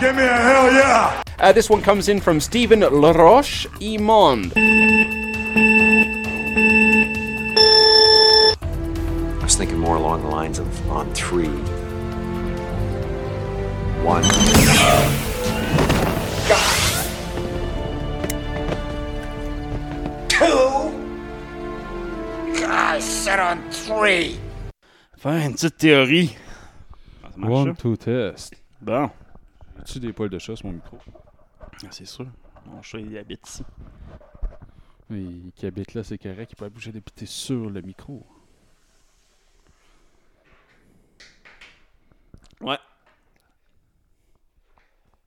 Uh, 0.00 1.52
this 1.52 1.70
one 1.70 1.80
comes 1.80 2.08
in 2.08 2.20
from 2.20 2.40
Stephen 2.40 2.80
Laroche 2.80 3.66
Imond. 3.80 4.52
I 9.40 9.44
was 9.44 9.56
thinking 9.56 9.78
more 9.78 9.96
along 9.96 10.22
the 10.22 10.28
lines 10.28 10.58
of 10.58 10.90
on 10.90 11.12
three. 11.14 11.48
One. 14.04 14.24
I 22.66 22.98
said 23.00 23.38
on 23.38 23.70
three. 23.70 24.38
Faire 25.18 25.46
une 25.46 25.54
petite 25.54 25.78
théorie. 25.78 26.36
Ça 27.22 27.36
marche, 27.36 27.52
One, 27.52 27.76
two, 27.76 27.96
test. 27.96 28.54
Bon, 28.80 29.10
As-tu 29.84 30.00
des 30.00 30.14
poils 30.14 30.30
de 30.30 30.38
chat 30.38 30.56
sur 30.56 30.66
mon 30.66 30.72
micro? 30.72 30.98
Ah, 31.60 31.68
c'est 31.90 32.06
sûr. 32.06 32.26
Mon 32.64 32.80
chat, 32.80 33.00
il 33.00 33.18
habite 33.18 33.46
ici. 33.46 33.62
Il 35.10 35.52
qui 35.54 35.66
habite 35.66 35.92
là, 35.92 36.02
c'est 36.02 36.16
correct. 36.16 36.52
Il 36.52 36.56
peut 36.56 36.68
bouger 36.70 36.90
d'habiter 36.90 37.26
sur 37.26 37.68
le 37.68 37.82
micro. 37.82 38.26
Ouais. 42.62 42.78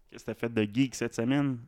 Qu'est-ce 0.09 0.25
que 0.25 0.31
t'as 0.31 0.33
fait 0.33 0.49
de 0.49 0.63
geek 0.63 0.95
cette 0.95 1.13
semaine? 1.13 1.59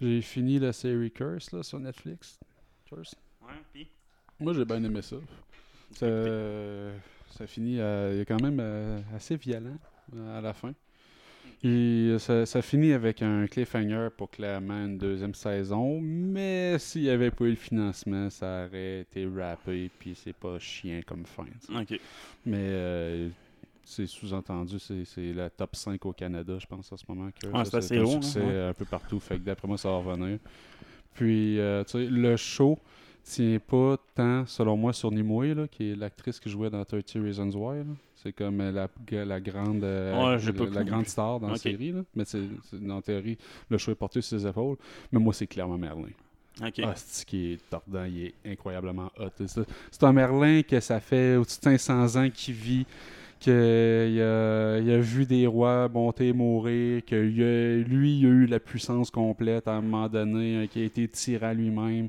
J'ai 0.00 0.20
fini 0.20 0.58
la 0.58 0.72
série 0.72 1.12
Curse 1.12 1.52
là, 1.52 1.62
sur 1.62 1.78
Netflix. 1.78 2.40
Curse. 2.86 3.14
Ouais, 3.40 3.52
pis? 3.72 3.88
Moi, 4.40 4.52
j'ai 4.52 4.64
bien 4.64 4.82
aimé 4.82 5.00
ça. 5.00 5.16
Ça, 5.92 6.06
ça 7.30 7.46
finit 7.46 7.78
euh, 7.78 8.14
il 8.14 8.20
est 8.20 8.26
quand 8.26 8.42
même 8.42 8.58
euh, 8.60 9.00
assez 9.14 9.36
violent 9.36 9.70
euh, 9.70 9.97
à 10.36 10.40
la 10.40 10.52
fin. 10.52 10.72
Et 11.64 12.14
ça, 12.20 12.46
ça 12.46 12.62
finit 12.62 12.92
avec 12.92 13.20
un 13.20 13.46
cliffhanger 13.48 14.08
pour 14.16 14.30
clairement 14.30 14.84
une 14.84 14.96
deuxième 14.96 15.34
saison, 15.34 16.00
mais 16.00 16.78
s'il 16.78 17.02
n'y 17.02 17.10
avait 17.10 17.32
pas 17.32 17.46
eu 17.46 17.50
le 17.50 17.56
financement, 17.56 18.30
ça 18.30 18.66
aurait 18.66 19.00
été 19.00 19.26
rappé, 19.26 19.90
puis 19.98 20.14
c'est 20.14 20.32
pas 20.32 20.58
chiant 20.60 21.00
comme 21.04 21.24
fin. 21.26 21.46
Mais 22.46 22.58
euh, 22.58 23.28
c'est 23.84 24.06
sous-entendu, 24.06 24.76
c'est 24.78 25.32
la 25.32 25.50
top 25.50 25.74
5 25.74 26.04
au 26.06 26.12
Canada, 26.12 26.58
je 26.60 26.66
pense, 26.66 26.92
en 26.92 26.96
ce 26.96 27.04
moment. 27.08 27.30
Que 27.30 27.48
c'est 27.64 27.74
assez 27.76 27.98
un 27.98 28.04
haut, 28.04 28.20
hein, 28.22 28.40
ouais. 28.40 28.68
un 28.68 28.74
peu 28.74 28.84
partout. 28.84 29.18
Fait 29.18 29.36
que 29.36 29.42
d'après 29.44 29.66
moi, 29.66 29.78
ça 29.78 29.88
va 29.88 29.96
revenir. 29.96 30.38
Puis, 31.14 31.58
euh, 31.58 31.82
tu 31.82 31.92
sais, 31.92 32.06
le 32.06 32.36
show 32.36 32.78
tient 33.24 33.58
pas 33.58 33.96
tant, 34.14 34.46
selon 34.46 34.76
moi, 34.76 34.92
sur 34.92 35.10
Nimue, 35.10 35.54
là, 35.54 35.66
qui 35.66 35.90
est 35.90 35.96
l'actrice 35.96 36.38
qui 36.38 36.48
jouait 36.48 36.70
dans 36.70 36.84
30 36.84 37.14
Reasons 37.16 37.50
Why. 37.50 37.78
là. 37.78 37.84
C'est 38.22 38.32
comme 38.32 38.60
euh, 38.60 38.72
la, 38.72 39.24
la 39.24 39.40
grande, 39.40 39.84
euh, 39.84 40.36
Ouais, 40.36 40.68
la, 40.72 40.84
grande 40.84 41.06
star 41.06 41.38
dans 41.38 41.50
la 41.50 41.56
série. 41.56 41.92
Là. 41.92 42.00
Mais 42.16 42.24
c'est, 42.24 42.40
la 42.72 43.00
théorie, 43.00 43.38
le 43.70 43.78
show 43.78 43.92
est 43.92 43.96
porté 43.96 44.20
sur 44.20 44.38
ses 44.38 44.46
épaules. 44.46 44.76
Mais 45.12 45.20
moi, 45.20 45.32
c'est 45.32 45.46
clairement 45.46 45.78
Merlin. 45.78 46.10
Ok. 46.60 46.80
Ah, 46.82 46.94
c'est 46.96 47.24
qui 47.24 47.52
est 47.52 47.70
tordant, 47.70 48.04
il 48.04 48.26
est 48.26 48.34
incroyablement 48.44 49.12
hot. 49.20 49.46
C'est 49.46 50.04
un 50.04 50.12
Merlin 50.12 50.62
que 50.62 50.80
ça 50.80 50.98
fait 50.98 51.36
au-dessus 51.36 51.60
de 51.60 51.76
500 51.78 52.20
ans 52.20 52.30
qu'il 52.30 52.54
vit, 52.54 52.86
qu'il 53.38 53.52
a, 53.52 54.06
il 54.78 54.90
a 54.90 54.98
vu 54.98 55.24
des 55.24 55.46
rois 55.46 55.88
monter, 55.88 56.32
mourir, 56.32 57.04
que 57.06 57.14
lui, 57.14 58.18
il 58.18 58.26
a 58.26 58.28
eu 58.28 58.46
la 58.46 58.58
puissance 58.58 59.12
complète 59.12 59.68
à 59.68 59.74
un 59.74 59.80
moment 59.80 60.08
donné, 60.08 60.56
hein, 60.56 60.66
qu'il 60.66 60.82
a 60.82 60.86
été 60.86 61.06
tyran 61.06 61.52
lui-même. 61.52 62.08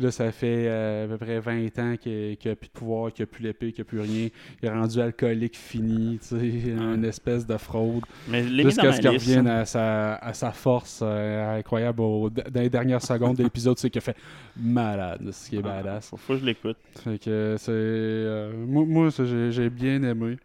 Là, 0.00 0.10
ça 0.10 0.32
fait 0.32 0.64
euh, 0.66 1.04
à 1.04 1.08
peu 1.08 1.18
près 1.18 1.38
20 1.40 1.78
ans 1.78 1.94
qu'il 2.00 2.36
n'a 2.44 2.56
plus 2.56 2.68
de 2.68 2.72
pouvoir, 2.72 3.12
qu'il 3.12 3.22
n'a 3.22 3.26
plus 3.26 3.42
l'épée, 3.44 3.70
qu'il 3.72 3.82
n'a 3.84 3.88
plus 3.88 4.00
rien. 4.00 4.28
Il 4.62 4.66
est 4.68 4.72
rendu 4.72 4.98
alcoolique 5.00 5.56
fini, 5.58 6.18
tu 6.20 6.28
sais, 6.28 6.48
une 6.70 7.04
espèce 7.04 7.46
de 7.46 7.56
fraude. 7.58 8.02
Mais 8.28 8.42
Jusqu'à 8.64 8.92
ce 8.92 9.00
qu'il 9.00 9.10
revienne 9.10 9.46
à 9.46 9.64
sa, 9.66 10.14
à 10.14 10.32
sa 10.32 10.52
force 10.52 11.00
euh, 11.02 11.58
incroyable 11.58 12.00
au- 12.00 12.30
dans 12.30 12.60
les 12.60 12.70
dernières 12.70 13.02
secondes 13.02 13.36
de 13.36 13.42
l'épisode, 13.42 13.78
c'est 13.78 13.90
qu'il 13.90 13.98
a 13.98 14.02
fait 14.02 14.16
malade, 14.56 15.20
c'est 15.26 15.32
ce 15.44 15.50
qui 15.50 15.56
est 15.56 15.62
Ah, 15.64 15.82
badass. 15.82 16.10
Faut, 16.16 16.34
que 16.34 16.40
je 16.40 16.46
l'écoute. 16.46 16.76
Fait 17.04 17.18
que 17.18 17.56
c'est. 17.58 17.70
euh, 17.70 18.52
moi, 18.66 18.84
moi, 18.86 19.10
ça, 19.10 19.24
j'ai 19.26 19.52
j'ai 19.52 19.68
bien 19.70 20.02
aimé. 20.02 20.36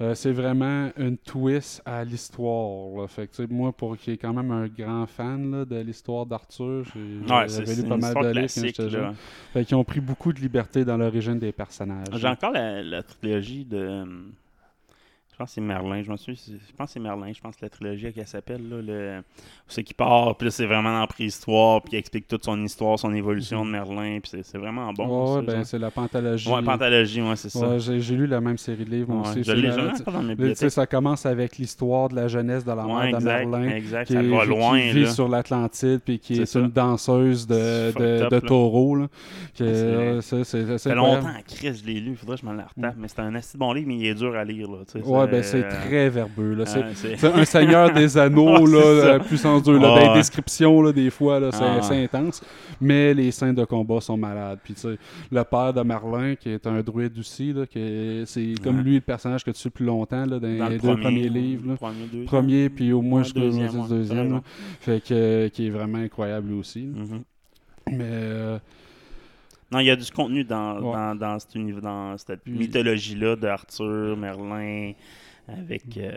Euh, 0.00 0.14
c'est 0.14 0.30
vraiment 0.30 0.90
une 0.96 1.16
twist 1.18 1.82
à 1.84 2.04
l'histoire. 2.04 3.10
Fait 3.10 3.26
que, 3.26 3.52
moi, 3.52 3.72
pour 3.72 3.96
qui 3.96 4.12
est 4.12 4.16
quand 4.16 4.32
même 4.32 4.52
un 4.52 4.68
grand 4.68 5.06
fan 5.06 5.50
là, 5.50 5.64
de 5.64 5.76
l'histoire 5.80 6.24
d'Arthur, 6.24 6.84
j'ai 6.94 7.00
Ouais, 7.34 7.74
lu 7.74 7.82
pas 7.88 7.96
mal 7.96 8.14
de 8.14 8.28
livres. 8.28 9.14
Fait 9.52 9.64
qu'ils 9.64 9.76
ont 9.76 9.82
pris 9.84 10.00
beaucoup 10.00 10.32
de 10.32 10.38
liberté 10.40 10.84
dans 10.84 10.96
l'origine 10.96 11.38
des 11.40 11.50
personnages. 11.50 12.06
J'ai 12.12 12.28
encore 12.28 12.52
la, 12.52 12.80
la 12.82 13.02
trilogie 13.02 13.64
de. 13.64 14.04
Je 15.38 15.44
pense 15.44 15.50
que 15.50 15.54
c'est 15.54 15.60
Merlin. 15.60 16.02
Je, 16.02 16.10
me 16.10 16.16
suis, 16.16 16.34
je 16.34 16.76
pense 16.76 16.88
que 16.88 16.92
c'est 16.94 16.98
Merlin. 17.00 17.30
Je 17.32 17.40
pense 17.40 17.54
que 17.54 17.64
la 17.64 17.68
trilogie 17.70 18.12
qu'elle 18.12 18.26
s'appelle. 18.26 18.60
Là, 18.68 18.82
le... 18.82 19.22
C'est 19.68 19.84
qui 19.84 19.94
part, 19.94 20.34
puis 20.36 20.50
c'est 20.50 20.66
vraiment 20.66 20.90
dans 20.92 20.98
la 20.98 21.06
préhistoire, 21.06 21.80
puis 21.80 21.92
il 21.92 21.98
explique 21.98 22.26
toute 22.26 22.42
son 22.44 22.60
histoire, 22.64 22.98
son 22.98 23.14
évolution 23.14 23.64
de 23.64 23.70
Merlin, 23.70 24.18
puis 24.20 24.30
c'est- 24.32 24.42
c'est 24.42 24.58
vraiment 24.58 24.92
bon. 24.92 25.36
Ouais, 25.36 25.42
ben, 25.46 25.62
c'est 25.62 25.78
la 25.78 25.92
pentalogie. 25.92 26.50
Ouais, 26.50 26.60
Pantalogie, 26.62 27.22
ouais, 27.22 27.36
c'est 27.36 27.50
ça. 27.50 27.68
Ouais, 27.68 27.78
j'ai 27.78 28.16
lu 28.16 28.26
la 28.26 28.40
même 28.40 28.58
série 28.58 28.84
de 28.84 28.90
livres, 28.90 29.12
moi 29.14 29.22
Ouais, 29.22 29.30
aussi. 29.30 29.44
je 29.44 29.52
l'ai 29.52 29.70
jamais 29.70 29.92
dans 30.06 30.22
mes 30.24 30.34
bibliothèques. 30.34 30.72
ça 30.72 30.86
commence 30.88 31.24
avec 31.24 31.56
l'histoire 31.56 32.08
de 32.08 32.16
la 32.16 32.26
jeunesse 32.26 32.64
de 32.64 32.72
la 32.72 32.84
mère 32.84 33.20
de 33.20 33.24
Merlin. 33.24 33.68
exact, 33.68 34.08
qui 34.08 34.14
ça 34.14 34.22
est- 34.24 34.26
va 34.26 34.42
qui 34.42 34.48
loin, 34.48 34.78
vit 34.90 35.02
là. 35.04 35.10
sur 35.12 35.28
l'Atlantide, 35.28 36.00
puis 36.04 36.18
qui 36.18 36.34
C'est 36.34 36.42
est, 36.58 36.60
une 36.60 36.70
danseuse 36.72 37.46
de, 37.46 37.92
de, 38.28 38.40
taureau. 38.40 38.96
Là. 38.96 39.06
Ça, 40.20 40.42
Ça 40.44 40.78
fait 40.78 40.94
longtemps, 40.96 41.28
Chris, 41.46 41.74
je 41.80 41.86
l'ai 41.86 42.00
lu. 42.00 42.16
Faudrait 42.16 42.36
que 42.36 42.42
je 42.42 42.46
me 42.48 42.56
la 42.56 42.64
retape. 42.64 42.96
Mais 42.98 43.06
c'est 43.06 43.20
un 43.20 43.34
assez 43.36 43.56
bon 43.56 43.72
livre, 43.72 43.86
mais 43.86 43.96
il 43.96 44.06
est 44.06 44.14
dur 44.14 44.34
à 44.34 44.44
lire. 44.44 44.68
Là, 44.68 44.78
Ouais, 45.04 45.27
ben 45.30 45.42
c'est- 45.42 45.62
c'est 45.62 45.68
très 45.88 46.08
verbeux. 46.10 46.54
Là. 46.54 46.64
C'est 46.66 47.24
un 47.24 47.44
Seigneur 47.44 47.92
des 47.92 48.16
Anneaux, 48.18 48.66
là, 48.66 48.78
euh, 48.78 49.18
puissance 49.18 49.62
2. 49.62 49.78
Là, 49.78 49.94
Ouais. 49.94 50.04
Dans 50.04 50.12
les 50.12 50.18
descriptions, 50.18 50.82
là, 50.82 50.92
des 50.92 51.10
fois, 51.10 51.40
là, 51.40 51.50
c'est 51.52 51.62
Ah, 51.64 51.80
c'est 51.82 52.02
intense. 52.04 52.42
Mais 52.80 53.12
les 53.14 53.30
scènes 53.30 53.54
de 53.54 53.64
combat 53.64 54.00
sont 54.00 54.16
malades. 54.16 54.58
Puis, 54.62 54.74
le 55.30 55.42
père 55.44 55.72
de 55.72 55.82
Merlin, 55.82 56.34
qui 56.36 56.50
est 56.50 56.66
un 56.66 56.80
druide 56.80 57.18
aussi, 57.18 57.52
là, 57.52 57.66
qui 57.66 58.22
c'est 58.26 58.54
comme 58.62 58.80
lui 58.80 58.94
le 58.96 59.00
personnage 59.00 59.44
que 59.44 59.50
tu 59.50 59.58
suis 59.58 59.70
plus 59.70 59.86
longtemps 59.86 60.24
là, 60.26 60.38
dans, 60.38 60.40
Dans 60.40 60.68
les 60.68 60.74
le 60.76 60.78
deux 60.80 60.88
premier, 60.88 61.02
premiers 61.02 61.28
livres. 61.28 61.68
là. 61.68 61.74
premier, 61.76 62.04
deuxième. 62.06 62.24
Premier, 62.26 62.68
puis 62.68 62.92
au 62.92 63.02
moins 63.02 63.22
jusqu'au 63.22 63.40
deuxième, 63.40 63.86
deuxième. 63.88 64.40
Fait 64.80 65.00
que, 65.02 65.12
euh, 65.12 65.48
qui 65.48 65.66
est 65.66 65.70
vraiment 65.70 65.98
incroyable 65.98 66.48
lui 66.50 66.58
aussi. 66.58 66.82
Mhm. 66.86 67.22
Mais 67.90 68.04
euh, 68.04 68.58
Non, 69.70 69.80
il 69.80 69.86
y 69.86 69.90
a 69.90 69.96
du 69.96 70.10
contenu 70.10 70.44
dans, 70.44 70.80
Ouais. 70.80 71.14
dans, 71.18 71.38
cette 72.18 72.46
mythologie-là 72.46 73.36
d'Arthur, 73.36 74.16
Merlin, 74.16 74.92
avec. 75.46 75.82
Euh, 75.98 76.10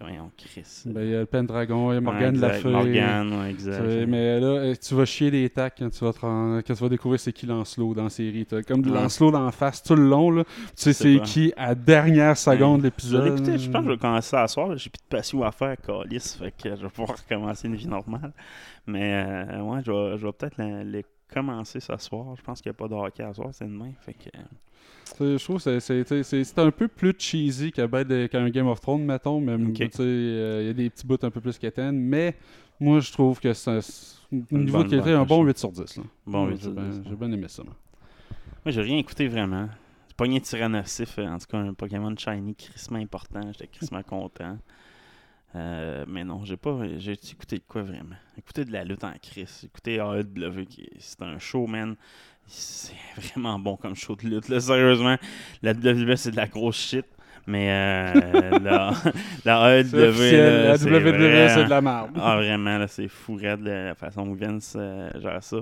voyons, 0.00 0.30
Chris. 0.36 0.82
ben, 0.86 1.02
il 1.02 1.10
y 1.10 1.14
a 1.14 1.20
le 1.20 1.26
Pendragon, 1.26 1.90
il 1.90 1.94
y 1.94 1.96
a 1.96 2.00
Ouais, 2.00 2.04
Morgane 2.04 2.34
exact, 2.34 2.52
Lafay. 2.54 2.70
Morgane, 2.70 3.32
ouais, 3.40 3.50
exact. 3.50 3.82
Mais 4.08 4.40
là, 4.40 4.46
euh, 4.46 4.74
tu 4.74 4.94
vas 4.94 5.04
chier 5.06 5.30
des 5.30 5.48
tacs 5.50 5.76
quand 5.78 5.90
tu 5.90 6.04
vas, 6.04 6.12
te 6.12 6.20
rendre- 6.20 6.60
quand 6.66 6.74
tu 6.74 6.82
vas 6.82 6.88
découvrir 6.90 7.18
c'est 7.20 7.32
qui 7.32 7.46
Lancelot 7.46 7.94
dans 7.94 8.04
la 8.04 8.10
série. 8.10 8.44
T'as 8.46 8.62
comme 8.62 8.82
de 8.82 8.90
Ouais. 8.90 9.00
Lancelot 9.00 9.30
dans 9.30 9.44
la 9.44 9.52
face 9.52 9.82
tout 9.82 9.94
le 9.94 10.06
long. 10.08 10.30
Là. 10.30 10.44
Tu 10.44 10.52
sais 10.76 10.92
C'est 10.92 11.20
qui 11.22 11.52
à 11.56 11.74
dernière 11.74 12.36
seconde 12.36 12.80
de 12.80 12.84
l'épisode. 12.84 13.24
l'écouter, 13.24 13.58
je 13.58 13.70
pense 13.70 13.80
que 13.82 13.86
je 13.88 13.92
vais 13.94 13.98
commencer 13.98 14.36
à 14.36 14.46
soir. 14.48 14.76
J'ai 14.76 14.90
plus 14.90 14.98
de 15.02 15.16
passion 15.16 15.42
à 15.42 15.52
faire, 15.52 15.76
Calis. 15.78 16.36
Fait 16.38 16.50
que 16.52 16.76
je 16.76 16.82
vais 16.82 16.88
pouvoir 16.90 17.16
recommencer 17.18 17.68
une 17.68 17.76
vie 17.76 17.88
normale. 17.88 18.32
Mais 18.86 19.12
euh, 19.26 19.60
ouais, 19.62 19.80
je 19.84 19.92
vais, 19.92 20.18
je 20.18 20.26
vais 20.26 20.32
peut-être 20.32 20.56
les 20.58 21.04
commencer 21.32 21.80
ce 21.80 21.96
soir. 21.96 22.34
Je 22.36 22.42
pense 22.42 22.60
qu'il 22.60 22.70
n'y 22.70 22.74
a 22.76 22.78
pas 22.78 22.88
de 22.88 22.94
hockey 22.94 23.22
à 23.22 23.32
soir, 23.34 23.48
c'est 23.52 23.64
demain. 23.66 23.92
Fait 24.00 24.14
que. 24.14 24.30
Je 25.20 25.42
trouve 25.42 25.62
que 25.62 25.78
c'est- 25.80 26.58
un 26.58 26.70
peu 26.70 26.86
plus 26.88 27.14
cheesy 27.18 27.72
qu'un 27.72 27.86
ben 27.88 28.28
qu'un 28.28 28.48
Game 28.50 28.66
of 28.66 28.80
Thrones, 28.80 29.04
mettons. 29.04 29.40
Même, 29.40 29.72
euh, 30.00 30.58
Il 30.62 30.66
y 30.66 30.70
a 30.70 30.72
des 30.72 30.90
petits 30.90 31.06
bouts 31.06 31.16
un 31.22 31.30
peu 31.30 31.40
plus 31.40 31.58
quétaines. 31.58 31.98
Mais 31.98 32.36
moi, 32.78 33.00
je 33.00 33.10
trouve 33.12 33.40
que 33.40 33.52
c'est 33.54 33.70
un- 33.70 33.78
au 34.52 34.58
niveau 34.58 34.82
de 34.84 34.90
qualité, 34.90 35.12
un 35.12 35.24
bon 35.24 35.42
je- 35.42 35.46
8 35.48 35.58
sur 35.58 35.72
10. 35.72 35.96
là. 35.96 36.02
Bon, 36.26 36.44
Ouais, 36.44 36.50
8 36.52 36.56
j'ai 36.56 36.62
sur 36.62 36.72
bien- 36.72 36.88
10, 36.88 37.02
J'ai 37.08 37.16
bien 37.16 37.32
aimé 37.32 37.48
ça. 37.48 37.62
moi. 37.64 37.74
Moi, 38.64 38.72
j'ai 38.72 38.82
rien 38.82 38.98
écouté 38.98 39.28
vraiment. 39.28 39.68
Pogné 40.16 40.40
Tyrannosif, 40.40 41.18
euh, 41.18 41.26
en 41.28 41.38
tout 41.38 41.46
cas 41.48 41.58
un 41.58 41.72
Pokémon 41.74 42.14
Shiny 42.16 42.54
crissement 42.54 42.98
important. 42.98 43.40
J'étais 43.52 43.68
crissement 43.68 44.02
content. 44.02 44.58
Euh, 45.56 46.04
mais 46.06 46.24
non, 46.24 46.44
j'ai 46.44 46.56
pas. 46.56 46.76
J'ai 46.98 47.12
écouté 47.12 47.56
de 47.56 47.62
quoi 47.66 47.82
vraiment? 47.82 48.16
Écouté 48.36 48.64
de 48.64 48.72
la 48.72 48.84
lutte 48.84 49.04
en 49.04 49.12
crise. 49.20 49.62
Écouté 49.64 49.94
AEW, 49.96 50.64
qui 50.66 50.82
est- 50.82 50.90
c'est 50.98 51.22
un 51.22 51.38
show, 51.38 51.66
man. 51.66 51.96
C'est 52.46 52.94
vraiment 53.16 53.58
bon 53.58 53.76
comme 53.76 53.94
show 53.94 54.14
de 54.16 54.26
lutte. 54.28 54.48
Là, 54.48 54.60
sérieusement, 54.60 55.16
la 55.62 55.72
WWE, 55.72 56.16
c'est 56.16 56.30
de 56.32 56.36
la 56.36 56.46
grosse 56.46 56.76
shit. 56.78 57.06
Mais 57.46 57.70
euh, 57.70 58.58
la, 58.62 58.92
la 59.46 59.78
AEW, 59.78 59.96
là, 59.96 60.64
la 60.64 60.76
c'est 60.78 60.90
WWE, 60.90 61.48
c'est 61.48 61.64
de 61.64 61.70
la 61.70 61.80
merde. 61.80 62.10
Ah, 62.20 62.36
vraiment, 62.36 62.76
là, 62.76 62.86
c'est 62.88 63.08
fou 63.08 63.36
raide 63.36 63.60
la 63.62 63.94
façon 63.94 64.26
dont 64.26 64.34
Vince 64.34 64.74
euh, 64.76 65.10
gère 65.18 65.42
ça. 65.42 65.56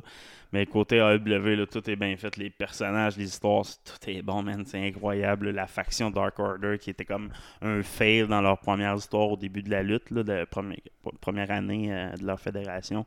Mais 0.52 0.66
côté 0.66 0.98
AEW, 0.98 1.66
tout 1.66 1.88
est 1.90 1.96
bien 1.96 2.16
fait. 2.16 2.36
Les 2.36 2.50
personnages, 2.50 3.16
les 3.16 3.24
histoires, 3.24 3.64
tout 3.84 4.10
est 4.10 4.22
bon, 4.22 4.42
man. 4.42 4.64
C'est 4.66 4.84
incroyable. 4.86 5.50
La 5.50 5.66
faction 5.66 6.10
Dark 6.10 6.38
Order 6.38 6.78
qui 6.78 6.90
était 6.90 7.04
comme 7.04 7.30
un 7.62 7.82
fail 7.82 8.26
dans 8.26 8.40
leur 8.40 8.58
première 8.58 8.94
histoire 8.94 9.30
au 9.30 9.36
début 9.36 9.62
de 9.62 9.70
la 9.70 9.82
lutte, 9.82 10.12
de 10.12 10.32
la 10.32 10.46
première, 10.46 10.78
première 11.20 11.50
année 11.50 11.92
euh, 11.92 12.12
de 12.12 12.26
leur 12.26 12.40
fédération, 12.40 13.04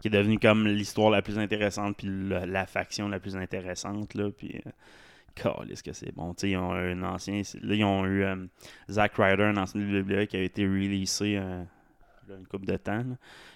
qui 0.00 0.08
est 0.08 0.10
devenue 0.10 0.38
comme 0.38 0.66
l'histoire 0.66 1.10
la 1.10 1.22
plus 1.22 1.38
intéressante, 1.38 1.96
puis 1.96 2.08
la 2.28 2.66
faction 2.66 3.08
la 3.08 3.20
plus 3.20 3.36
intéressante. 3.36 4.14
Là, 4.14 4.30
puis, 4.30 4.60
euh, 4.66 4.70
Calisse 5.34 5.82
que 5.82 5.92
c'est 5.92 6.14
bon. 6.14 6.34
Tu 6.34 6.40
sais, 6.40 6.50
ils 6.50 6.56
ont 6.56 6.72
un 6.72 7.02
ancien. 7.02 7.42
Là, 7.62 7.74
ils 7.74 7.84
ont 7.84 8.04
eu 8.04 8.22
euh, 8.22 8.36
Zack 8.90 9.14
Ryder, 9.16 9.44
un 9.44 9.56
ancien 9.56 9.80
WWE, 9.80 10.26
qui 10.26 10.36
a 10.36 10.42
été 10.42 10.64
releasé 10.64 11.38
euh, 11.38 11.62
une 12.38 12.46
couple 12.46 12.66
de 12.66 12.76
temps. 12.76 13.04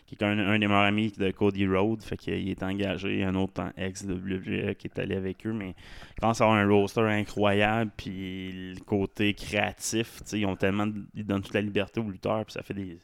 qui 0.07 0.15
est 0.15 0.25
un, 0.25 0.39
un 0.39 0.59
des 0.59 0.67
meilleurs 0.67 0.83
amis 0.85 1.13
de 1.13 1.31
Cody 1.31 1.67
Rhodes. 1.67 2.03
Fait 2.03 2.17
qu'il 2.17 2.49
est 2.49 2.63
engagé. 2.63 3.25
Un 3.25 3.35
autre 3.35 3.63
ex-WWE 3.77 4.75
qui 4.75 4.87
est 4.89 4.99
allé 4.99 5.17
avec 5.17 5.47
eux. 5.47 5.53
Mais 5.53 5.75
quand 6.21 6.35
ça 6.35 6.45
a 6.47 6.49
un 6.49 6.69
roster 6.69 7.01
incroyable, 7.03 7.91
puis 7.97 8.75
le 8.75 8.81
côté 8.85 9.35
créatif, 9.35 10.23
ils 10.33 10.47
ont 10.47 10.57
tellement. 10.57 10.87
Ils 11.15 11.27
donnent 11.27 11.43
toute 11.43 11.55
la 11.55 11.61
liberté 11.63 12.01
aux 12.01 12.11
lutteurs, 12.11 12.45
puis 12.45 12.53
ça 12.53 12.63
fait 12.63 12.75
des. 12.75 12.99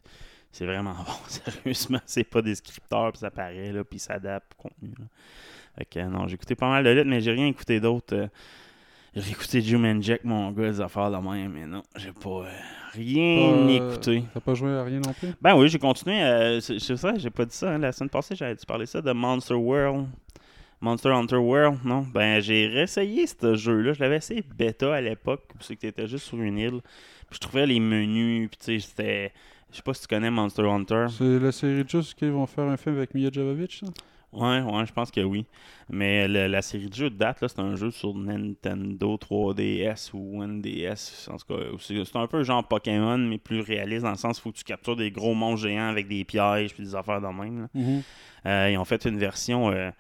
C'est 0.50 0.66
vraiment 0.66 0.92
bon, 1.06 1.14
sérieusement. 1.28 2.00
C'est 2.04 2.24
pas 2.24 2.42
des 2.42 2.54
scripteurs, 2.54 3.12
puis 3.12 3.20
ça 3.20 3.30
paraît, 3.30 3.72
là, 3.72 3.84
puis 3.84 3.96
ils 3.96 4.00
s'adaptent 4.00 4.52
au 4.58 4.62
contenu. 4.68 4.92
là. 4.98 6.08
Non, 6.08 6.28
j'ai 6.28 6.34
écouté 6.34 6.54
pas 6.54 6.68
mal 6.68 6.84
de 6.84 6.90
lutte, 6.90 7.06
mais 7.06 7.20
j'ai 7.22 7.32
rien 7.32 7.46
écouté 7.46 7.80
d'autre. 7.80 8.14
euh, 8.14 8.28
j'ai 9.14 9.30
écouté 9.32 9.60
Juman 9.60 10.00
Jack, 10.00 10.24
mon 10.24 10.50
gars, 10.52 10.70
des 10.70 10.80
affaires 10.80 11.10
de 11.10 11.16
même, 11.16 11.52
mais 11.52 11.66
non, 11.66 11.82
j'ai 11.96 12.12
pas 12.12 12.28
euh, 12.30 12.44
rien 12.92 13.52
Euh, 13.52 13.76
écouté. 13.90 14.24
T'as 14.32 14.40
pas 14.40 14.54
joué 14.54 14.70
à 14.72 14.84
rien 14.84 15.00
non 15.00 15.12
plus? 15.12 15.28
Ben 15.40 15.54
oui, 15.56 15.68
j'ai 15.68 15.78
continué. 15.78 16.22
euh, 16.22 16.60
c'est 16.60 16.96
ça, 16.96 17.14
j'ai 17.16 17.30
pas 17.30 17.44
dit 17.44 17.54
ça. 17.54 17.70
hein, 17.72 17.78
la 17.78 17.92
semaine 17.92 18.10
passée, 18.10 18.34
j'avais 18.34 18.54
dû 18.54 18.64
parler 18.66 18.86
ça 18.86 19.00
de 19.02 19.12
Monster 19.12 19.54
World. 19.54 20.06
Monster 20.80 21.10
Hunter 21.10 21.36
World, 21.36 21.78
non? 21.84 22.04
Ben, 22.12 22.40
j'ai 22.40 22.66
réessayé 22.66 23.26
ce 23.28 23.54
jeu-là. 23.54 23.92
Je 23.92 24.00
l'avais 24.00 24.16
essayé 24.16 24.42
bêta 24.56 24.92
à 24.94 25.00
l'époque, 25.00 25.42
c'est 25.60 25.76
que 25.76 25.82
t'étais 25.82 26.08
juste 26.08 26.26
sur 26.26 26.40
une 26.40 26.58
île. 26.58 26.80
Puis 27.30 27.34
je 27.36 27.38
trouvais 27.38 27.66
les 27.66 27.78
menus, 27.78 28.48
puis 28.50 28.58
tu 28.58 28.80
sais, 28.80 28.88
c'était. 28.88 29.32
Je 29.70 29.76
sais 29.76 29.82
pas 29.82 29.94
si 29.94 30.02
tu 30.02 30.08
connais 30.08 30.30
Monster 30.30 30.62
Hunter. 30.68 31.06
C'est 31.16 31.38
la 31.38 31.52
série 31.52 31.84
de 31.84 31.88
jeux 31.88 32.02
qui 32.16 32.28
vont 32.28 32.46
faire 32.46 32.64
un 32.64 32.76
film 32.76 32.96
avec 32.96 33.14
Mia 33.14 33.30
Jovovich, 33.32 33.80
ça? 33.80 33.86
Ouais, 34.32 34.60
ouais, 34.62 34.86
je 34.86 34.92
pense 34.92 35.10
que 35.10 35.20
oui. 35.20 35.44
Mais 35.90 36.26
le- 36.26 36.46
la 36.46 36.62
série 36.62 36.88
de 36.88 36.94
jeux 36.94 37.10
de 37.10 37.16
date, 37.16 37.42
là, 37.42 37.48
c'est 37.48 37.60
un 37.60 37.76
jeu 37.76 37.90
sur 37.90 38.14
Nintendo 38.14 39.18
3DS 39.18 40.10
ou 40.14 40.42
NDS. 40.42 41.28
En 41.30 41.36
tout 41.36 41.46
cas, 41.54 41.62
c'est 41.78 42.02
c'est 42.04 42.16
un 42.16 42.26
peu 42.26 42.42
genre 42.42 42.66
Pokémon, 42.66 43.18
mais 43.18 43.36
plus 43.38 43.60
réaliste 43.60 44.02
dans 44.04 44.10
le 44.12 44.16
sens 44.16 44.38
où 44.38 44.42
faut 44.44 44.52
que 44.52 44.56
tu 44.58 44.64
captures 44.64 44.96
des 44.96 45.10
gros 45.10 45.34
monstres 45.34 45.66
géants 45.68 45.88
avec 45.88 46.08
des 46.08 46.24
pièges 46.24 46.72
puis 46.72 46.82
des 46.84 46.94
affaires 46.94 47.20
de 47.20 47.26
même. 47.26 47.60
là. 47.62 47.68
Mhm. 47.74 48.02
Euh, 48.46 48.70
ils 48.72 48.78
ont 48.78 48.84
fait 48.86 49.04
une 49.04 49.18
version 49.18 49.70
euh, 49.70 49.90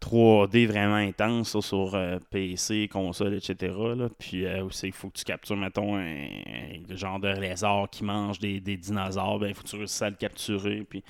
3D 0.00 0.66
vraiment 0.66 0.94
intense 0.94 1.50
ça, 1.50 1.60
sur 1.60 1.94
euh, 1.94 2.18
PC, 2.30 2.88
console, 2.88 3.34
etc. 3.34 3.74
là. 3.96 4.08
Puis 4.18 4.46
euh, 4.46 4.64
aussi, 4.64 4.86
il 4.86 4.92
faut 4.92 5.10
que 5.10 5.18
tu 5.18 5.24
captures, 5.24 5.56
mettons, 5.56 5.96
un, 5.96 6.06
un 6.90 6.96
genre 6.96 7.18
de 7.20 7.28
lézard 7.28 7.90
qui 7.90 8.04
mange 8.04 8.38
des, 8.38 8.60
des 8.60 8.76
dinosaures. 8.76 9.38
Ben, 9.40 9.48
il 9.48 9.54
faut 9.54 9.62
que 9.64 9.68
tu 9.68 9.76
réussisses 9.76 10.00
à 10.02 10.08
le 10.10 10.16
capturer. 10.16 10.86
Puis 10.88 11.02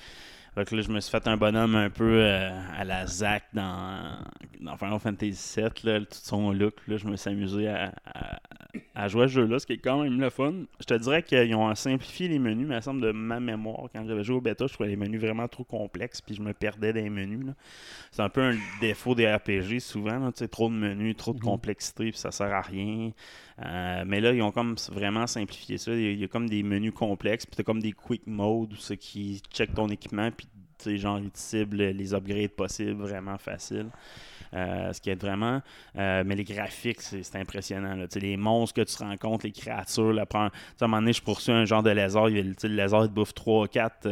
fait 0.59 0.69
que 0.71 0.75
là, 0.75 0.81
je 0.81 0.89
me 0.91 0.99
suis 0.99 1.11
fait 1.11 1.27
un 1.27 1.37
bonhomme 1.37 1.75
un 1.75 1.89
peu 1.89 2.21
euh, 2.21 2.49
à 2.77 2.83
la 2.83 3.07
Zack 3.07 3.43
dans, 3.53 4.19
dans 4.61 4.77
Final 4.77 4.99
Fantasy 4.99 5.59
VII, 5.61 5.69
là, 5.83 5.99
tout 6.01 6.07
son 6.11 6.51
look. 6.51 6.75
Là, 6.87 6.97
je 6.97 7.07
me 7.07 7.15
suis 7.15 7.29
amusé 7.29 7.67
à, 7.69 7.93
à- 8.05 8.38
à 8.99 9.07
jouer 9.07 9.23
à 9.23 9.27
ce 9.29 9.33
jeu-là, 9.33 9.59
ce 9.59 9.65
qui 9.65 9.73
est 9.73 9.77
quand 9.77 10.03
même 10.03 10.19
le 10.19 10.29
fun. 10.29 10.53
Je 10.79 10.85
te 10.85 10.93
dirais 10.93 11.23
qu'ils 11.23 11.55
ont 11.55 11.73
simplifié 11.73 12.27
les 12.27 12.37
menus, 12.37 12.67
mais 12.67 12.75
me 12.75 12.81
semble 12.81 12.99
de 12.99 13.11
ma 13.11 13.39
mémoire. 13.39 13.87
Quand 13.93 14.05
j'avais 14.05 14.25
joué 14.25 14.35
au 14.35 14.41
bêta, 14.41 14.67
je 14.67 14.73
trouvais 14.73 14.89
les 14.89 14.97
menus 14.97 15.21
vraiment 15.21 15.47
trop 15.47 15.63
complexes, 15.63 16.19
puis 16.19 16.35
je 16.35 16.41
me 16.41 16.53
perdais 16.53 16.91
dans 16.91 17.01
les 17.01 17.09
menus. 17.09 17.45
C'est 18.11 18.21
un 18.21 18.29
peu 18.29 18.41
un 18.41 18.57
défaut 18.81 19.15
des 19.15 19.33
RPG 19.33 19.79
souvent, 19.79 20.19
là, 20.19 20.31
trop 20.51 20.67
de 20.67 20.73
menus, 20.73 21.15
trop 21.15 21.33
de 21.33 21.39
complexité, 21.39 22.11
puis 22.11 22.19
ça 22.19 22.31
sert 22.31 22.53
à 22.53 22.61
rien. 22.61 23.11
Euh, 23.65 24.03
mais 24.05 24.19
là, 24.19 24.33
ils 24.33 24.41
ont 24.41 24.51
comme 24.51 24.75
vraiment 24.91 25.27
simplifié 25.27 25.77
ça. 25.77 25.93
Il 25.93 26.01
y 26.01 26.07
a, 26.07 26.11
il 26.11 26.19
y 26.19 26.23
a 26.25 26.27
comme 26.27 26.49
des 26.49 26.61
menus 26.61 26.93
complexes, 26.93 27.45
puis 27.45 27.55
t'as 27.55 27.63
comme 27.63 27.81
des 27.81 27.93
quick 27.93 28.27
modes 28.27 28.73
où 28.73 28.75
c'est 28.75 28.97
qui 28.97 29.41
check 29.53 29.73
ton 29.73 29.87
équipement, 29.87 30.29
puis 30.31 30.97
genre 30.97 31.19
ils 31.19 31.31
te 31.31 31.39
ciblent 31.39 31.77
les 31.77 32.13
upgrades 32.13 32.51
possibles 32.51 33.01
vraiment 33.01 33.37
facile. 33.37 33.87
Euh, 34.53 34.91
ce 34.93 34.99
qui 35.01 35.09
est 35.09 35.21
vraiment. 35.21 35.61
euh, 35.97 36.23
mais 36.25 36.35
les 36.35 36.43
graphiques, 36.43 37.01
c'est 37.01 37.35
impressionnant. 37.35 37.95
Les 38.15 38.37
monstres 38.37 38.75
que 38.83 38.87
tu 38.89 39.03
rencontres, 39.03 39.45
les 39.45 39.51
créatures. 39.51 40.13
Là, 40.13 40.25
prends- 40.25 40.45
à 40.45 40.49
un 40.81 40.87
moment 40.87 40.97
donné, 41.01 41.13
je 41.13 41.21
poursuis 41.21 41.51
un 41.51 41.65
genre 41.65 41.83
de 41.83 41.91
lézard. 41.91 42.29
Il 42.29 42.55
le 42.63 42.69
lézard, 42.69 43.03
il 43.05 43.09
te 43.09 43.13
bouffe 43.13 43.33
3 43.33 43.67
4 43.67 44.07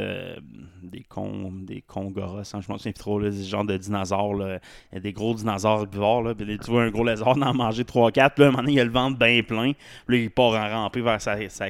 des 0.84 1.04
cons, 1.04 1.52
des 1.52 1.82
congoras. 1.82 2.50
hein, 2.54 2.62
je 2.66 2.72
me 2.72 2.78
souviens 2.78 2.92
plus 2.92 2.94
trop. 2.94 3.20
Là, 3.20 3.32
ce 3.32 3.48
genre 3.48 3.66
de 3.66 3.78
dinosaures. 3.78 4.34
Là. 4.36 4.60
Des 4.94 5.12
gros 5.14 5.34
dinosaures 5.34 5.82
herbivores. 5.82 6.24
Là, 6.24 6.36
puis 6.36 6.58
tu 6.60 6.72
vois 6.72 6.84
un 6.84 6.90
gros 6.92 7.04
lézard 7.04 7.30
en 7.38 7.54
manger 7.54 7.84
3 7.84 8.12
4 8.12 8.36
Puis 8.36 8.44
à 8.44 8.48
un 8.48 8.52
moment 8.52 8.64
donné, 8.64 8.74
il 8.74 8.80
a 8.80 8.86
le 8.86 8.92
ventre 8.92 9.18
bien 9.18 9.42
plein. 9.44 9.74
Puis 10.08 10.24
il 10.24 10.32
part 10.32 10.54
en 10.54 10.70
rampée 10.84 11.02
vers 11.02 11.22
sa, 11.22 11.36
sa- 11.50 11.70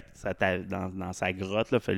dans, 0.67 1.13
sa 1.13 1.31
grotte. 1.33 1.71
Là. 1.71 1.79
Faut, 1.79 1.93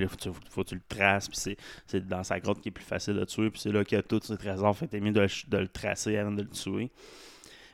que 0.64 0.70
tu- 0.70 0.76
le 0.76 0.82
traces. 0.88 1.30
C'est, 1.34 2.08
dans 2.08 2.24
sa 2.24 2.40
grotte 2.40 2.62
qui 2.62 2.70
est 2.70 2.72
plus 2.72 2.84
facile 2.86 3.16
de 3.16 3.26
tuer. 3.26 3.50
Puis 3.50 3.60
c'est 3.62 3.72
là 3.72 3.84
qu'il 3.84 3.96
y 3.98 4.00
a 4.00 4.04
tous 4.04 4.22
ces 4.24 4.38
trésors. 4.38 4.76
Fait 4.78 4.88
t'es 4.88 5.00
mieux 5.00 5.12
de, 5.12 5.26
de 5.50 5.58
le 5.58 5.68
tracer 5.68 6.18
avant 6.18 6.32
de 6.32 6.44
le 6.44 6.50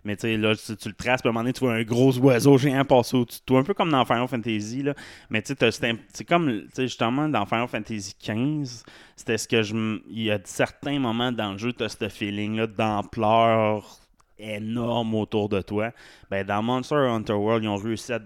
Mais 0.04 0.16
tu 0.16 0.22
sais, 0.22 0.38
là, 0.38 0.54
tu, 0.56 0.88
le 0.88 0.94
traces, 0.94 1.22
puis 1.22 1.28
à 1.28 1.32
un 1.32 1.34
moment 1.34 1.42
donné, 1.42 1.54
tu 1.54 1.62
vois 1.62 1.74
un 1.74 1.84
gros 1.84 2.16
oiseau 2.20 2.60
géant 2.60 2.86
passer 2.86 3.18
au-dessus 3.18 3.42
un 3.50 3.64
peu 3.64 3.74
comme 3.74 3.90
dans 3.90 4.06
Final 4.06 4.28
Fantasy, 4.28 4.84
là. 4.84 4.94
Mais 5.32 5.42
tu 5.42 5.56
sais, 5.60 5.72
c'est 6.14 6.26
comme, 6.26 6.48
tu 6.48 6.70
sais, 6.74 6.84
justement, 6.84 7.28
dans 7.28 7.46
Final 7.48 7.68
Fantasy 7.68 8.14
XV, 8.22 8.84
c'était 9.16 9.40
ce 9.40 9.48
que 9.48 9.64
je... 9.64 10.00
Il 10.08 10.22
y 10.22 10.32
a 10.32 10.40
certains 10.44 11.00
moments 11.00 11.32
dans 11.32 11.54
le 11.54 11.58
jeu, 11.58 11.74
tu 11.74 11.84
as 11.84 11.90
ce 11.90 12.08
feeling-là 12.08 12.68
d'ampleur 12.68 14.00
énorme 14.38 15.16
autour 15.16 15.50
de 15.50 15.62
toi. 15.62 15.92
Ben, 16.30 16.46
dans 16.46 16.62
Monster 16.62 16.96
Hunter 16.96 17.34
World, 17.34 17.64
ils 17.64 17.68
ont 17.68 17.78
réussi 17.78 18.14
à, 18.14 18.20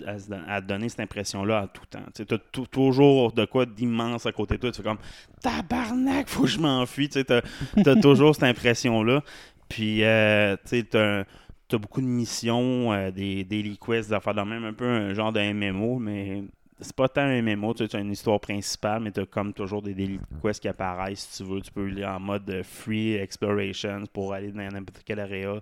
à 0.48 0.62
donner 0.62 0.90
cette 0.90 1.02
impression-là 1.02 1.60
à 1.60 1.68
tout 1.68 1.86
temps. 1.90 2.04
Tu 2.14 2.24
as 2.34 2.66
toujours 2.72 3.32
de 3.32 3.46
quoi 3.46 3.66
d'immense 3.66 4.26
à 4.26 4.32
côté 4.32 4.56
de 4.56 4.62
toi. 4.62 4.72
Tu 4.72 4.78
fais 4.78 4.84
comme 4.84 4.98
tabarnak, 5.42 6.28
faut 6.28 6.44
que 6.44 6.50
je 6.50 6.60
m'enfuis. 6.60 7.10
Tu 7.10 7.24
as, 7.30 7.96
toujours 8.02 8.34
cette 8.36 8.44
impression-là. 8.44 9.24
Puis, 9.70 10.04
euh, 10.04 10.58
tu 10.68 10.86
t'as 10.88 11.26
t'as 11.68 11.78
beaucoup 11.78 12.02
de 12.02 12.08
missions, 12.08 12.92
euh, 12.94 13.12
des 13.12 13.44
daily 13.46 13.78
quests, 13.78 14.10
des 14.10 14.14
affaires 14.14 14.34
de 14.34 14.42
même, 14.42 14.66
un 14.66 14.74
peu 14.74 14.86
un 14.88 15.14
genre 15.14 15.32
de 15.32 15.40
MMO, 15.40 16.00
mais 16.00 16.44
c'est 16.82 16.96
pas 16.96 17.10
tant 17.10 17.22
un 17.22 17.42
MMO, 17.42 17.74
tu 17.74 17.84
as 17.84 18.00
une 18.00 18.12
histoire 18.12 18.40
principale, 18.40 19.02
mais 19.02 19.12
tu 19.12 19.20
as 19.20 19.26
comme 19.26 19.54
toujours 19.54 19.82
des 19.82 19.94
daily 19.94 20.20
quests 20.42 20.62
qui 20.62 20.68
apparaissent 20.68 21.28
si 21.30 21.44
tu 21.44 21.50
veux. 21.50 21.62
Tu 21.62 21.72
peux 21.72 21.86
aller 21.86 22.06
en 22.06 22.20
mode 22.20 22.50
euh, 22.50 22.64
free 22.64 23.16
exploration 23.16 24.04
pour 24.14 24.34
aller 24.34 24.52
dans 24.52 24.68
n'importe 24.68 25.02
quel 25.06 25.20
area 25.20 25.56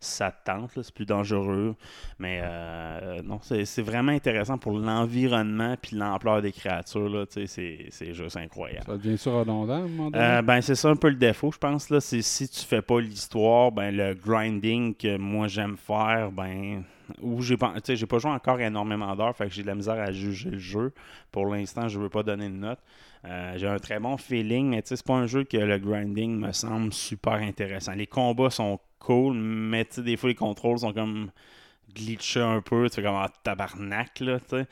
ça 0.00 0.30
te 0.30 0.50
tente, 0.50 0.70
c'est 0.74 0.94
plus 0.94 1.06
dangereux. 1.06 1.76
Mais 2.18 2.40
euh, 2.42 3.22
non, 3.22 3.38
c'est 3.42 3.82
vraiment 3.82 4.12
intéressant 4.12 4.58
pour 4.58 4.72
l'environnement 4.72 5.76
puis 5.80 5.96
l'ampleur 5.96 6.42
des 6.42 6.52
créatures, 6.52 7.08
là, 7.08 7.26
tu 7.26 7.46
sais, 7.46 7.88
c'est 7.90 8.14
juste 8.14 8.36
incroyable. 8.36 8.86
Ça 8.86 8.96
devient-tu 8.96 9.28
redondant 9.28 9.74
à 9.74 9.76
un 9.76 9.88
moment 9.88 10.10
donné? 10.10 10.24
Euh, 10.24 10.42
ben 10.42 10.60
c'est 10.60 10.74
ça 10.74 10.88
un 10.88 10.96
peu 10.96 11.08
le 11.08 11.16
défaut, 11.16 11.52
je 11.52 11.58
pense 11.58 11.90
là. 11.90 12.00
C'est 12.00 12.22
si 12.22 12.48
tu 12.48 12.60
fais 12.60 12.82
pas 12.82 13.00
l'histoire, 13.00 13.70
ben 13.70 13.94
le 13.94 14.14
grinding 14.14 14.94
que 14.94 15.16
moi 15.16 15.46
j'aime 15.46 15.76
faire, 15.76 16.32
ben 16.32 16.82
ou 17.20 17.42
j'ai 17.42 17.56
pas, 17.56 17.74
j'ai 17.86 18.06
pas 18.06 18.18
joué 18.18 18.30
encore 18.30 18.60
énormément 18.60 19.14
d'heures, 19.16 19.36
fait 19.36 19.46
que 19.48 19.54
j'ai 19.54 19.62
de 19.62 19.66
la 19.66 19.74
misère 19.74 19.98
à 19.98 20.12
juger 20.12 20.50
le 20.50 20.58
jeu. 20.58 20.92
Pour 21.30 21.46
l'instant, 21.46 21.88
je 21.88 21.98
veux 21.98 22.08
pas 22.08 22.22
donner 22.22 22.48
de 22.48 22.54
note. 22.54 22.78
Euh, 23.24 23.54
j'ai 23.56 23.66
un 23.66 23.78
très 23.78 23.98
bon 24.00 24.16
feeling, 24.16 24.70
mais 24.70 24.82
c'est 24.84 25.02
pas 25.02 25.14
un 25.14 25.26
jeu 25.26 25.44
que 25.44 25.56
le 25.56 25.78
grinding 25.78 26.38
me 26.38 26.52
semble 26.52 26.92
super 26.92 27.34
intéressant. 27.34 27.92
Les 27.92 28.06
combats 28.06 28.50
sont 28.50 28.78
cool, 28.98 29.34
mais 29.34 29.86
des 29.98 30.16
fois 30.16 30.28
les 30.28 30.34
contrôles 30.34 30.78
sont 30.78 30.92
comme 30.92 31.30
glitchés 31.94 32.40
un 32.40 32.60
peu, 32.60 32.88
tu 32.88 32.96
fais 32.96 33.02
comme 33.02 33.16
un 33.16 33.28
tabarnak 33.42 34.20
là, 34.20 34.40
tu 34.40 34.56
sais. 34.56 34.66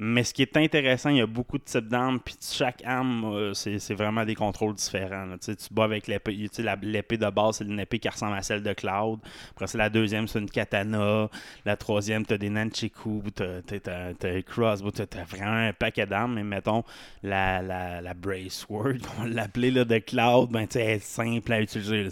Mais 0.00 0.22
ce 0.22 0.32
qui 0.32 0.42
est 0.42 0.56
intéressant, 0.56 1.10
il 1.10 1.16
y 1.16 1.20
a 1.20 1.26
beaucoup 1.26 1.58
de 1.58 1.64
types 1.64 1.88
d'armes, 1.88 2.20
puis 2.20 2.36
chaque 2.40 2.84
arme, 2.84 3.24
euh, 3.24 3.52
c'est 3.52 3.94
vraiment 3.94 4.24
des 4.24 4.36
contrôles 4.36 4.74
différents. 4.74 5.24
là. 5.24 5.36
Tu 5.38 5.52
bats 5.72 5.84
avec 5.84 6.06
l'épée. 6.06 6.48
L'épée 6.82 7.16
de 7.16 7.28
base, 7.30 7.56
c'est 7.56 7.64
une 7.64 7.80
épée 7.80 7.98
qui 7.98 8.08
ressemble 8.08 8.36
à 8.36 8.42
celle 8.42 8.62
de 8.62 8.72
Cloud. 8.74 9.18
Après, 9.50 9.66
c'est 9.66 9.78
la 9.78 9.90
deuxième, 9.90 10.28
c'est 10.28 10.38
une 10.38 10.48
katana. 10.48 11.28
La 11.64 11.76
troisième, 11.76 12.24
t'as 12.24 12.38
des 12.38 12.48
nunchaku, 12.48 13.24
t'as 13.34 14.12
des 14.20 14.42
crossbow, 14.44 14.92
t'as 14.92 15.24
vraiment 15.24 15.68
un 15.68 15.72
paquet 15.72 16.06
d'armes. 16.06 16.34
Mais 16.34 16.44
mettons, 16.44 16.84
la, 17.24 17.60
la, 17.60 18.00
la 18.00 18.14
Brace 18.14 18.66
Sword, 18.68 18.98
on 19.18 19.24
l'appelait 19.24 19.72
de 19.72 19.98
Cloud, 19.98 20.50
ben, 20.50 20.68
tu 20.68 20.74
sais, 20.74 20.84
elle 20.84 20.96
est 20.98 21.04
simple 21.04 21.52
à 21.52 21.60
utiliser. 21.60 22.08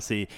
c'est 0.00 0.28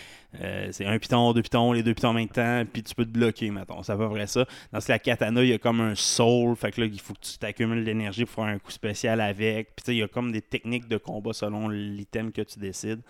euh, 0.40 0.68
c'est 0.72 0.86
un 0.86 0.98
piton, 0.98 1.32
deux 1.32 1.42
pitons, 1.42 1.72
les 1.72 1.82
deux 1.82 1.94
pitons 1.94 2.08
en 2.08 2.14
même 2.14 2.28
temps, 2.28 2.64
puis 2.70 2.82
tu 2.82 2.94
peux 2.94 3.04
te 3.04 3.10
bloquer, 3.10 3.50
mettons. 3.50 3.82
C'est 3.82 3.92
à 3.92 3.96
près 3.96 4.26
ça. 4.26 4.46
Dans 4.72 4.80
la 4.88 4.98
katana, 4.98 5.42
il 5.42 5.50
y 5.50 5.52
a 5.52 5.58
comme 5.58 5.80
un 5.80 5.94
soul. 5.94 6.56
Il 6.78 7.00
faut 7.00 7.14
que 7.14 7.20
tu 7.20 7.38
t'accumules 7.38 7.84
l'énergie 7.84 8.24
pour 8.24 8.36
faire 8.36 8.44
un 8.44 8.58
coup 8.58 8.70
spécial 8.70 9.20
avec. 9.20 9.74
Puis 9.76 9.82
tu 9.82 9.86
sais, 9.86 9.94
il 9.96 9.98
y 9.98 10.02
a 10.02 10.08
comme 10.08 10.32
des 10.32 10.42
techniques 10.42 10.88
de 10.88 10.96
combat 10.96 11.32
selon 11.32 11.68
l'item 11.68 12.32
que 12.32 12.42
tu 12.42 12.58
décides. 12.58 13.00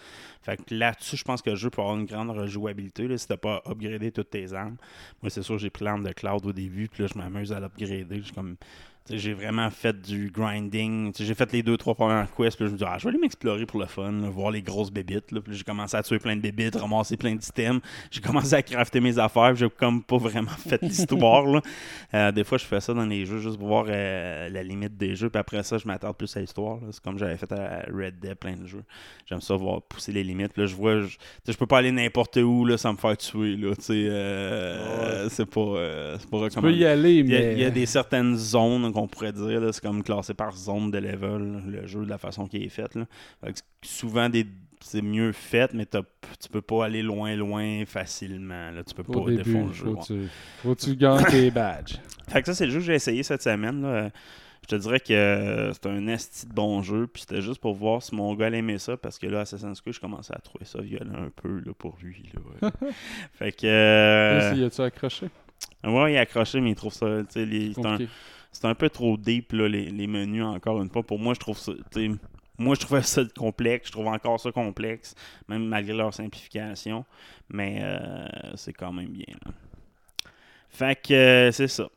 Fait 0.42 0.56
que 0.56 0.74
là-dessus, 0.74 1.16
je 1.16 1.24
pense 1.24 1.42
que 1.42 1.50
le 1.50 1.56
jeu 1.56 1.70
peut 1.70 1.80
avoir 1.80 1.96
une 1.96 2.06
grande 2.06 2.30
rejouabilité 2.30 3.06
là, 3.06 3.16
si 3.16 3.28
t'as 3.28 3.36
pas 3.36 3.62
upgradé 3.66 4.10
toutes 4.10 4.30
tes 4.30 4.52
armes. 4.52 4.76
Moi, 5.22 5.30
c'est 5.30 5.42
sûr, 5.42 5.58
j'ai 5.58 5.70
pris 5.70 5.84
l'arme 5.84 6.04
de 6.04 6.12
Cloud 6.12 6.44
au 6.44 6.52
début, 6.52 6.88
puis 6.88 7.04
là, 7.04 7.08
je 7.12 7.18
m'amuse 7.18 7.52
à 7.52 7.60
l'upgrader. 7.60 8.22
Comme. 8.34 8.56
J'ai 9.10 9.32
vraiment 9.34 9.68
fait 9.70 10.00
du 10.00 10.30
grinding. 10.30 11.12
J'ai 11.18 11.34
fait 11.34 11.52
les 11.52 11.62
deux, 11.62 11.76
trois 11.76 11.94
premières 11.94 12.32
quests. 12.34 12.56
Puis 12.56 12.66
je 12.66 12.72
me 12.72 12.78
dis, 12.78 12.84
ah, 12.86 12.96
je 12.98 13.04
vais 13.04 13.10
aller 13.10 13.18
m'explorer 13.18 13.66
pour 13.66 13.80
le 13.80 13.86
fun, 13.86 14.12
là, 14.12 14.28
voir 14.30 14.50
les 14.52 14.62
grosses 14.62 14.90
bébites. 14.92 15.32
Là. 15.32 15.40
Puis 15.40 15.54
j'ai 15.56 15.64
commencé 15.64 15.96
à 15.96 16.02
tuer 16.02 16.18
plein 16.20 16.36
de 16.36 16.40
bébites, 16.40 16.76
ramasser 16.76 17.16
plein 17.16 17.34
d'items. 17.34 17.80
J'ai 18.10 18.20
commencé 18.20 18.54
à 18.54 18.62
crafter 18.62 19.00
mes 19.00 19.18
affaires. 19.18 19.54
J'ai 19.56 19.68
comme 19.68 20.02
pas 20.04 20.18
vraiment 20.18 20.50
fait 20.68 20.80
l'histoire. 20.82 21.44
là. 21.46 21.60
Euh, 22.14 22.32
des 22.32 22.44
fois, 22.44 22.58
je 22.58 22.64
fais 22.64 22.80
ça 22.80 22.94
dans 22.94 23.04
les 23.04 23.26
jeux 23.26 23.38
juste 23.38 23.58
pour 23.58 23.68
voir 23.68 23.86
euh, 23.88 24.48
la 24.48 24.62
limite 24.62 24.96
des 24.96 25.16
jeux. 25.16 25.30
Puis 25.30 25.38
après 25.40 25.62
ça, 25.64 25.78
je 25.78 25.86
m'attarde 25.86 26.16
plus 26.16 26.34
à 26.36 26.40
l'histoire. 26.40 26.78
C'est 26.92 27.02
comme 27.02 27.18
j'avais 27.18 27.36
fait 27.36 27.50
à 27.52 27.84
Red 27.92 28.20
Dead, 28.20 28.36
plein 28.36 28.56
de 28.56 28.66
jeux. 28.66 28.84
J'aime 29.26 29.40
ça 29.40 29.56
voir 29.56 29.82
pousser 29.82 30.12
les 30.12 30.22
limites. 30.22 30.56
Là, 30.56 30.66
je 30.66 30.76
vois, 30.76 31.00
je, 31.00 31.16
je 31.48 31.56
peux 31.56 31.66
pas 31.66 31.78
aller 31.78 31.92
n'importe 31.92 32.36
où 32.36 32.64
là, 32.64 32.78
sans 32.78 32.92
me 32.92 32.98
faire 32.98 33.16
tuer. 33.16 33.56
Là, 33.56 33.72
euh, 33.90 35.28
C'est 35.28 35.46
pas, 35.46 35.60
euh, 35.60 36.16
c'est 36.20 36.30
pas 36.30 36.38
Tu 36.38 36.44
recommandé. 36.44 36.74
peux 36.74 36.80
y 36.80 36.86
aller, 36.86 37.14
y, 37.14 37.18
il 37.20 37.58
y 37.58 37.64
a 37.64 37.70
des 37.70 37.86
certaines 37.86 38.36
zones 38.36 38.91
qu'on 38.92 39.08
pourrait 39.08 39.32
dire, 39.32 39.60
là, 39.60 39.72
c'est 39.72 39.82
comme 39.82 40.02
classé 40.02 40.34
par 40.34 40.54
zone 40.56 40.90
de 40.90 40.98
level, 40.98 41.62
le 41.66 41.86
jeu 41.86 42.04
de 42.04 42.10
la 42.10 42.18
façon 42.18 42.46
qu'il 42.46 42.62
est 42.62 42.68
fait. 42.68 42.94
Là. 42.94 43.06
Fait 43.44 43.52
que 43.52 43.58
souvent, 43.82 44.28
des, 44.28 44.46
c'est 44.80 45.02
mieux 45.02 45.32
fait, 45.32 45.72
mais 45.74 45.86
tu 45.86 46.48
peux 46.50 46.62
pas 46.62 46.84
aller 46.86 47.02
loin, 47.02 47.34
loin 47.36 47.84
facilement. 47.86 48.70
Là. 48.70 48.82
Tu 48.84 48.94
peux 48.94 49.04
Au 49.06 49.22
pas 49.24 49.30
début, 49.30 49.42
défendre 49.44 49.66
le 49.68 49.72
jeu. 49.72 49.84
faut, 49.84 49.94
ouais. 49.94 50.02
tu, 50.06 50.28
faut 50.62 50.74
que 50.74 50.80
tu 50.80 50.96
gagnes 50.96 51.24
tes 51.24 51.50
badges? 51.50 51.96
Fait 52.28 52.40
que 52.40 52.46
ça, 52.46 52.54
c'est 52.54 52.64
le 52.66 52.72
jeu 52.72 52.78
que 52.78 52.84
j'ai 52.86 52.94
essayé 52.94 53.22
cette 53.22 53.42
semaine. 53.42 53.82
là. 53.82 54.10
Je 54.62 54.68
te 54.68 54.76
dirais 54.76 55.00
que 55.00 55.12
euh, 55.12 55.72
c'est 55.72 55.86
un 55.86 56.06
esti 56.06 56.46
de 56.46 56.52
bon 56.52 56.82
jeu, 56.82 57.08
puis 57.08 57.22
c'était 57.22 57.42
juste 57.42 57.60
pour 57.60 57.74
voir 57.74 58.00
si 58.00 58.14
mon 58.14 58.32
gars 58.36 58.48
aimer 58.48 58.78
ça, 58.78 58.96
parce 58.96 59.18
que 59.18 59.26
là, 59.26 59.40
Assassin's 59.40 59.80
Creed, 59.80 59.94
je 59.94 60.00
commençais 60.00 60.32
à 60.32 60.38
trouver 60.38 60.64
ça 60.64 60.80
violent 60.80 61.14
un 61.26 61.30
peu 61.34 61.60
là, 61.66 61.72
pour 61.76 61.96
lui. 62.00 62.30
Là, 62.32 62.68
ouais. 62.70 62.90
fait 63.32 63.50
que. 63.52 63.66
euh, 63.66 64.54
Y 64.54 64.62
a-tu 64.64 64.80
accroché? 64.82 65.26
ouais, 65.84 66.12
il 66.12 66.14
est 66.14 66.18
accroché, 66.18 66.60
mais 66.60 66.70
il 66.70 66.74
trouve 66.76 66.92
ça. 66.92 67.06
tu 67.24 67.26
sais, 67.30 67.44
les- 67.44 67.74
c'est 67.74 67.84
un. 67.84 67.98
C'est 68.52 68.66
un 68.66 68.74
peu 68.74 68.90
trop 68.90 69.16
deep 69.16 69.52
là, 69.52 69.66
les, 69.68 70.06
menus 70.06 70.44
encore 70.44 70.80
une 70.82 70.90
fois. 70.90 71.02
Pour 71.02 71.18
moi, 71.18 71.34
je 71.34 71.40
trouve 71.40 71.58
ça. 71.58 71.72
Moi, 72.58 72.74
je 72.74 72.80
trouvais 72.80 73.02
ça 73.02 73.22
complexe. 73.36 73.88
Je 73.88 73.92
trouve 73.92 74.06
encore 74.06 74.38
ça 74.38 74.52
complexe, 74.52 75.14
même 75.48 75.64
malgré 75.66 75.94
leur 75.94 76.12
simplification. 76.12 77.04
Mais 77.48 77.80
euh, 77.82 78.26
c'est 78.54 78.72
quand 78.72 78.92
même 78.92 79.08
bien. 79.08 79.34
là. 79.44 79.52
Fait 80.68 81.00
que 81.00 81.12
euh, 81.12 81.52
c'est 81.52 81.68
ça. 81.68 81.88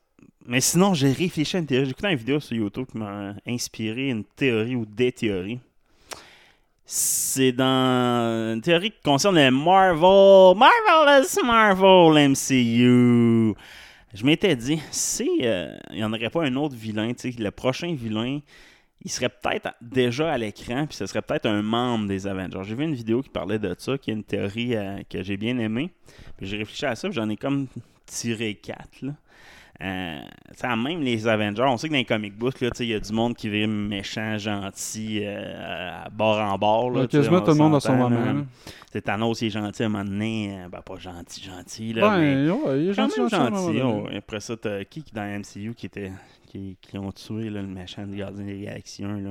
Mais 0.46 0.62
sinon, 0.62 0.94
j'ai 0.94 1.12
réfléchi 1.12 1.58
à 1.58 1.60
une 1.60 1.66
théorie. 1.66 1.86
J'ai 1.86 1.92
écouté 1.92 2.10
une 2.10 2.18
vidéo 2.18 2.40
sur 2.40 2.56
YouTube 2.56 2.86
qui 2.92 2.98
m'a 2.98 3.34
inspiré 3.48 4.10
une 4.10 4.24
théorie 4.24 4.76
ou 4.76 4.86
des 4.86 5.12
théories. 5.12 5.60
C'est 6.86 7.52
dans 7.52 8.54
une 8.54 8.62
théorie 8.62 8.92
qui 8.92 9.02
concerne 9.04 9.36
le 9.36 9.50
Marvel, 9.50 10.56
Marvelous 10.56 11.44
Marvel 11.44 12.30
MCU. 12.30 13.56
Je 14.16 14.26
m'étais 14.26 14.56
dit, 14.56 14.82
si 14.92 15.30
euh, 15.42 15.76
il 15.90 15.98
n'y 15.98 16.04
en 16.06 16.14
aurait 16.14 16.30
pas 16.30 16.42
un 16.46 16.56
autre 16.56 16.74
vilain, 16.74 17.12
le 17.12 17.50
prochain 17.50 17.94
vilain, 17.94 18.40
il 19.02 19.12
serait 19.12 19.28
peut-être 19.28 19.74
déjà 19.82 20.32
à 20.32 20.38
l'écran, 20.38 20.88
puis 20.88 20.96
ce 20.96 21.06
serait 21.06 21.22
peut-être 21.22 21.48
un 21.48 21.62
membre 21.62 22.08
des 22.08 22.26
Avengers. 22.26 22.62
J'ai 22.64 22.76
vu 22.76 22.86
une 22.86 22.96
vidéo 22.96 23.22
qui 23.22 23.28
parlait 23.28 23.60
de 23.60 23.76
ça, 23.78 23.98
qui 23.98 24.12
est 24.12 24.14
une 24.14 24.24
théorie 24.24 24.74
euh, 24.78 25.02
que 25.10 25.22
j'ai 25.22 25.36
bien 25.36 25.58
aimée. 25.58 25.92
J'ai 26.42 26.56
réfléchi 26.56 26.86
à 26.86 26.96
ça, 26.96 27.12
j'en 27.12 27.28
ai 27.28 27.36
comme 27.36 27.68
tiré 28.06 28.56
quatre. 28.56 29.02
Là. 29.02 29.12
Euh, 29.84 30.22
même 30.78 31.02
les 31.02 31.28
Avengers, 31.28 31.64
on 31.68 31.76
sait 31.78 31.88
que 31.88 31.94
dans 31.94 31.98
les 32.00 32.06
comic 32.06 32.38
books, 32.38 32.62
il 32.80 32.86
y 32.86 32.94
a 32.94 33.00
du 33.00 33.12
monde 33.12 33.36
qui 33.36 33.50
vit 33.50 33.68
méchant, 33.68 34.38
gentil, 34.38 35.20
euh, 35.24 36.06
à 36.06 36.10
bord 36.10 36.40
en 36.40 36.58
bord. 36.58 36.92
Là, 36.92 37.08
quasiment 37.08 37.42
tout 37.42 37.52
le 37.52 37.56
monde 37.58 37.76
a 37.76 37.80
son 37.82 37.96
moment. 37.96 38.10
là. 38.34 38.34
C'est 38.92 39.02
Thanos, 39.02 39.42
il 39.42 39.48
est 39.48 39.50
gentil 39.50 39.84
à 39.84 39.86
un 39.88 39.90
moment 39.90 40.06
donné. 40.06 40.58
euh, 40.58 40.70
Ben, 40.70 40.82
pas 40.82 40.98
gentil, 40.98 41.44
gentil. 41.44 41.92
Là, 41.94 42.18
mais 42.18 42.36
Ben, 42.48 42.52
ouais, 42.52 42.82
il 42.84 42.90
est 42.90 42.94
gentil, 42.94 43.20
même 43.20 43.30
gentil, 43.30 43.82
à 43.82 43.88
oh. 43.88 44.08
Après 44.16 44.40
ça, 44.40 44.56
t'as 44.56 44.86
qui 44.86 45.04
qui 45.04 45.14
dans 45.14 45.24
MCU 45.40 45.74
qui 45.76 45.88
était 45.88 46.12
qui, 46.48 46.78
qui 46.82 46.98
ont 46.98 47.12
tué 47.12 47.50
là, 47.50 47.62
le 47.62 47.68
méchant 47.68 48.08
de 48.08 48.16
Gardien 48.16 48.46
des 48.46 48.60
Galaxies 48.62 49.04
1 49.04 49.18
là? 49.20 49.30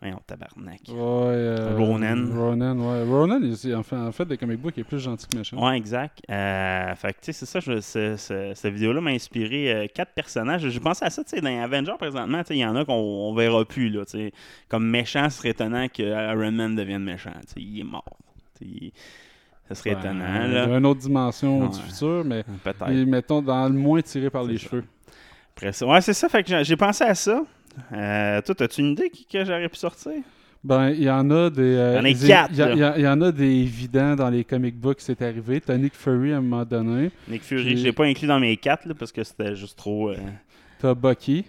Voyons, 0.00 0.20
tabarnak. 0.26 0.80
Ouais, 0.88 0.94
euh, 0.96 1.74
Ronan. 1.76 2.28
Ronan, 2.32 2.78
ouais. 2.78 3.02
Ronan, 3.02 3.40
il- 3.42 3.74
en, 3.74 3.82
fait, 3.82 3.96
en 3.96 4.12
fait, 4.12 4.24
des 4.26 4.36
comic 4.38 4.60
books, 4.60 4.74
il 4.76 4.80
est 4.80 4.84
plus 4.84 5.00
gentil 5.00 5.26
que 5.26 5.36
méchant. 5.36 5.60
Ouais, 5.66 5.76
exact. 5.76 6.20
Euh, 6.30 6.94
fait 6.94 7.14
que, 7.14 7.18
tu 7.20 7.24
sais, 7.24 7.32
c'est 7.32 7.46
ça, 7.46 7.58
je- 7.58 7.80
ce- 7.80 8.16
ce- 8.16 8.52
cette 8.54 8.72
vidéo-là 8.74 9.00
m'a 9.00 9.10
inspiré 9.10 9.72
euh, 9.72 9.86
quatre 9.92 10.12
personnages. 10.12 10.68
J'ai 10.68 10.78
pensé 10.78 11.04
à 11.04 11.10
ça, 11.10 11.24
tu 11.24 11.30
sais, 11.30 11.40
dans 11.40 11.62
Avengers, 11.64 11.96
présentement, 11.98 12.38
tu 12.42 12.46
sais, 12.48 12.54
il 12.56 12.60
y 12.60 12.64
en 12.64 12.76
a 12.76 12.84
qu'on 12.84 12.92
on 12.94 13.34
verra 13.34 13.64
plus, 13.64 13.88
là, 13.90 14.04
tu 14.04 14.12
sais. 14.12 14.32
Comme 14.68 14.88
méchant, 14.88 15.28
ce 15.30 15.38
serait 15.38 15.48
étonnant 15.50 15.88
que 15.88 16.02
Iron 16.02 16.52
Man 16.52 16.76
devienne 16.76 17.02
méchant, 17.02 17.32
tu 17.40 17.54
sais, 17.54 17.60
il 17.60 17.80
est 17.80 17.84
mort. 17.84 18.04
Tu 18.56 18.92
Ça 19.68 19.74
serait 19.74 19.94
Ben, 19.96 20.00
étonnant, 20.00 20.44
Il 20.46 20.52
y 20.52 20.56
a 20.74 20.78
une 20.78 20.86
autre 20.86 21.00
dimension 21.00 21.58
Ouais. 21.60 21.68
du 21.68 21.78
futur, 21.80 22.22
mais 22.24 22.44
Peut-être. 22.64 22.88
et 22.90 23.04
mettons 23.04 23.42
dans 23.42 23.68
le 23.68 23.74
moins 23.74 24.00
tiré 24.00 24.30
par 24.30 24.44
les 24.44 24.56
ça. 24.58 24.68
cheveux. 24.68 24.84
Après 25.56 25.72
ça. 25.72 25.86
Ouais, 25.86 26.00
c'est 26.00 26.14
ça, 26.14 26.28
fait 26.28 26.42
que 26.44 26.62
j'ai 26.62 26.76
pensé 26.76 27.02
à 27.04 27.14
ça. 27.16 27.42
Euh, 27.92 28.40
toi, 28.42 28.54
as-tu 28.60 28.80
une 28.80 28.92
idée 28.92 29.10
que 29.10 29.44
j'aurais 29.44 29.68
pu 29.68 29.76
sortir? 29.76 30.12
Ben, 30.64 30.90
il 30.90 31.02
y 31.04 31.10
en 31.10 31.30
a 31.30 31.50
des. 31.50 31.62
euh, 31.62 31.92
Il 31.92 31.94
y 31.94 31.98
en 31.98 32.04
a 32.04 32.12
des- 32.18 32.26
quatre, 32.26 32.52
Il 32.96 33.02
y, 33.02 33.06
en 33.08 33.20
a 33.22 33.30
des 33.32 33.44
évidents 33.62 34.16
dans 34.16 34.28
les 34.28 34.42
comic 34.44 34.76
books, 34.76 35.00
c'est 35.00 35.22
arrivé. 35.22 35.60
T'as 35.60 35.76
Nick 35.76 35.94
Fury 35.94 36.32
à 36.32 36.38
un 36.38 36.40
moment 36.40 36.64
donné. 36.64 37.10
Nick 37.28 37.42
Fury, 37.44 37.76
je 37.76 37.84
l'ai 37.84 37.92
pas 37.92 38.04
inclus 38.06 38.26
dans 38.26 38.40
mes 38.40 38.56
quatre 38.56 38.86
là, 38.86 38.94
parce 38.94 39.12
que 39.12 39.22
c'était 39.22 39.54
juste 39.54 39.78
trop. 39.78 40.10
euh, 40.10 40.16
T'as 40.80 40.94
Bucky. 40.94 41.44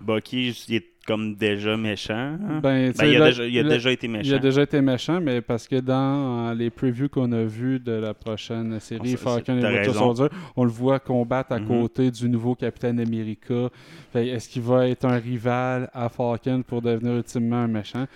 Bucky, 0.00 0.54
il 0.68 0.74
est 0.76 0.86
comme 1.08 1.34
déjà 1.34 1.76
méchant. 1.76 2.14
hein? 2.14 2.60
Ben, 2.62 2.92
Ben, 2.92 3.06
il, 3.06 3.16
a 3.16 3.18
là, 3.18 3.26
déjà, 3.26 3.46
il 3.46 3.58
a 3.58 3.62
là, 3.62 3.68
déjà 3.70 3.90
été 3.90 4.06
méchant. 4.08 4.28
Il 4.28 4.34
a 4.34 4.38
déjà 4.38 4.62
été 4.62 4.80
méchant, 4.82 5.20
mais 5.20 5.40
parce 5.40 5.66
que 5.66 5.76
dans 5.80 6.48
euh, 6.50 6.54
les 6.54 6.68
previews 6.70 7.08
qu'on 7.08 7.32
a 7.32 7.42
vus 7.44 7.80
de 7.80 7.92
la 7.92 8.12
prochaine 8.14 8.78
série 8.78 9.16
Falcon 9.16 9.58
et 9.58 9.64
Winter. 9.64 9.92
Soldier, 9.94 10.26
on 10.54 10.64
le 10.64 10.70
voit 10.70 11.00
combattre 11.00 11.52
à 11.52 11.58
Mhm. 11.58 11.66
côté 11.66 12.10
du 12.10 12.28
nouveau 12.28 12.54
Capitaine 12.54 13.00
America. 13.00 13.70
Est-ce 14.14 14.48
qu'il 14.48 14.62
va 14.62 14.86
être 14.88 15.04
un 15.06 15.16
rival 15.18 15.88
à 15.94 16.08
Falcon 16.10 16.62
pour 16.66 16.82
devenir 16.82 17.14
ultimement 17.16 17.56
un 17.62 17.68
méchant? 17.68 18.06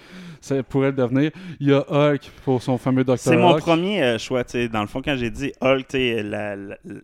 Ça 0.42 0.62
pourrait 0.62 0.88
le 0.90 0.96
devenir. 0.96 1.30
Il 1.60 1.68
y 1.68 1.72
a 1.72 1.84
Hulk 1.88 2.30
pour 2.44 2.62
son 2.62 2.76
fameux 2.76 3.04
Dr. 3.04 3.16
C'est 3.18 3.36
mon 3.38 3.56
premier 3.58 4.02
euh, 4.02 4.18
choix. 4.18 4.42
Dans 4.72 4.80
le 4.82 4.86
fond, 4.86 5.00
quand 5.02 5.16
j'ai 5.16 5.30
dit 5.30 5.52
Hulk, 5.62 5.86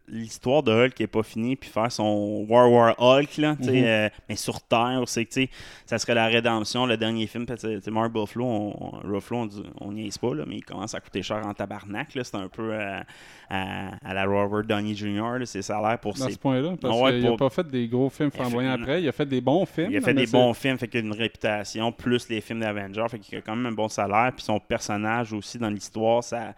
l'histoire 0.09 0.62
de 0.62 0.73
Hulk 0.73 0.99
n'est 1.00 1.07
pas 1.07 1.23
finie, 1.23 1.57
puis 1.57 1.71
faire 1.71 1.90
son 1.90 2.45
War 2.49 2.71
War 2.71 2.95
Hulk, 2.99 3.37
là, 3.38 3.52
Mhm. 3.61 3.68
euh, 3.71 4.09
mais 4.28 4.37
sur 4.37 4.61
Terre, 4.61 5.02
c'est 5.07 5.25
que 5.25 5.40
ça 5.87 5.99
serait 5.99 6.14
la 6.14 6.26
rédemption, 6.26 6.87
le 6.87 6.97
dernier 6.97 7.26
film. 7.26 7.47
Mark 7.90 8.12
Ruffalo, 8.14 8.44
on, 8.44 8.90
Ruffalo, 9.04 9.49
on, 9.80 9.92
n'y 9.92 10.06
est 10.08 10.18
pas, 10.20 10.35
là, 10.35 10.44
mais 10.47 10.56
il 10.56 10.64
commence 10.64 10.94
à 10.94 11.00
coûter 11.00 11.23
cher 11.23 11.44
en 11.47 11.54
tabarnak. 11.54 12.14
là. 12.14 12.25
C'est 12.25 12.37
un 12.37 12.49
peu 12.49 12.75
à, 12.75 13.04
à 13.50 14.14
la 14.14 14.25
Robert 14.26 14.64
Downey 14.64 14.94
Jr., 14.94 15.38
là, 15.38 15.47
ses 15.47 15.62
salaires 15.62 15.99
pour 15.99 16.12
à 16.14 16.26
ses 16.26 16.32
ce 16.32 16.38
point-là, 16.38 16.75
parce 16.80 17.00
ouais, 17.00 17.12
qu'il 17.12 17.23
n'a 17.23 17.28
pour- 17.28 17.37
pas 17.38 17.50
fait 17.50 17.68
des 17.68 17.88
gros 17.88 18.11
films 18.11 18.30
flamboyants 18.30 18.73
après. 18.73 19.02
Il 19.02 19.08
a 19.08 19.12
fait 19.12 19.26
des 19.26 19.40
bons 19.40 19.64
films. 19.66 19.90
Il 19.90 19.97
a 19.97 20.00
fait 20.00 20.14
des 20.14 20.26
c'est- 20.26 20.32
bons 20.32 20.52
films, 20.54 20.78
fait 20.78 20.88
qu'il 20.88 21.00
a 21.00 21.04
une 21.04 21.12
réputation, 21.12 21.90
plus 21.92 22.28
les 22.28 22.40
films 22.40 22.61
d'Avengers, 22.61 23.06
fait 23.11 23.18
qu'il 23.18 23.38
a 23.38 23.40
quand 23.40 23.56
même 23.56 23.66
un 23.66 23.73
bon 23.76 23.88
salaire, 23.88 24.32
puis 24.35 24.44
son 24.44 24.58
personnage 24.61 25.32
aussi 25.32 25.58
dans 25.58 25.70
l'histoire, 25.70 26.23
ça, 26.23 26.54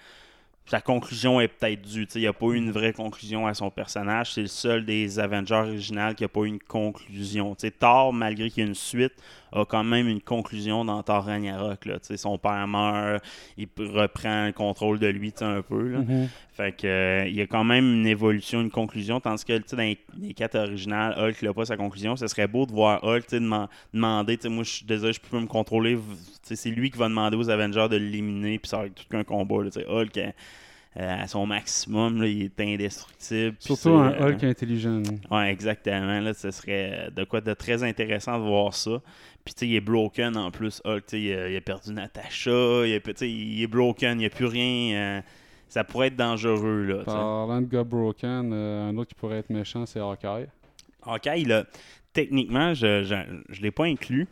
sa 0.71 0.81
conclusion 0.81 1.41
est 1.41 1.49
peut-être 1.49 1.83
due. 1.83 2.07
Il 2.15 2.21
n'y 2.21 2.27
a 2.29 2.33
pas 2.33 2.47
eu 2.47 2.55
une 2.55 2.71
vraie 2.71 2.93
conclusion 2.93 3.45
à 3.49 3.55
son 3.55 3.71
personnage. 3.71 4.35
C'est 4.35 4.43
le 4.43 4.47
seul 4.47 4.85
des 4.85 5.19
Avengers 5.19 5.55
originaux 5.55 6.15
qui 6.15 6.23
n'a 6.23 6.29
pas 6.29 6.43
eu 6.43 6.47
une 6.47 6.61
conclusion. 6.61 7.57
Thor, 7.81 8.13
malgré 8.13 8.51
qu'il 8.51 8.63
y 8.63 8.67
ait 8.67 8.69
une 8.69 8.77
suite, 8.77 9.15
a 9.53 9.65
quand 9.65 9.83
même 9.83 10.07
une 10.07 10.21
conclusion 10.21 10.85
dans 10.85 11.03
Thor 11.03 11.25
Ragnarok. 11.25 11.87
Là. 11.87 11.97
Son 12.15 12.39
père 12.39 12.69
meurt, 12.69 13.21
il 13.57 13.67
reprend 13.79 14.47
le 14.47 14.53
contrôle 14.53 15.01
de 15.01 15.09
lui 15.09 15.35
un 15.41 15.61
peu. 15.63 15.97
Mhm. 15.97 16.29
Fait 16.61 16.73
que 16.73 16.87
euh, 16.87 17.27
il 17.27 17.35
y 17.35 17.41
a 17.41 17.47
quand 17.47 17.65
même 17.65 17.85
une 18.01 18.07
évolution, 18.07 18.61
une 18.61 18.71
conclusion, 18.71 19.19
tandis 19.19 19.47
que 19.47 19.53
dans 19.75 19.79
les, 19.83 19.97
les 20.21 20.35
quatre 20.35 20.57
originales, 20.59 21.15
Hulk 21.19 21.41
n'a 21.41 21.55
pas 21.55 21.65
sa 21.65 21.79
conclusion. 21.79 22.17
Ce 22.17 22.27
serait 22.27 22.49
beau 22.49 22.67
de 22.67 22.73
voir 22.73 23.03
Hulk 23.03 23.31
demander, 23.31 24.39
moi 24.45 24.65
je 24.65 24.71
suis 24.71 24.85
désolé, 24.85 25.15
je 25.15 25.21
peux 25.21 25.29
pas 25.29 25.41
me 25.41 25.47
contrôler. 25.47 25.99
C'est 26.43 26.69
lui 26.71 26.91
qui 26.91 26.99
va 26.99 27.09
demander 27.09 27.37
aux 27.39 27.49
Avengers 27.49 27.87
de 27.91 27.97
l'éliminer, 27.97 28.59
puis 28.59 28.69
ça 28.69 28.77
va 28.79 28.87
être 28.87 28.95
tout 28.95 29.05
qu'un 29.11 29.25
combat. 29.25 29.63
là. 29.65 29.71
Hulk, 29.89 30.17
euh, 30.19 30.31
euh, 30.99 31.23
à 31.23 31.29
son 31.29 31.47
maximum, 31.47 32.21
là, 32.21 32.27
il 32.27 32.43
est 32.43 32.61
indestructible. 32.61 33.57
Surtout 33.61 33.91
un 33.91 34.13
euh, 34.13 34.29
Hulk 34.33 34.45
intelligent. 34.45 35.01
Ouais, 35.31 35.51
exactement. 35.51 36.21
Là, 36.21 36.35
ce 36.35 36.51
serait 36.51 37.09
de 37.15 37.25
quoi 37.25 37.41
de 37.41 37.55
très 37.55 37.83
intéressant 37.85 38.39
de 38.39 38.45
voir 38.45 38.75
ça. 38.75 39.01
Puis, 39.45 39.55
tu 39.55 39.61
sais, 39.61 39.69
il 39.69 39.77
est 39.77 39.81
broken 39.81 40.37
en 40.37 40.51
plus. 40.51 40.83
Hulk, 40.85 41.05
il, 41.13 41.33
a- 41.33 41.49
il 41.49 41.57
a 41.57 41.61
perdu 41.61 41.93
Natasha. 41.93 42.51
Il, 42.85 42.93
a- 42.95 43.25
il 43.25 43.63
est 43.63 43.67
broken. 43.67 44.19
Il 44.19 44.23
n'y 44.23 44.27
a 44.27 44.31
plus 44.31 44.45
rien. 44.47 45.23
Ça 45.71 45.85
pourrait 45.85 46.09
être 46.09 46.17
dangereux, 46.17 46.85
là. 46.85 47.05
Parlant 47.05 47.61
de 47.63 47.67
gars 47.67 47.85
broken, 47.85 48.51
euh, 48.53 48.91
un 48.91 48.97
autre 48.99 49.09
qui 49.09 49.15
pourrait 49.15 49.39
être 49.39 49.51
méchant, 49.51 49.87
c'est 49.87 50.01
Hawkeye. 50.01 50.47
Il 51.39 51.53
a, 51.53 51.65
techniquement, 52.13 52.75
je 52.75 52.87
ne 53.15 53.63
l'ai 53.63 53.71
pas 53.71 53.85
inclus. 53.85 54.29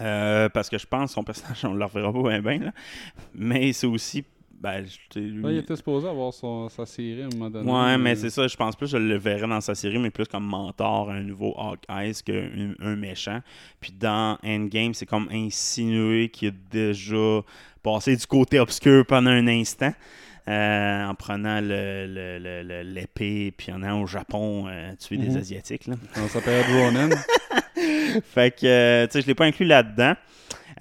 euh, 0.00 0.48
parce 0.50 0.68
que 0.68 0.76
je 0.76 0.86
pense 0.86 1.10
que 1.10 1.14
son 1.14 1.24
personnage, 1.24 1.64
on 1.64 1.72
ne 1.72 1.78
le 1.78 1.84
reverra 1.86 2.12
pas 2.12 2.22
bien, 2.22 2.42
bien, 2.42 2.58
là. 2.66 2.72
Mais 3.34 3.72
c'est 3.72 3.86
aussi 3.86 4.24
Ben, 4.58 4.82
lui- 5.14 5.42
Ouais, 5.44 5.52
il 5.54 5.58
était 5.58 5.76
supposé 5.76 6.08
avoir 6.08 6.32
son- 6.32 6.70
sa 6.70 6.86
série 6.86 7.20
à 7.22 7.26
un 7.26 7.28
moment 7.28 7.50
donné. 7.50 7.70
Ouais, 7.70 7.98
mais 7.98 8.14
c'est 8.16 8.30
ça, 8.30 8.48
je 8.48 8.56
pense 8.56 8.74
plus 8.74 8.86
que 8.86 8.92
je 8.92 8.96
le 8.96 9.16
verrais 9.18 9.46
dans 9.46 9.60
sa 9.60 9.74
série, 9.74 9.98
mais 9.98 10.08
plus 10.10 10.24
comme 10.24 10.46
mentor 10.46 11.10
à 11.10 11.12
un 11.16 11.22
nouveau 11.22 11.54
Hawkeye 11.58 12.14
qu'un 12.24 12.72
un 12.80 12.96
méchant. 12.96 13.40
Puis 13.80 13.92
dans 13.92 14.38
Endgame, 14.42 14.94
c'est 14.94 15.04
comme 15.04 15.28
insinué 15.30 16.30
qu'il 16.30 16.48
a 16.48 16.52
déjà 16.70 17.42
passé 17.82 18.16
du 18.16 18.26
côté 18.26 18.58
obscur 18.58 19.04
pendant 19.04 19.28
un 19.30 19.46
instant. 19.46 19.92
Euh, 20.48 21.04
en 21.06 21.14
prenant 21.14 21.60
le- 21.60 22.06
le- 22.06 22.38
le- 22.38 22.62
le- 22.62 22.82
l'épée, 22.82 23.52
puis 23.56 23.72
en 23.72 23.82
allant 23.82 24.02
au 24.02 24.06
Japon 24.06 24.66
euh, 24.68 24.92
tuer 24.96 25.16
des 25.16 25.30
Mhm. 25.30 25.36
Asiatiques. 25.38 25.86
Là. 25.86 25.94
On 26.16 26.28
s'appelle 26.28 26.64
Ronan. 26.72 27.08
Fait 28.24 28.50
que, 28.58 28.66
euh, 28.66 29.06
tu 29.06 29.12
sais, 29.12 29.22
je 29.22 29.26
l'ai 29.26 29.34
pas 29.34 29.44
inclus 29.44 29.66
là-dedans. 29.66 30.14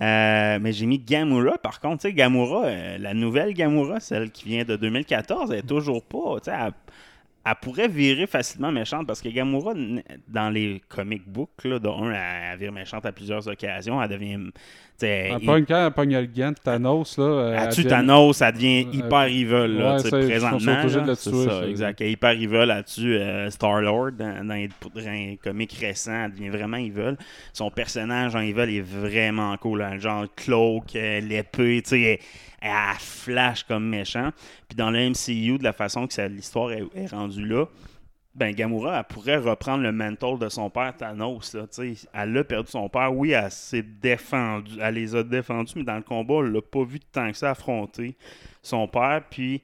Euh, 0.02 0.60
mais 0.62 0.74
j'ai 0.74 0.86
mis 0.86 1.00
Gamora, 1.00 1.58
par 1.58 1.80
contre, 1.80 2.02
tu 2.02 2.10
sais, 2.10 2.14
Gamora, 2.14 2.66
euh, 2.66 2.98
la 2.98 3.14
nouvelle 3.14 3.54
Gamora, 3.54 4.00
celle 4.02 4.30
qui 4.32 4.46
vient 4.50 4.66
de 4.66 4.76
2014, 4.76 5.52
elle 5.52 5.60
est 5.60 5.62
toujours 5.68 6.04
pas, 6.04 6.40
tu 6.44 6.52
sais, 6.52 6.58
elle, 6.58 6.74
elle 7.48 7.54
pourrait 7.62 7.88
virer 7.88 8.28
facilement 8.28 8.72
méchante 8.74 9.08
parce 9.08 9.22
que 9.22 9.30
Gamora, 9.30 9.74
dans 10.28 10.50
les 10.50 10.82
comic 10.90 11.24
books, 11.28 11.64
là, 11.64 11.80
de 11.80 11.88
un, 11.88 12.12
elle, 12.12 12.52
elle 12.54 12.60
vire 12.60 12.72
méchante 12.74 13.06
à 13.06 13.14
plusieurs 13.14 13.48
occasions, 13.48 14.02
elle 14.02 14.10
devient, 14.10 14.40
il- 15.42 15.46
pogne 15.46 15.66
quand 15.66 15.86
elle 15.88 15.92
pogne 15.92 16.14
le 16.18 16.26
gant 16.26 16.54
Thanos, 16.64 17.18
là. 17.18 17.24
euh, 17.26 17.54
elle 17.58 17.64
elle 17.68 17.70
tue 17.74 17.84
devient- 17.84 17.90
Thanos, 17.96 18.38
ça 18.38 18.52
devient 18.52 18.86
Euh, 18.88 18.96
hyper 18.98 19.24
evil, 19.24 19.78
là, 19.78 19.98
ouais, 19.98 20.10
présentement. 20.10 20.58
là, 21.06 21.16
c'est 21.16 21.32
ça, 21.50 21.68
exact. 21.68 22.02
Elle 22.02 22.08
est 22.08 22.12
hyper 22.12 22.30
evil, 22.32 22.72
elle 22.72 22.84
tue 22.86 23.16
euh, 23.18 23.50
Star-Lord 23.50 24.12
dans, 24.14 24.48
dans 24.48 24.54
les, 24.54 24.70
dans 24.70 25.12
les 25.12 25.38
comics 25.44 25.74
récents, 25.74 26.26
elle 26.26 26.32
devient 26.32 26.50
vraiment 26.50 26.78
evil. 26.78 27.16
Son 27.54 27.70
personnage 27.72 28.36
en 28.36 28.40
evil 28.40 28.78
est 28.78 28.82
vraiment 28.82 29.56
cool, 29.58 29.82
hein, 29.82 29.98
genre 30.00 30.26
cloak, 30.36 30.96
euh, 30.96 31.20
l'épée, 31.20 31.82
tu 31.84 31.90
sais, 31.90 32.20
elle, 32.62 32.72
flash 33.00 33.64
comme 33.64 33.88
méchant. 33.90 34.30
Puis 34.68 34.76
dans 34.76 34.92
le 34.92 35.00
MCU, 35.10 35.58
de 35.58 35.64
la 35.64 35.74
façon 35.74 36.08
que 36.08 36.22
l'histoire 36.28 36.72
est, 36.72 36.84
est 36.96 37.12
rendue 37.12 37.46
là, 37.46 37.66
ben 38.36 38.52
Gamora, 38.54 39.00
elle 39.00 39.04
pourrait 39.06 39.38
reprendre 39.38 39.84
le 39.84 39.94
mantle 39.94 40.38
de 40.40 40.50
son 40.50 40.70
père 40.70 40.94
Thanos. 40.96 41.54
Là, 41.54 41.66
elle 42.14 42.38
a 42.38 42.44
perdu 42.44 42.70
son 42.70 42.90
père. 42.90 43.16
Oui, 43.16 43.32
elle 43.32 43.50
s'est 43.50 43.82
défendue. 43.82 44.76
Elle 44.82 44.96
les 44.96 45.16
a 45.16 45.24
défendus, 45.24 45.74
mais 45.78 45.84
dans 45.84 45.96
le 45.96 46.02
combat, 46.02 46.40
elle 46.40 46.52
l'a 46.52 46.62
pas 46.62 46.84
vu 46.84 47.00
tant 47.00 47.32
que 47.32 47.38
ça 47.38 47.52
affronter 47.52 48.16
son 48.62 48.88
père. 48.90 49.24
Puis 49.30 49.62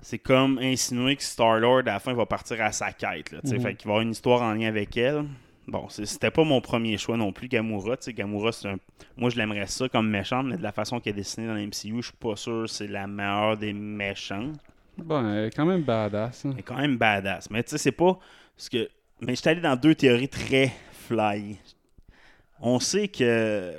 c'est 0.00 0.18
comme 0.18 0.58
insinué 0.58 1.16
que 1.16 1.22
Star-Lord, 1.22 1.80
à 1.80 1.92
la 1.92 1.98
fin, 2.00 2.14
va 2.14 2.24
partir 2.24 2.62
à 2.62 2.72
sa 2.72 2.90
quête. 2.92 3.32
Là. 3.32 3.40
Mhm. 3.44 3.60
Fait 3.60 3.74
qu'il 3.74 3.86
va 3.86 3.92
y 3.92 3.96
avoir 3.96 4.00
une 4.00 4.12
histoire 4.12 4.42
en 4.42 4.54
lien 4.54 4.68
avec 4.68 4.96
elle. 4.96 5.26
Bon, 5.68 5.88
c'était 5.88 6.30
pas 6.30 6.42
mon 6.42 6.60
premier 6.62 6.96
choix 6.96 7.18
non 7.18 7.32
plus, 7.32 7.48
Gamora. 7.48 7.98
Tu 7.98 8.04
sais, 8.04 8.12
Gamora, 8.14 8.50
c'est 8.50 8.68
un... 8.68 8.78
moi, 9.16 9.28
je 9.28 9.36
l'aimerais 9.36 9.66
ça 9.66 9.88
comme 9.90 10.08
méchante, 10.08 10.46
mais 10.46 10.56
de 10.56 10.62
la 10.62 10.72
façon 10.72 10.98
qu'elle 11.00 11.12
est 11.12 11.16
dessinée 11.16 11.46
dans 11.46 11.54
la 11.54 11.64
MCU, 11.64 11.96
je 11.98 12.06
suis 12.08 12.16
pas 12.18 12.34
sûr 12.34 12.62
que 12.62 12.66
c'est 12.66 12.88
la 12.88 13.06
meilleure 13.06 13.58
des 13.58 13.74
méchants. 13.74 14.52
Bon, 15.04 15.28
elle 15.32 15.46
est 15.46 15.50
quand 15.56 15.66
même 15.66 15.82
badass. 15.82 16.44
hein. 16.44 16.50
Elle 16.54 16.60
est 16.60 16.62
quand 16.62 16.76
même 16.76 16.96
badass. 16.96 17.50
Mais 17.50 17.62
tu 17.62 17.70
sais, 17.70 17.78
c'est 17.78 17.92
pas 17.92 18.18
ce 18.56 18.68
que. 18.70 18.88
Mais 19.20 19.34
je 19.34 19.40
suis 19.40 19.48
allé 19.50 19.60
dans 19.60 19.76
deux 19.76 19.94
théories 19.94 20.28
très 20.28 20.72
fly. 20.92 21.58
On 22.60 22.78
sait 22.80 23.08
que 23.08 23.74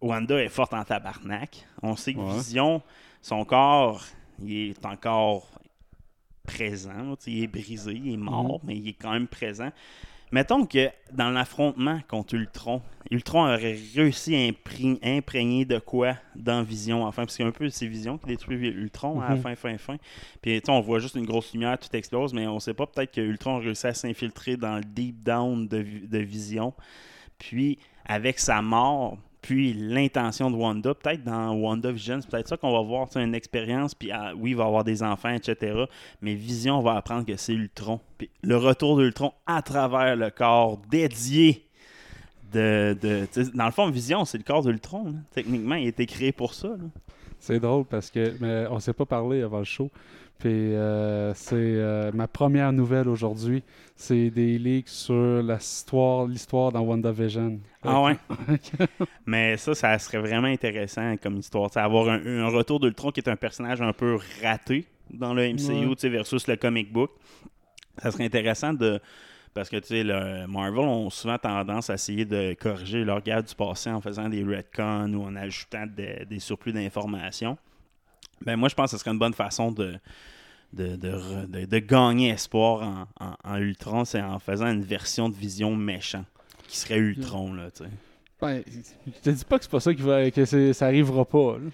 Wanda 0.00 0.40
est 0.42 0.48
forte 0.48 0.74
en 0.74 0.84
tabarnak. 0.84 1.66
On 1.82 1.96
sait 1.96 2.14
que 2.14 2.18
Ouais. 2.20 2.34
Vision, 2.34 2.82
son 3.22 3.44
corps, 3.44 4.04
il 4.40 4.70
est 4.70 4.86
encore 4.86 5.48
présent. 6.44 7.14
Il 7.26 7.44
est 7.44 7.46
brisé, 7.48 7.92
il 7.92 8.14
est 8.14 8.16
mort, 8.16 8.60
mais 8.64 8.76
il 8.76 8.88
est 8.88 8.92
quand 8.94 9.12
même 9.12 9.26
présent. 9.28 9.70
Mettons 10.32 10.66
que 10.66 10.90
dans 11.12 11.30
l'affrontement 11.30 12.00
contre 12.08 12.34
Ultron, 12.34 12.82
Ultron 13.12 13.44
aurait 13.44 13.78
réussi 13.94 14.34
à 14.34 14.38
impré- 14.38 14.98
imprégner 15.02 15.64
de 15.64 15.78
quoi 15.78 16.16
dans 16.34 16.62
Vision, 16.64 17.04
enfin, 17.04 17.22
parce 17.22 17.36
qu'il 17.36 17.44
y 17.44 17.46
a 17.46 17.48
un 17.48 17.52
peu 17.52 17.68
c'est 17.70 17.86
Vision 17.86 18.18
qui 18.18 18.26
détruit 18.26 18.56
Ultron 18.56 19.20
à 19.20 19.28
la 19.30 19.34
Mhm. 19.36 19.42
fin, 19.42 19.54
fin, 19.54 19.78
fin. 19.78 19.96
Puis 20.42 20.60
on 20.68 20.80
voit 20.80 20.98
juste 20.98 21.14
une 21.14 21.26
grosse 21.26 21.52
lumière, 21.52 21.78
tout 21.78 21.94
explose, 21.96 22.34
mais 22.34 22.46
on 22.48 22.58
sait 22.58 22.74
pas 22.74 22.86
peut-être 22.86 23.12
que 23.12 23.20
Ultron 23.20 23.56
a 23.56 23.60
réussi 23.60 23.86
à 23.86 23.94
s'infiltrer 23.94 24.56
dans 24.56 24.76
le 24.76 24.82
deep 24.84 25.22
down 25.22 25.68
de 25.68 26.18
Vision. 26.18 26.74
Puis 27.38 27.78
avec 28.04 28.38
sa 28.40 28.60
mort, 28.62 29.18
puis 29.46 29.74
l'intention 29.74 30.50
de 30.50 30.56
Wanda, 30.56 30.92
peut-être 30.92 31.22
dans 31.22 31.52
WandaVision, 31.52 32.20
c'est 32.20 32.28
peut-être 32.28 32.48
ça 32.48 32.56
qu'on 32.56 32.72
va 32.72 32.82
voir, 32.82 33.06
une 33.14 33.32
expérience, 33.32 33.94
puis 33.94 34.10
ah, 34.10 34.32
oui, 34.36 34.50
il 34.50 34.56
va 34.56 34.64
avoir 34.64 34.82
des 34.82 35.04
enfants, 35.04 35.30
etc. 35.30 35.84
Mais 36.20 36.34
Vision 36.34 36.80
va 36.80 36.96
apprendre 36.96 37.24
que 37.24 37.36
c'est 37.36 37.52
Ultron. 37.52 38.00
Puis 38.18 38.28
le 38.42 38.56
retour 38.56 38.96
d'Ultron 38.96 39.32
à 39.46 39.62
travers 39.62 40.16
le 40.16 40.30
corps 40.30 40.78
dédié 40.90 41.64
de... 42.52 42.98
de 43.00 43.28
dans 43.54 43.66
le 43.66 43.70
fond, 43.70 43.88
Vision, 43.88 44.24
c'est 44.24 44.38
le 44.38 44.42
corps 44.42 44.64
d'Ultron. 44.64 45.14
Techniquement, 45.32 45.76
il 45.76 45.86
a 45.86 45.88
été 45.90 46.06
créé 46.06 46.32
pour 46.32 46.52
ça. 46.52 46.70
C'est 47.38 47.60
drôle 47.60 47.84
parce 47.84 48.10
que 48.10 48.34
mais 48.40 48.66
on 48.68 48.80
s'est 48.80 48.94
pas 48.94 49.06
parlé 49.06 49.42
avant 49.42 49.58
le 49.58 49.64
show. 49.64 49.92
Puis 50.38 50.50
euh, 50.74 51.32
c'est 51.34 51.54
euh, 51.56 52.10
ma 52.12 52.28
première 52.28 52.72
nouvelle 52.72 53.08
aujourd'hui. 53.08 53.62
C'est 53.94 54.28
des 54.30 54.58
leaks 54.58 54.88
sur 54.90 55.42
l'histoire, 55.42 56.26
l'histoire 56.26 56.72
dans 56.72 56.80
WandaVision. 56.82 57.58
Ah 57.82 58.02
ouais? 58.02 58.16
Mais 59.26 59.56
ça, 59.56 59.74
ça 59.74 59.98
serait 59.98 60.18
vraiment 60.18 60.48
intéressant 60.48 61.16
comme 61.16 61.38
histoire. 61.38 61.70
Tu 61.70 61.74
sais, 61.74 61.80
avoir 61.80 62.08
un, 62.10 62.20
un 62.26 62.48
retour 62.48 62.80
d'Ultron 62.80 63.10
qui 63.12 63.20
est 63.20 63.28
un 63.28 63.36
personnage 63.36 63.80
un 63.80 63.92
peu 63.94 64.18
raté 64.42 64.84
dans 65.10 65.32
le 65.32 65.48
MCU 65.54 65.86
Ouais. 65.86 65.94
tu 65.94 66.00
sais, 66.00 66.08
versus 66.10 66.46
le 66.46 66.56
comic 66.56 66.92
book. 66.92 67.10
Ça 67.98 68.10
serait 68.10 68.24
intéressant 68.26 68.74
de. 68.74 69.00
Parce 69.54 69.70
que 69.70 69.76
tu 69.78 69.86
sais, 69.88 70.04
Marvel 70.46 70.80
ont 70.80 71.08
souvent 71.08 71.38
tendance 71.38 71.88
à 71.88 71.94
essayer 71.94 72.26
de 72.26 72.54
corriger 72.60 73.04
leur 73.04 73.22
garde 73.22 73.46
du 73.46 73.54
passé 73.54 73.88
en 73.88 74.02
faisant 74.02 74.28
des 74.28 74.44
retcons 74.44 75.10
ou 75.14 75.24
en 75.24 75.34
ajoutant 75.34 75.86
de- 75.86 76.24
des 76.24 76.40
surplus 76.40 76.74
d'informations. 76.74 77.56
Ben 78.44 78.56
moi, 78.56 78.68
je 78.68 78.74
pense 78.74 78.90
que 78.90 78.96
ce 78.96 79.00
serait 79.02 79.12
une 79.12 79.18
bonne 79.18 79.34
façon 79.34 79.72
de, 79.72 79.94
de, 80.72 80.96
de, 80.96 81.46
de- 81.46 81.64
de 81.64 81.78
gagner 81.78 82.30
espoir 82.30 82.82
en, 83.20 83.24
en- 83.24 83.36
en 83.44 83.56
Ultron, 83.58 84.04
c'est 84.04 84.20
en 84.20 84.38
faisant 84.38 84.66
une 84.70 84.82
version 84.82 85.28
de 85.28 85.34
vision 85.34 85.74
méchant 85.74 86.24
qui 86.68 86.76
serait 86.78 86.98
Ultron, 86.98 87.52
là, 87.54 87.70
tu 87.70 87.84
sais. 87.84 87.90
Ben, 88.40 88.62
je 89.06 89.12
te 89.22 89.30
dis 89.30 89.44
pas 89.44 89.56
que 89.58 89.64
c'est 89.64 89.70
pas 89.70 89.80
ça 89.80 89.94
qui 89.94 90.02
va, 90.02 90.30
que 90.30 90.72
ça 90.72 90.86
arrivera 90.86 91.24
pas. 91.24 91.54
là. 91.54 91.70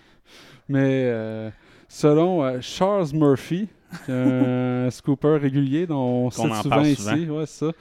Mais 0.69 1.05
euh, 1.07 1.51
selon 1.89 2.45
euh, 2.45 2.61
Charles 2.61 3.09
Murphy, 3.15 3.69
un 4.09 4.89
scooper 4.91 5.39
régulier 5.41 5.87
dont 5.89 6.27
on 6.27 6.31
Qu'on 6.31 6.31
cite 6.31 6.53
en 6.53 6.63
souvent 6.63 6.77
parle 6.77 6.87
ici, 6.87 7.29
ouais, 7.29 7.47
c'est 7.47 7.67
ça. 7.67 7.73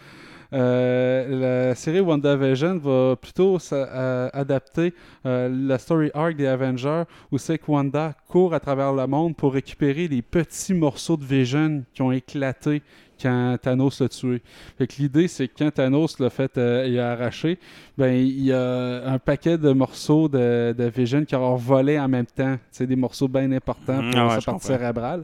Euh, 0.54 1.70
la 1.70 1.76
série 1.76 2.02
WandaVision 2.02 2.78
va 2.78 3.16
plutôt 3.16 3.58
euh, 3.72 4.30
adapter 4.34 4.94
euh, 5.26 5.48
la 5.50 5.78
story 5.78 6.12
arc 6.14 6.36
des 6.36 6.46
Avengers 6.46 7.04
où 7.32 7.38
c'est 7.38 7.58
que 7.58 7.72
Wanda 7.72 8.14
court 8.28 8.54
à 8.54 8.60
travers 8.60 8.92
le 8.92 9.08
monde 9.08 9.36
pour 9.36 9.54
récupérer 9.54 10.10
les 10.10 10.22
petits 10.22 10.74
morceaux 10.74 11.16
de 11.16 11.24
Vision 11.24 11.84
qui 11.94 12.02
ont 12.02 12.12
éclaté 12.12 12.82
quand 13.22 13.58
Thanos 13.62 14.02
l'a 14.02 14.10
tué. 14.10 14.42
Fait 14.78 14.88
que 14.88 14.94
l'idée, 15.00 15.28
c'est 15.28 15.48
que 15.48 15.54
quand 15.60 15.72
Thanos 15.72 16.20
l'a 16.20 16.30
fait, 16.30 16.58
euh, 16.58 16.86
il 16.88 17.00
a 17.00 17.12
arraché, 17.12 17.60
ben 17.98 18.14
il 18.14 18.44
y 18.46 18.52
a 18.54 19.04
un 19.08 19.20
paquet 19.20 19.58
de 19.58 19.72
morceaux 19.72 20.28
de, 20.28 20.74
de 20.78 20.84
Vision 20.86 21.24
qui 21.26 21.36
auront 21.36 21.56
volé 21.56 22.00
en 22.00 22.08
même 22.08 22.26
temps. 22.26 22.58
C'est 22.72 22.88
des 22.88 22.96
morceaux 22.96 23.28
bien 23.28 23.52
importants 23.52 24.02
Mhm, 24.02 24.12
pour 24.12 24.24
ouais, 24.24 24.36
sa 24.36 24.42
partie 24.42 24.68
cérébrale. 24.68 25.24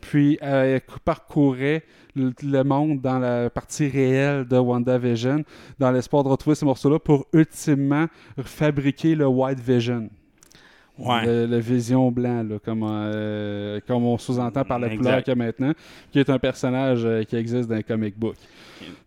Puis 0.00 0.38
euh, 0.42 0.74
elle 0.76 0.80
parcourait 1.04 1.84
le, 2.14 2.32
le 2.42 2.62
monde 2.64 3.00
dans 3.00 3.18
la 3.18 3.48
partie 3.50 3.88
réelle 3.88 4.46
de 4.46 4.58
WandaVision 4.58 5.44
dans 5.78 5.90
l'espoir 5.90 6.24
de 6.24 6.28
retrouver 6.28 6.56
ces 6.56 6.64
morceaux-là 6.66 6.98
pour 6.98 7.26
ultimement 7.32 8.06
fabriquer 8.44 9.14
le 9.14 9.26
White 9.26 9.60
Vision. 9.60 10.10
Ouais. 11.02 11.26
Le, 11.26 11.46
le 11.46 11.58
vision 11.58 12.10
blanc, 12.12 12.42
là, 12.42 12.56
comme, 12.64 12.84
euh, 12.88 13.80
comme 13.86 14.04
on 14.04 14.16
sous-entend 14.18 14.64
par 14.64 14.78
la 14.78 14.86
Exact. 14.86 14.98
couleur 14.98 15.22
qu'il 15.24 15.30
y 15.30 15.32
a 15.32 15.34
maintenant, 15.36 15.72
qui 16.12 16.20
est 16.20 16.30
un 16.30 16.38
personnage 16.38 17.04
euh, 17.04 17.24
qui 17.24 17.36
existe 17.36 17.68
dans 17.68 17.74
les 17.76 17.82
comic 17.82 18.16
book. 18.18 18.36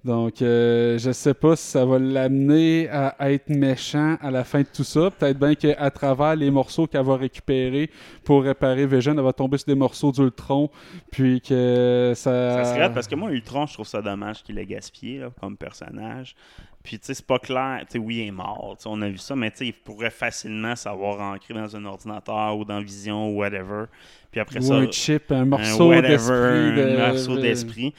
Donc, 0.04 0.42
euh, 0.42 0.98
je 0.98 1.12
sais 1.12 1.34
pas 1.34 1.56
si 1.56 1.68
ça 1.68 1.86
va 1.86 2.00
l'amener 2.00 2.88
à 2.90 3.32
être 3.32 3.50
méchant 3.50 4.18
à 4.22 4.30
la 4.32 4.44
fin 4.44 4.60
de 4.62 4.68
tout 4.74 4.84
ça. 4.84 5.10
Peut-être 5.10 5.38
bien 5.40 5.56
qu'à 5.56 5.90
travers 5.90 6.36
les 6.36 6.52
morceaux 6.52 6.86
qu'elle 6.88 7.04
va 7.06 7.18
récupérer 7.18 7.90
pour 8.24 8.44
réparer 8.44 8.86
Vision, 8.86 9.14
elle 9.14 9.24
va 9.24 9.34
tomber 9.34 9.58
sur 9.58 9.68
des 9.68 9.76
morceaux 9.76 10.12
d'Ultron, 10.12 10.70
puis 11.12 11.42
que 11.42 12.14
ça... 12.16 12.64
Ça 12.64 12.76
serait 12.76 12.94
parce 12.94 13.08
que 13.08 13.16
moi, 13.16 13.32
Ultron, 13.32 13.66
je 13.66 13.74
trouve 13.74 13.88
ça 13.88 14.02
dommage 14.02 14.44
qu'il 14.44 14.58
ait 14.60 14.66
gaspillé 14.66 15.20
là, 15.20 15.30
comme 15.42 15.58
personnage. 15.58 16.36
Puis, 16.86 17.00
tu 17.00 17.08
sais, 17.08 17.14
c'est 17.16 17.26
pas 17.26 17.40
clair. 17.40 17.80
Tu 17.82 17.94
sais, 17.94 17.98
oui, 17.98 18.16
il 18.18 18.28
est 18.28 18.32
mort. 18.32 18.78
on 18.86 19.02
a 19.02 19.10
vu 19.10 19.18
ça, 19.18 19.36
mais 19.36 19.52
tu 19.52 19.58
sais, 19.58 19.68
il 19.68 19.74
pourrait 19.74 20.10
facilement 20.12 20.76
savoir 20.76 21.20
ancrer 21.20 21.54
dans 21.54 21.76
un 21.76 21.84
ordinateur 21.86 22.58
ou 22.58 22.64
dans 22.64 22.80
Vision 22.80 23.30
ou 23.32 23.40
whatever. 23.40 23.86
Puis 24.32 24.40
après 24.40 24.60
Ou 24.60 24.68
ça. 24.68 24.76
un 24.76 24.92
chip, 24.92 25.32
un 25.32 25.46
morceau 25.46 25.90
d'esprit. 26.02 26.32
de- 26.76 26.98
Un 27.00 27.10
morceau 27.10 27.36
de- 27.36 27.42
d'esprit. 27.42 27.92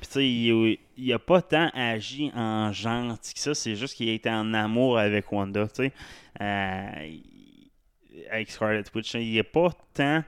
Puis, 0.00 0.06
tu 0.08 0.12
sais, 0.12 0.28
il, 0.28 0.78
il 0.98 1.12
a 1.12 1.18
pas 1.18 1.40
tant 1.42 1.70
agi 1.74 2.30
en 2.36 2.70
gentil 2.72 3.32
que 3.34 3.40
ça. 3.40 3.54
C'est 3.54 3.74
juste 3.74 3.96
qu'il 3.96 4.08
a 4.10 4.12
été 4.12 4.28
en 4.30 4.52
amour 4.54 4.98
avec 4.98 5.32
Wanda, 5.32 5.66
tu 5.66 5.74
sais. 5.84 5.92
Euh, 6.40 6.86
avec 8.30 8.50
Scarlet 8.50 8.82
Witch. 8.94 9.14
Il 9.14 9.36
est 9.38 9.42
pas 9.42 9.70
tant 9.92 10.22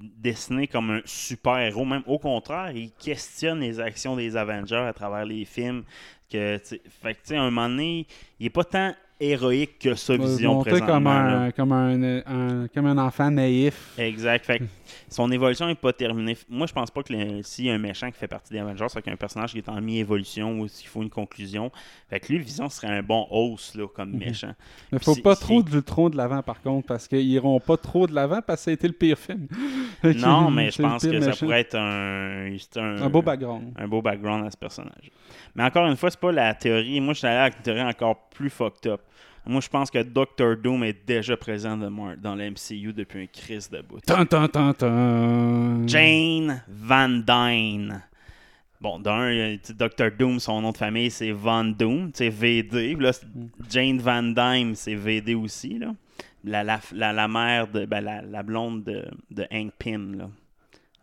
dessiné 0.00 0.66
comme 0.66 0.90
un 0.90 1.00
super-héros. 1.04 1.84
Même 1.84 2.02
au 2.06 2.18
contraire, 2.18 2.70
il 2.74 2.90
questionne 2.92 3.60
les 3.60 3.80
actions 3.80 4.16
des 4.16 4.36
Avengers 4.36 4.76
à 4.76 4.92
travers 4.92 5.24
les 5.24 5.44
films. 5.44 5.84
Que, 6.30 6.58
fait 6.58 7.14
que, 7.14 7.20
tu 7.20 7.28
sais, 7.28 7.36
à 7.36 7.42
un 7.42 7.50
moment 7.50 7.68
donné, 7.68 8.06
il 8.38 8.46
est 8.46 8.50
pas 8.50 8.64
tant 8.64 8.94
héroïque 9.20 9.78
que 9.80 9.94
sa 9.94 10.16
vision 10.16 10.60
présentement. 10.62 10.86
comme 10.94 11.04
là. 11.04 11.40
un, 11.42 11.50
comme, 11.50 11.72
un, 11.72 12.02
un- 12.26 12.68
comme 12.68 12.86
un 12.86 12.98
enfant 12.98 13.30
naïf. 13.30 13.94
Exact. 13.98 14.44
Fait 14.46 14.58
que 14.60 14.64
son 15.10 15.30
évolution 15.32 15.66
n'est 15.66 15.74
pas 15.74 15.92
terminée. 15.92 16.36
Moi, 16.48 16.66
je 16.66 16.72
pense 16.72 16.90
pas 16.90 17.02
que 17.02 17.42
s'il 17.42 17.64
y 17.66 17.70
a 17.70 17.74
un 17.74 17.78
méchant 17.78 18.10
qui 18.10 18.18
fait 18.18 18.28
partie 18.28 18.52
des 18.52 18.58
Avengers, 18.60 18.86
c'est 18.88 19.00
qu'il 19.02 19.10
y 19.10 19.10
a 19.10 19.14
un 19.14 19.16
personnage 19.16 19.52
qui 19.52 19.58
est 19.58 19.68
en 19.68 19.80
mi-évolution 19.80 20.60
ou 20.60 20.68
s'il 20.68 20.86
faut 20.88 21.02
une 21.02 21.10
conclusion. 21.10 21.70
Fait 22.08 22.20
que 22.20 22.32
lui, 22.32 22.38
Vision 22.38 22.68
serait 22.68 22.88
un 22.88 23.02
bon 23.02 23.26
host 23.30 23.74
là, 23.74 23.86
comme 23.88 24.10
Mhm. 24.12 24.18
méchant. 24.18 24.54
Mais 24.92 24.98
faut 24.98 25.16
pas 25.16 25.34
trop 25.36 25.62
de, 25.62 25.80
trop 25.80 26.08
de 26.10 26.16
l'avant 26.16 26.42
par 26.42 26.60
contre, 26.62 26.86
parce 26.86 27.08
qu'ils 27.08 27.28
iront 27.28 27.58
pas 27.60 27.76
trop 27.76 28.06
de 28.06 28.14
l'avant 28.14 28.40
parce 28.46 28.60
que 28.60 28.64
ça 28.66 28.70
a 28.70 28.74
été 28.74 28.86
le 28.86 28.94
pire 28.94 29.18
film. 29.18 29.48
Non, 30.04 30.50
mais 30.52 30.70
je 30.70 30.80
pense 30.80 31.02
que 31.04 31.20
ça 31.20 31.32
pourrait 31.32 31.60
être 31.62 31.74
un, 31.74 32.56
un, 32.76 33.08
beau 33.10 33.20
background. 33.22 33.72
un 33.76 33.88
beau 33.88 34.00
background 34.00 34.46
à 34.46 34.50
ce 34.50 34.56
personnage. 34.56 35.10
Mais 35.54 35.64
encore 35.64 35.86
une 35.86 35.96
fois, 35.96 36.10
c'est 36.10 36.20
pas 36.20 36.30
la 36.30 36.54
théorie. 36.54 37.00
Moi, 37.00 37.14
je 37.14 37.18
suis 37.18 37.26
allé 37.26 37.36
avec 37.38 37.56
une 37.56 37.62
théorie 37.62 37.82
encore 37.82 38.28
plus 38.30 38.48
fucked 38.50 38.90
up. 38.90 39.00
Moi, 39.48 39.60
je 39.62 39.68
pense 39.68 39.90
que 39.90 40.02
Doctor 40.02 40.56
Doom 40.56 40.84
est 40.84 41.06
déjà 41.06 41.36
présent 41.36 41.76
dans 41.76 42.34
le 42.34 42.50
MCU 42.50 42.92
depuis 42.92 43.22
un 43.22 43.26
crise 43.26 43.68
de 43.70 43.80
bout. 43.80 43.98
Tan, 44.00 44.26
tan, 44.26 44.46
tan, 44.46 44.74
tan. 44.74 45.86
Jane 45.88 46.62
Van 46.68 47.08
Dyne. 47.08 48.02
Bon, 48.80 48.98
d'un, 49.00 49.22
euh, 49.22 49.56
Dr. 49.76 50.10
Doom, 50.16 50.38
son 50.38 50.60
nom 50.60 50.70
de 50.70 50.76
famille, 50.76 51.10
c'est 51.10 51.32
Van 51.32 51.64
Doom, 51.64 52.12
tu 52.12 52.18
sais, 52.18 52.28
VD. 52.28 52.94
Là, 53.00 53.12
c'est- 53.12 53.26
Jane 53.70 53.98
Van 53.98 54.22
Dyne, 54.22 54.74
c'est 54.76 54.94
VD 54.94 55.34
aussi, 55.34 55.78
là. 55.78 55.92
La, 56.44 56.62
la, 56.62 56.78
la, 56.92 57.12
la 57.12 57.26
mère 57.26 57.66
de. 57.66 57.86
Ben, 57.86 58.00
la, 58.00 58.22
la 58.22 58.42
blonde 58.44 58.84
de, 58.84 59.04
de 59.32 59.46
Hank 59.52 59.72
Pym, 59.78 60.16
là. 60.16 60.30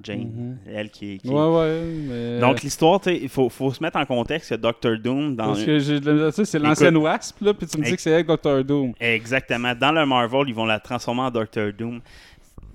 Jane. 0.03 0.57
Elle 0.67 0.89
qui, 0.89 1.17
qui- 1.19 1.29
Mhm. 1.29 1.33
Ouais, 1.35 1.57
ouais. 1.57 1.81
Mais... 2.07 2.39
Donc, 2.39 2.61
l'histoire, 2.61 2.99
tu 2.99 3.09
sais, 3.09 3.17
il 3.21 3.29
faut, 3.29 3.49
faut 3.49 3.71
se 3.73 3.81
mettre 3.81 3.97
en 3.97 4.05
contexte 4.05 4.49
que 4.49 4.55
Dr. 4.55 4.99
Doom, 5.01 5.35
dans. 5.35 5.45
Parce 5.45 6.35
que 6.35 6.43
c'est 6.43 6.59
l'ancienne 6.59 6.97
Wasp, 6.97 7.41
là, 7.41 7.53
puis 7.53 7.65
tu 7.67 7.77
me 7.77 7.83
dis 7.83 7.95
que 7.95 8.01
c'est 8.01 8.13
avec 8.13 8.27
Doctor 8.27 8.63
Doom. 8.63 8.93
Exactement. 8.99 9.73
Dans 9.73 9.91
le 9.93 10.05
Marvel, 10.05 10.43
ils 10.47 10.53
vont 10.55 10.65
la 10.65 10.79
transformer 10.79 11.21
en 11.21 11.31
Doctor 11.31 11.71
Doom. 11.71 12.01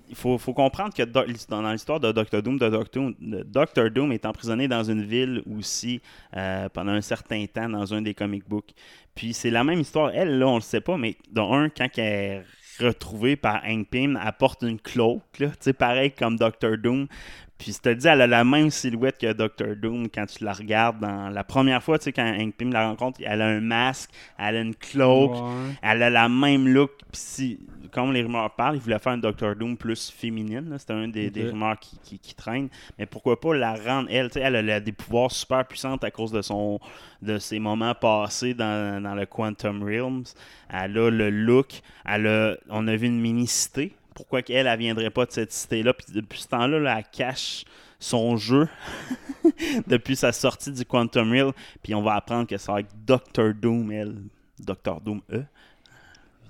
Il 0.08 0.16
faut, 0.16 0.38
faut 0.38 0.52
comprendre 0.54 0.92
que 0.92 1.04
do- 1.04 1.22
dans 1.48 1.70
l'histoire 1.70 2.00
de 2.00 2.10
Doctor 2.10 2.42
Doom, 2.42 2.58
de 2.58 2.68
Doctor, 2.68 3.02
Doom, 3.04 3.14
de 3.20 3.42
Doctor 3.44 3.90
Doom 3.90 4.10
est 4.10 4.26
emprisonné 4.26 4.66
dans 4.66 4.82
une 4.82 5.04
ville 5.04 5.40
aussi 5.56 6.00
euh, 6.36 6.68
pendant 6.70 6.90
un 6.92 7.00
certain 7.00 7.44
temps 7.46 7.68
dans 7.68 7.94
un 7.94 8.02
des 8.02 8.12
comic 8.12 8.42
books. 8.48 8.70
Puis 9.14 9.32
c'est 9.34 9.50
la 9.50 9.62
même 9.62 9.78
histoire. 9.78 10.10
Elle, 10.12 10.38
là, 10.40 10.48
on 10.48 10.56
le 10.56 10.62
sait 10.62 10.80
pas, 10.80 10.96
mais 10.96 11.16
dans 11.30 11.52
un, 11.52 11.68
quand 11.68 11.86
elle 11.98 12.44
retrouvée 12.80 13.36
par 13.36 13.62
Hank 13.64 13.88
Pym, 13.88 14.20
elle 14.22 14.32
porte 14.38 14.62
une 14.62 14.80
cloak, 14.80 15.22
là, 15.38 15.48
pareil 15.78 16.12
comme 16.12 16.36
Doctor 16.36 16.76
Doom. 16.78 17.06
Puis 17.60 17.74
je 17.74 17.78
te 17.78 17.90
dis, 17.90 18.08
elle 18.08 18.22
a 18.22 18.26
la 18.26 18.42
même 18.42 18.70
silhouette 18.70 19.18
que 19.18 19.30
Doctor 19.34 19.76
Doom 19.76 20.08
quand 20.08 20.24
tu 20.24 20.42
la 20.44 20.54
regardes 20.54 20.98
dans 21.00 21.28
la 21.28 21.44
première 21.44 21.82
fois, 21.82 21.98
tu 21.98 22.04
sais, 22.04 22.12
quand 22.14 22.24
Hank 22.26 22.54
Pym 22.54 22.72
la 22.72 22.88
rencontre, 22.88 23.20
elle 23.22 23.42
a 23.42 23.48
un 23.48 23.60
masque, 23.60 24.08
elle 24.38 24.56
a 24.56 24.60
une 24.62 24.74
cloak, 24.74 25.32
Ouais. 25.34 25.74
elle 25.82 26.02
a 26.02 26.08
la 26.08 26.26
même 26.30 26.66
look. 26.66 26.90
Puis 27.12 27.20
si, 27.20 27.60
comme 27.92 28.14
les 28.14 28.22
rumeurs 28.22 28.50
parlent, 28.54 28.76
ils 28.76 28.80
voulaient 28.80 28.98
faire 28.98 29.12
un 29.12 29.18
Doctor 29.18 29.54
Doom 29.56 29.76
plus 29.76 30.10
féminine. 30.10 30.74
C'était 30.78 30.94
un 30.94 31.08
des, 31.08 31.30
rumeurs 31.50 31.78
qui, 31.78 31.98
qui, 32.02 32.18
qui 32.18 32.34
traînent. 32.34 32.70
Mais 32.98 33.04
pourquoi 33.04 33.38
pas 33.38 33.54
la 33.54 33.74
rendre, 33.74 34.08
elle, 34.10 34.28
tu 34.28 34.34
sais, 34.34 34.40
elle 34.40 34.56
a 34.56 34.62
la- 34.62 34.80
des 34.80 34.92
pouvoirs 34.92 35.30
super 35.30 35.66
puissants 35.66 35.96
à 35.96 36.10
cause 36.10 36.32
de 36.32 36.40
son 36.40 36.80
de 37.20 37.36
ses 37.36 37.58
moments 37.58 37.94
passés 37.94 38.54
dans, 38.54 39.02
dans 39.02 39.14
le 39.14 39.26
Quantum 39.26 39.82
Realms. 39.82 40.24
Elle 40.70 40.96
a 40.96 41.10
le 41.10 41.28
look. 41.28 41.82
Elle 42.06 42.26
a, 42.26 42.56
on 42.70 42.88
a 42.88 42.96
vu 42.96 43.06
une 43.08 43.20
mini-cité. 43.20 43.92
Pourquoi 44.14 44.42
qu'elle, 44.42 44.66
elle 44.66 44.78
viendrait 44.78 45.10
pas 45.10 45.26
de 45.26 45.32
cette 45.32 45.52
cité-là? 45.52 45.94
Puis 45.94 46.06
depuis 46.12 46.40
ce 46.40 46.48
temps-là, 46.48 46.78
là, 46.78 46.98
elle 46.98 47.04
cache 47.10 47.64
son 47.98 48.36
jeu 48.36 48.68
depuis 49.86 50.16
sa 50.16 50.32
sortie 50.32 50.72
du 50.72 50.84
Quantum 50.84 51.30
Realm. 51.30 51.52
Puis 51.82 51.94
on 51.94 52.02
va 52.02 52.14
apprendre 52.14 52.46
que 52.46 52.56
c'est 52.56 52.72
avec 52.72 52.86
Doctor 53.04 53.54
Doom, 53.54 53.92
elle. 53.92 54.16
Doctor 54.58 55.00
Doom 55.00 55.22
E. 55.32 55.44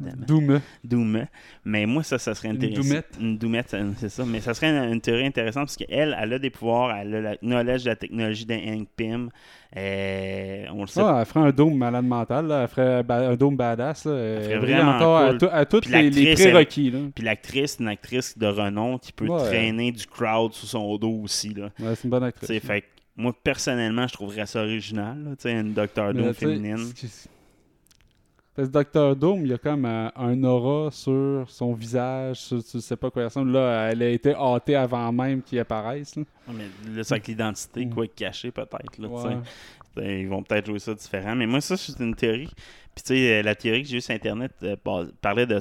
Évidemment. 0.00 0.60
Doom. 0.84 1.26
Mais 1.64 1.86
moi, 1.86 2.02
ça, 2.02 2.18
ça 2.18 2.34
serait 2.34 2.48
Une 2.48 2.56
intéressant. 2.56 2.80
doumette. 2.82 3.06
Une 3.20 3.38
doumette, 3.38 3.74
euh, 3.74 3.90
c'est 3.98 4.08
ça. 4.08 4.24
Mais 4.24 4.40
ça 4.40 4.54
serait 4.54 4.68
une, 4.70 4.92
une 4.94 5.00
théorie 5.00 5.26
intéressante 5.26 5.64
parce 5.66 5.76
qu'elle, 5.76 6.16
elle 6.20 6.32
a 6.32 6.38
des 6.38 6.50
pouvoirs, 6.50 6.96
elle 6.96 7.14
a 7.14 7.20
la 7.20 7.36
knowledge 7.36 7.84
de 7.84 7.88
la 7.90 7.96
technologie 7.96 8.46
d'un 8.46 8.58
Hank 8.58 8.88
Pym. 8.96 9.30
Euh, 9.76 10.64
on 10.72 10.80
le 10.82 10.86
sait. 10.88 11.00
Ah, 11.02 11.18
elle 11.20 11.26
ferait 11.26 11.40
un 11.46 11.50
dôme 11.52 11.76
malade 11.76 12.04
mental, 12.04 12.46
là. 12.46 12.62
elle 12.62 12.68
ferait 12.68 13.04
un 13.26 13.36
dôme 13.36 13.56
badass. 13.56 14.04
Là. 14.04 14.12
Elle 14.16 14.42
ferait 14.44 14.58
vraiment 14.58 15.16
à, 15.16 15.28
cool. 15.30 15.38
tout- 15.38 15.48
à 15.52 15.64
tous 15.64 15.80
Puis 15.82 15.92
les, 15.92 16.10
les 16.10 16.34
prérequis. 16.34 16.90
Là. 16.90 16.98
Puis 17.14 17.24
l'actrice, 17.24 17.76
une 17.78 17.88
actrice 17.88 18.36
de 18.36 18.46
renom 18.46 18.98
qui 18.98 19.12
peut 19.12 19.26
Ouais. 19.28 19.44
traîner 19.44 19.92
du 19.92 20.06
crowd 20.06 20.52
sous 20.52 20.66
son 20.66 20.96
dos 20.96 21.20
aussi. 21.22 21.54
Là. 21.54 21.70
Ouais, 21.78 21.94
c'est 21.94 22.04
une 22.04 22.10
bonne 22.10 22.24
actrice. 22.24 22.48
fait 22.60 22.84
moi, 23.16 23.32
personnellement, 23.44 24.06
je 24.08 24.14
trouverais 24.14 24.46
ça 24.46 24.60
original. 24.62 25.16
là, 25.22 25.36
une 25.60 25.72
Mais, 26.16 26.22
Doom 26.22 26.34
féminine. 26.34 26.78
c'est- 26.96 27.28
Parce 28.60 28.68
que 28.68 28.72
Doctor 28.74 29.16
Doom, 29.16 29.46
il 29.46 29.50
y 29.50 29.54
a 29.54 29.58
comme 29.58 29.86
euh, 29.86 30.08
un 30.16 30.44
aura 30.44 30.90
sur 30.90 31.46
son 31.48 31.72
visage, 31.72 32.36
sur- 32.36 32.62
tu 32.62 32.78
sais 32.80 32.96
pas 32.96 33.10
quoi 33.10 33.24
ressemble. 33.24 33.52
Là, 33.52 33.88
elle 33.90 34.02
a 34.02 34.08
été 34.10 34.34
hâtée 34.34 34.76
avant 34.76 35.10
même 35.12 35.40
qu'il 35.42 35.58
apparaisse. 35.58 36.14
là. 36.16 36.22
Ouais, 36.48 36.54
mais 36.58 36.94
là, 36.96 37.02
c'est 37.04 37.14
avec 37.14 37.26
l'identité, 37.28 37.88
quoi, 37.88 38.06
caché 38.06 38.50
peut-être. 38.50 38.98
là. 38.98 39.08
Ouais. 39.08 39.36
Euh, 39.98 40.20
Ils 40.20 40.28
vont 40.28 40.42
peut-être 40.42 40.66
jouer 40.66 40.78
ça 40.78 40.92
différent. 40.94 41.34
Mais 41.34 41.46
moi, 41.46 41.60
ça, 41.62 41.76
c'est 41.76 41.98
une 42.00 42.14
théorie. 42.14 42.50
Puis, 42.94 43.02
tu 43.04 43.14
sais, 43.14 43.38
euh, 43.38 43.42
la 43.42 43.54
théorie 43.54 43.82
que 43.82 43.88
j'ai 43.88 43.96
vue 43.96 44.00
sur 44.02 44.14
Internet 44.14 44.52
euh, 44.62 44.76
par- 44.76 45.06
parlait 45.22 45.46
de. 45.46 45.58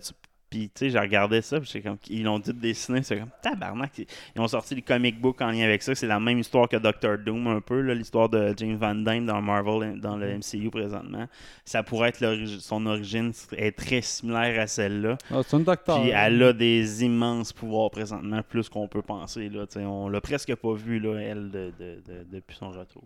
Puis, 0.50 0.70
tu 0.70 0.72
sais, 0.76 0.90
j'ai 0.90 1.00
regardé 1.00 1.42
ça. 1.42 1.60
Puis, 1.60 1.82
comme, 1.82 1.98
ils 2.10 2.24
l'ont 2.24 2.40
dit 2.40 2.54
de 2.54 2.60
dessiner. 2.60 3.04
C'est 3.04 3.18
comme, 3.20 3.30
tabarnak. 3.42 3.92
Ils 4.36 4.42
ont 4.42 4.48
sorti 4.48 4.74
des 4.76 4.82
comic 4.82 5.20
books 5.22 5.40
en 5.42 5.52
lien 5.52 5.64
avec 5.66 5.84
ça. 5.84 5.94
C'est 5.94 6.08
la 6.08 6.20
même 6.20 6.40
histoire 6.40 6.68
que 6.68 6.78
Doctor 6.78 7.18
Doom, 7.18 7.48
un 7.48 7.62
peu. 7.62 7.82
là, 7.82 7.94
L'histoire 7.94 8.30
de 8.30 8.54
James 8.58 8.78
Van 8.78 8.96
Dyne 8.96 9.26
dans 9.28 9.42
Marvel, 9.42 10.00
dans 10.00 10.18
le 10.18 10.38
MCU 10.38 10.70
présentement. 10.72 11.28
Ça 11.66 11.84
pourrait 11.84 12.10
être 12.10 12.46
son 12.60 12.86
origine 12.88 13.32
est 13.58 13.72
très 13.78 14.02
similaire 14.02 14.60
à 14.60 14.68
celle-là. 14.68 15.18
Ah, 15.32 15.42
c'est 15.46 15.58
une. 15.58 15.64
Puis 16.02 16.10
elle 16.10 16.42
a 16.44 16.54
des 16.54 17.04
immenses 17.04 17.54
pouvoirs 17.54 17.92
présentement, 17.92 18.42
plus 18.42 18.70
qu'on 18.70 18.88
peut 18.88 19.02
penser. 19.04 19.50
Là, 19.50 19.68
T'sais, 19.68 19.84
on 19.86 20.10
l'a 20.10 20.22
presque 20.22 20.56
pas 20.56 20.74
vu, 20.74 21.00
là, 21.00 21.20
elle, 21.20 21.52
de- 21.52 21.72
de- 21.80 22.02
de- 22.08 22.26
depuis 22.32 22.56
son 22.56 22.70
retour. 22.72 23.04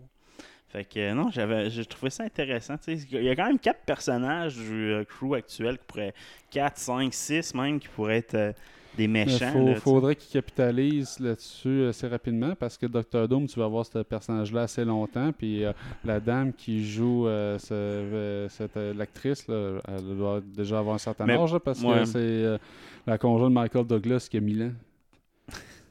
Fait 0.74 0.84
que 0.84 1.12
non, 1.14 1.30
j'avais 1.30 1.70
j'ai 1.70 1.84
trouvé 1.86 2.10
ça 2.10 2.24
intéressant. 2.24 2.76
T'sais, 2.76 2.94
Il 3.12 3.22
y 3.22 3.28
a 3.30 3.36
quand 3.36 3.46
même 3.46 3.60
quatre 3.60 3.84
personnages 3.86 4.56
du 4.56 4.90
euh, 4.92 5.04
crew 5.04 5.34
actuel 5.34 5.78
qui 5.78 5.84
pourraient. 5.86 6.14
4, 6.50 6.76
5, 6.76 7.14
6 7.14 7.54
même 7.54 7.78
qui 7.78 7.86
pourraient 7.86 8.16
être 8.18 8.34
euh, 8.34 8.52
des 8.96 9.04
Il 9.04 9.10
méchants. 9.10 9.52
là, 9.54 9.72
t'sais. 9.74 9.80
faudrait 9.80 10.16
qu'il 10.16 10.32
capitalise 10.32 11.20
là-dessus 11.20 11.84
assez 11.86 12.08
rapidement 12.08 12.54
parce 12.58 12.76
que 12.76 12.86
Doctor 12.86 13.28
Doom, 13.28 13.46
tu 13.46 13.58
vas 13.60 13.68
voir 13.68 13.86
ce 13.86 13.98
personnage-là 14.00 14.62
assez 14.62 14.84
longtemps. 14.84 15.30
Puis 15.32 15.64
euh, 15.64 15.72
la 16.04 16.18
dame 16.18 16.52
qui 16.52 16.84
joue 16.84 17.26
ce- 17.26 18.46
cette, 18.50 18.74
l'actrice, 18.76 19.46
là, 19.46 19.78
elle 19.86 20.16
doit 20.16 20.40
déjà 20.44 20.80
avoir 20.80 20.96
un 20.96 20.98
certain 20.98 21.24
Mais- 21.26 21.34
âge 21.38 21.52
là, 21.52 21.60
parce 21.60 21.82
ouais. 21.82 22.00
que 22.00 22.04
c'est 22.04 22.58
la 23.06 23.16
conjointe 23.18 23.50
de 23.50 23.54
Michael 23.54 23.86
Douglas 23.86 24.26
qui 24.28 24.38
a 24.38 24.40
1000 24.40 24.62
ans. 24.64 24.72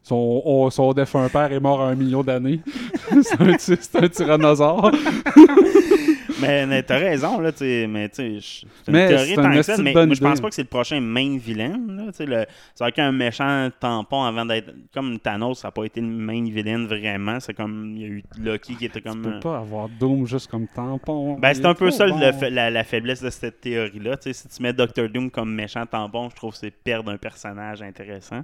Son, 0.04 0.42
on- 0.46 0.70
son 0.70 0.92
défunt 0.94 1.30
père 1.30 1.52
est 1.52 1.60
mort 1.60 1.82
à 1.82 1.88
un 1.88 1.96
million 1.96 2.24
d'années. 2.24 2.60
c'est 3.58 3.96
un 3.96 4.10
tyrannosaure. 4.10 4.92
Mais, 6.42 6.66
mais 6.66 6.84
t'as 6.84 6.98
raison, 6.98 7.40
là, 7.40 7.52
t'sais, 7.52 7.86
mais 7.88 8.10
tu 8.10 8.40
sais, 8.42 8.66
c'est 8.86 8.92
une 8.92 9.08
théorie 9.08 9.36
tant 9.36 9.44
un 9.46 9.56
que 9.56 9.62
ça, 9.62 9.78
mais 9.78 9.94
moi, 9.94 10.08
je 10.14 10.20
pense 10.22 10.42
pas 10.42 10.50
que 10.50 10.56
c'est 10.56 10.64
le 10.64 10.68
prochain 10.68 11.00
main 11.00 11.38
villain. 11.38 11.80
Là, 11.90 12.12
t'sais, 12.12 12.26
le, 12.26 12.46
c'est 12.74 12.84
avec 12.84 13.00
un 13.00 13.12
méchant 13.12 13.70
tampon 13.80 14.24
avant 14.24 14.46
d'être. 14.46 14.74
Comme 14.94 15.20
Thanos, 15.20 15.60
ça 15.60 15.68
n'a 15.68 15.72
pas 15.72 15.84
été 15.86 16.02
le 16.02 16.08
main 16.08 16.44
villain 16.44 16.86
vraiment. 16.86 17.40
C'est 17.40 17.54
comme. 17.54 17.94
Il 17.96 18.02
y 18.02 18.06
a 18.06 18.08
eu 18.08 18.24
Loki 18.40 18.76
qui 18.76 18.86
était 18.86 19.02
Tu 19.02 19.08
comme. 19.10 19.22
peux 19.22 19.30
euh, 19.30 19.40
pas 19.40 19.58
avoir 19.60 19.88
Doom 19.90 20.26
juste 20.26 20.50
comme 20.50 20.68
tampon. 20.68 21.36
Ben, 21.40 21.54
c'est 21.54 21.62
est 21.62 21.66
un 21.66 21.74
peu 21.74 21.92
ça 21.92 22.08
bon. 22.08 22.20
la, 22.20 22.70
la 22.70 22.84
faiblesse 22.84 23.22
de 23.22 23.30
cette 23.30 23.62
théorie-là. 23.62 24.18
Tu 24.18 24.34
sais, 24.34 24.34
Si 24.34 24.48
tu 24.48 24.64
mets 24.64 24.74
Doctor 24.74 25.08
Doom 25.10 25.30
comme 25.30 25.54
méchant 25.54 25.86
tampon, 25.86 26.30
je 26.30 26.36
trouve 26.36 26.52
que 26.54 26.58
c'est 26.58 26.72
perdre 26.72 27.12
un 27.12 27.18
personnage 27.18 27.82
intéressant. 27.82 28.44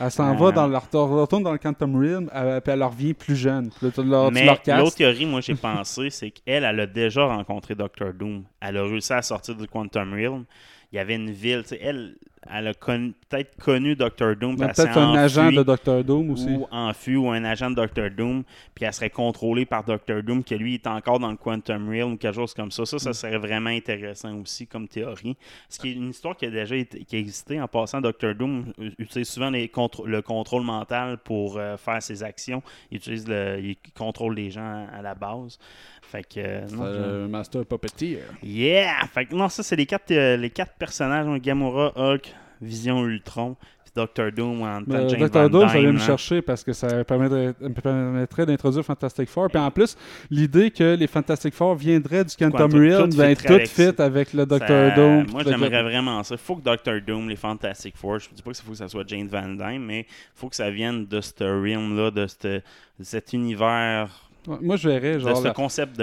Elle 0.00 0.10
s'en 0.12 0.32
Euh, 0.32 0.36
va 0.36 0.52
dans 0.52 0.66
leur 0.68 0.84
retourne 0.92 1.42
dans 1.42 1.50
le 1.52 1.58
Quantum 1.58 1.96
Realm, 1.96 2.30
elle- 2.32 2.60
puis 2.60 2.72
elle 2.72 2.82
revient 2.84 3.14
plus 3.14 3.34
jeune. 3.34 3.68
Puis 3.70 3.86
là, 3.86 3.92
tu 3.92 4.02
leur, 4.04 4.28
tu 4.28 4.34
Mais 4.34 4.46
l'autre 4.46 4.94
théorie, 4.94 5.26
moi, 5.26 5.40
j'ai 5.40 5.54
pensé, 5.56 6.10
c'est 6.10 6.30
qu'elle, 6.30 6.62
elle 6.64 6.80
a 6.80 6.86
déjà 6.86 7.26
rencontré 7.36 7.74
Doctor 7.74 8.12
Doom. 8.12 8.44
Elle 8.60 8.76
a 8.76 8.82
réussi 8.84 9.12
à 9.12 9.22
sortir 9.22 9.56
du 9.56 9.66
Quantum 9.66 10.12
Realm. 10.12 10.44
Il 10.92 10.96
y 10.96 10.98
avait 10.98 11.16
une 11.16 11.30
ville, 11.30 11.64
elle, 11.80 12.16
elle 12.50 12.68
a 12.68 12.74
connu- 12.74 13.14
peut-être 13.28 13.56
connu 13.62 13.94
Doctor 13.94 14.34
Doom. 14.36 14.56
peut-être 14.56 14.96
un 14.98 15.14
agent 15.14 15.52
de 15.52 15.62
Doctor 15.62 16.02
Doom 16.02 16.30
aussi. 16.30 16.48
ou 16.48 16.66
enfui 16.70 17.16
ou 17.16 17.30
un 17.30 17.44
agent 17.44 17.70
de 17.70 17.74
Doctor 17.76 18.10
Doom, 18.10 18.42
puis 18.74 18.84
elle 18.84 18.92
serait 18.92 19.10
contrôlée 19.10 19.66
par 19.66 19.84
Doctor 19.84 20.22
Doom, 20.22 20.42
que 20.42 20.54
lui 20.54 20.74
est 20.74 20.86
encore 20.86 21.18
dans 21.18 21.30
le 21.30 21.36
Quantum 21.36 21.88
Realm 21.88 22.12
ou 22.12 22.16
quelque 22.16 22.34
chose 22.34 22.54
comme 22.54 22.70
ça. 22.70 22.82
Mm. 22.82 22.86
Ça, 22.86 22.98
ça 22.98 23.12
serait 23.12 23.38
vraiment 23.38 23.70
intéressant 23.70 24.34
aussi 24.40 24.66
comme 24.66 24.88
théorie. 24.88 25.36
Ce 25.68 25.78
qui 25.78 25.90
est 25.90 25.94
une 25.94 26.10
histoire 26.10 26.36
qui 26.36 26.46
a 26.46 26.50
déjà 26.50 26.76
été, 26.76 27.04
qui 27.04 27.16
a 27.16 27.18
existé 27.18 27.60
en 27.60 27.68
passant. 27.68 28.00
Doctor 28.00 28.34
Doom 28.34 28.72
utilise 28.98 29.28
souvent 29.28 29.50
les 29.50 29.66
contr- 29.68 30.06
le 30.06 30.22
contrôle 30.22 30.62
mental 30.62 31.18
pour 31.18 31.58
euh, 31.58 31.76
faire 31.76 32.02
ses 32.02 32.22
actions. 32.22 32.62
Il 32.90 32.96
utilise 32.98 33.26
le, 33.28 33.58
il 33.60 33.76
contrôle 33.96 34.34
les 34.34 34.50
gens 34.50 34.86
à, 34.92 34.98
à 34.98 35.02
la 35.02 35.14
base. 35.14 35.58
Fait 36.02 36.22
que 36.22 36.38
euh, 36.38 36.60
non, 36.72 36.84
je- 36.86 36.90
Euh, 36.98 37.28
Master 37.28 37.64
Puppeteer. 37.66 38.20
Yeah! 38.42 39.06
Fait 39.12 39.26
que 39.26 39.34
non, 39.34 39.48
ça, 39.48 39.62
c'est 39.62 39.76
les 39.76 39.86
quatre, 39.86 40.10
les 40.12 40.50
quatre 40.50 40.72
personnages. 40.78 41.26
hein, 41.26 41.38
Gamora, 41.38 41.92
Hulk, 41.96 42.34
Vision, 42.60 43.04
Ultron. 43.04 43.56
puis 43.84 43.92
Doctor 43.94 44.30
Doom 44.30 44.62
en 44.62 44.82
tant 44.84 44.84
que 44.84 45.08
James 45.08 45.20
Doctor 45.20 45.48
Doom, 45.50 45.68
ça 45.68 45.78
vient 45.80 45.92
me 45.92 45.98
chercher 45.98 46.42
parce 46.42 46.62
que 46.62 46.72
ça 46.72 47.04
permettrait, 47.04 47.54
me 47.60 47.68
permettrait 47.80 48.46
d'introduire 48.46 48.84
Fantastic 48.84 49.28
Four. 49.28 49.48
Puis 49.48 49.58
en 49.60 49.70
plus, 49.70 49.96
l'idée 50.30 50.70
que 50.70 50.94
les 50.94 51.06
Fantastic 51.06 51.54
Four 51.54 51.74
viendraient 51.76 52.24
du 52.24 52.34
Quantum 52.36 52.70
Realm, 52.72 53.10
ben, 53.14 53.34
tout 53.34 53.52
avec 53.52 53.68
fit 53.68 53.90
avec 54.02 54.32
le 54.34 54.40
Ça- 54.40 54.46
Doctor 54.46 54.94
Doom. 54.94 55.26
Moi, 55.30 55.42
le- 55.42 55.50
j'aimerais 55.50 55.82
vraiment 55.82 56.22
ça. 56.22 56.34
Il 56.34 56.38
faut 56.38 56.56
que 56.56 56.62
Doctor 56.62 57.00
Doom, 57.00 57.28
les 57.28 57.36
Fantastic 57.36 57.96
Four, 57.96 58.18
je 58.18 58.28
ne 58.30 58.34
dis 58.36 58.42
pas 58.42 58.52
qu'il 58.52 58.64
faut 58.64 58.72
que 58.72 58.76
ça 58.78 58.88
soit 58.88 59.04
Jane 59.08 59.26
Van 59.28 59.48
Dyne, 59.48 59.82
mais 59.84 60.00
il 60.00 60.06
faut 60.34 60.48
que 60.48 60.56
ça 60.56 60.70
vienne 60.70 61.06
de 61.06 61.20
ce 61.20 61.32
realm-là, 61.44 62.10
de, 62.10 62.26
de 62.44 62.62
cet 63.02 63.32
univers, 63.32 64.27
Ouais, 64.48 64.56
Moi, 64.62 64.76
je 64.76 64.88
verrais, 64.88 65.20
genre, 65.20 65.36
ce 65.36 65.44
la- 65.44 65.52
concept 65.52 65.96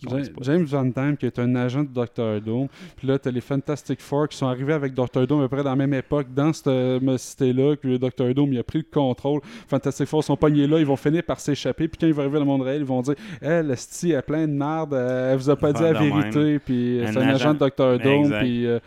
tu 0.00 0.10
sais, 0.10 0.16
Ja- 0.16 0.18
exploré. 0.20 0.44
James 0.44 0.64
Van 0.66 0.84
Damme, 0.84 1.16
qui 1.16 1.26
est 1.26 1.38
un 1.38 1.54
agent 1.56 1.82
de 1.82 1.88
Doctor 1.88 2.40
Doom. 2.40 2.68
Puis 2.96 3.08
là, 3.08 3.18
tu 3.18 3.28
as 3.28 3.32
les 3.32 3.40
Fantastic 3.40 4.00
Four 4.00 4.28
qui 4.28 4.36
sont 4.36 4.46
arrivés 4.46 4.74
avec 4.74 4.92
Doctor 4.94 5.26
Doom 5.26 5.40
à 5.40 5.48
peu 5.48 5.56
près 5.56 5.64
dans 5.64 5.70
la 5.70 5.76
même 5.76 5.94
époque, 5.94 6.26
dans 6.34 6.52
cette 6.52 6.66
euh, 6.68 7.16
cité-là. 7.18 7.76
Puis 7.76 7.90
le 7.92 7.98
Doctor 7.98 8.32
Doom, 8.34 8.52
il 8.52 8.58
a 8.58 8.62
pris 8.62 8.78
le 8.78 8.84
contrôle. 8.92 9.40
Fantastic 9.68 10.06
Four 10.06 10.22
sont 10.22 10.36
pognés 10.36 10.66
là, 10.66 10.78
ils 10.78 10.86
vont 10.86 10.96
finir 10.96 11.22
par 11.22 11.40
s'échapper. 11.40 11.88
Puis 11.88 11.98
quand 12.00 12.06
ils 12.06 12.12
vont 12.14 12.20
arriver 12.22 12.34
dans 12.38 12.44
le 12.44 12.50
monde 12.50 12.62
réel, 12.62 12.82
ils 12.82 12.86
vont 12.86 13.00
dire 13.02 13.14
Elle, 13.40 13.68
le 13.68 13.76
Sti, 13.76 14.14
a 14.14 14.22
plein 14.22 14.46
de 14.46 14.52
merde, 14.52 14.92
euh, 14.94 15.32
elle 15.32 15.38
vous 15.38 15.50
a 15.50 15.56
pas 15.56 15.72
dit 15.72 15.82
la 15.82 15.92
vérité. 16.20 16.58
Puis 16.58 16.98
euh, 17.00 17.06
c'est 17.12 17.18
un 17.18 17.28
agent 17.34 17.54
de 17.54 17.58
Doctor 17.60 17.98
Doom. 17.98 18.30
Puis. 18.40 18.66
euh, 18.66 18.78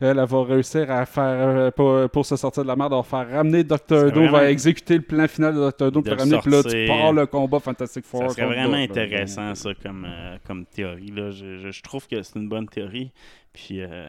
elle, 0.00 0.18
va 0.24 0.44
réussir 0.44 0.90
à 0.90 1.04
faire, 1.06 1.24
euh, 1.24 1.70
pour, 1.70 2.08
pour 2.10 2.26
se 2.26 2.36
sortir 2.36 2.62
de 2.62 2.68
la 2.68 2.76
merde, 2.76 2.92
elle 2.92 2.98
va 2.98 3.02
faire 3.02 3.30
ramener 3.36 3.62
Doctor 3.64 4.10
Doom, 4.12 4.24
va 4.24 4.30
vraiment- 4.30 4.48
exécuter 4.48 4.96
le 4.96 5.02
plan 5.02 5.28
final 5.28 5.54
de 5.54 5.58
Doctor 5.60 5.92
Doom, 5.92 6.02
de 6.02 6.08
pour 6.10 6.18
ramener, 6.18 6.38
puis 6.38 6.50
là, 6.50 6.62
tu 6.62 6.86
pars 6.86 7.12
le 7.12 7.26
combat 7.26 7.60
Fantastic 7.60 8.04
Four. 8.04 8.22
Ça 8.22 8.28
serait 8.30 8.46
vraiment 8.46 8.76
intéressant, 8.76 9.54
ça, 9.54 9.70
comme, 9.82 10.06
euh, 10.08 10.36
comme 10.46 10.64
théorie. 10.66 11.10
Là. 11.10 11.30
Je, 11.30 11.56
je- 11.58 11.70
je 11.70 11.82
trouve 11.82 12.06
que 12.08 12.22
c'est 12.22 12.38
une 12.38 12.48
bonne 12.48 12.68
théorie. 12.68 13.12
Puis, 13.52 13.82
euh, 13.82 14.08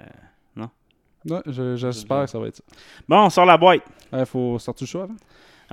Ouais, 1.30 1.38
je- 1.45 1.75
j'espère 1.75 2.23
que 2.25 2.32
ça 2.32 2.39
va 2.39 2.47
être 2.47 2.56
ça. 2.56 2.63
Bon, 3.08 3.25
on 3.25 3.30
sort 3.30 3.45
la 3.45 3.56
boîte. 3.56 3.82
Il 4.12 4.25
faut 4.25 4.58
sortir 4.58 4.86
le 4.86 4.89
show 4.89 5.01
avant. 5.01 5.15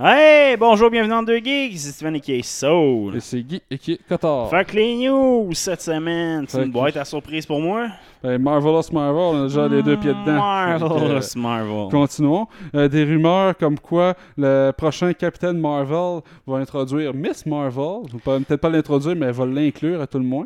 Hey, 0.01 0.55
bonjour, 0.55 0.89
bienvenue 0.89 1.09
dans 1.11 1.23
Deux 1.23 1.39
Geeks. 1.39 1.77
C'est 1.77 1.91
Steven 1.91 2.15
et 2.15 2.21
qui 2.21 2.31
est 2.35 2.41
Soul. 2.41 3.17
Et 3.17 3.19
c'est 3.19 3.41
Guy 3.43 3.61
et 3.69 3.77
qui 3.77 3.93
est 3.93 3.99
Cotard. 4.07 4.49
Fait 4.49 4.63
que 4.63 4.73
les 4.77 4.95
news 4.95 5.49
cette 5.53 5.81
semaine, 5.81 6.45
c'est 6.47 6.63
une 6.63 6.71
boîte 6.71 6.95
à 6.95 7.03
surprise 7.03 7.45
pour 7.45 7.59
moi. 7.59 7.87
Ben, 8.23 8.41
Marvelous 8.41 8.93
Marvel, 8.93 9.19
on 9.21 9.43
a 9.43 9.47
déjà 9.47 9.67
les 9.67 9.83
deux 9.83 9.97
pieds 9.97 10.13
dedans. 10.13 10.35
Marvelous 10.37 11.19
que, 11.33 11.37
Marvel. 11.39 11.71
euh, 11.73 11.89
Continuons. 11.89 12.47
Euh, 12.75 12.87
des 12.87 13.03
rumeurs 13.03 13.57
comme 13.57 13.77
quoi 13.77 14.13
le 14.37 14.71
prochain 14.71 15.11
Captain 15.11 15.51
Marvel 15.51 16.21
va 16.47 16.57
introduire 16.59 17.13
Miss 17.13 17.45
Marvel. 17.45 18.03
Peut-être 18.23 18.55
pas 18.55 18.69
l'introduire, 18.69 19.17
mais 19.17 19.25
elle 19.25 19.33
va 19.33 19.45
l'inclure 19.45 19.99
à 20.01 20.07
tout 20.07 20.19
le 20.19 20.23
moins. 20.25 20.45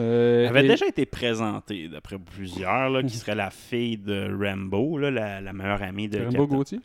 Euh, 0.00 0.42
Elle 0.42 0.48
avait 0.48 0.64
et- 0.64 0.68
déjà 0.70 0.86
été 0.88 1.06
présentée, 1.06 1.86
d'après 1.86 2.16
plusieurs, 2.18 2.90
là, 2.90 3.02
qui 3.04 3.10
serait 3.16 3.36
la 3.36 3.50
fille 3.50 3.96
de 3.96 4.28
Rambo, 4.44 4.98
là, 4.98 5.12
la, 5.12 5.40
la 5.40 5.52
meilleure 5.52 5.82
amie 5.84 6.08
de 6.08 6.18
Rambo 6.18 6.30
Captain- 6.38 6.56
Gauthier? 6.56 6.80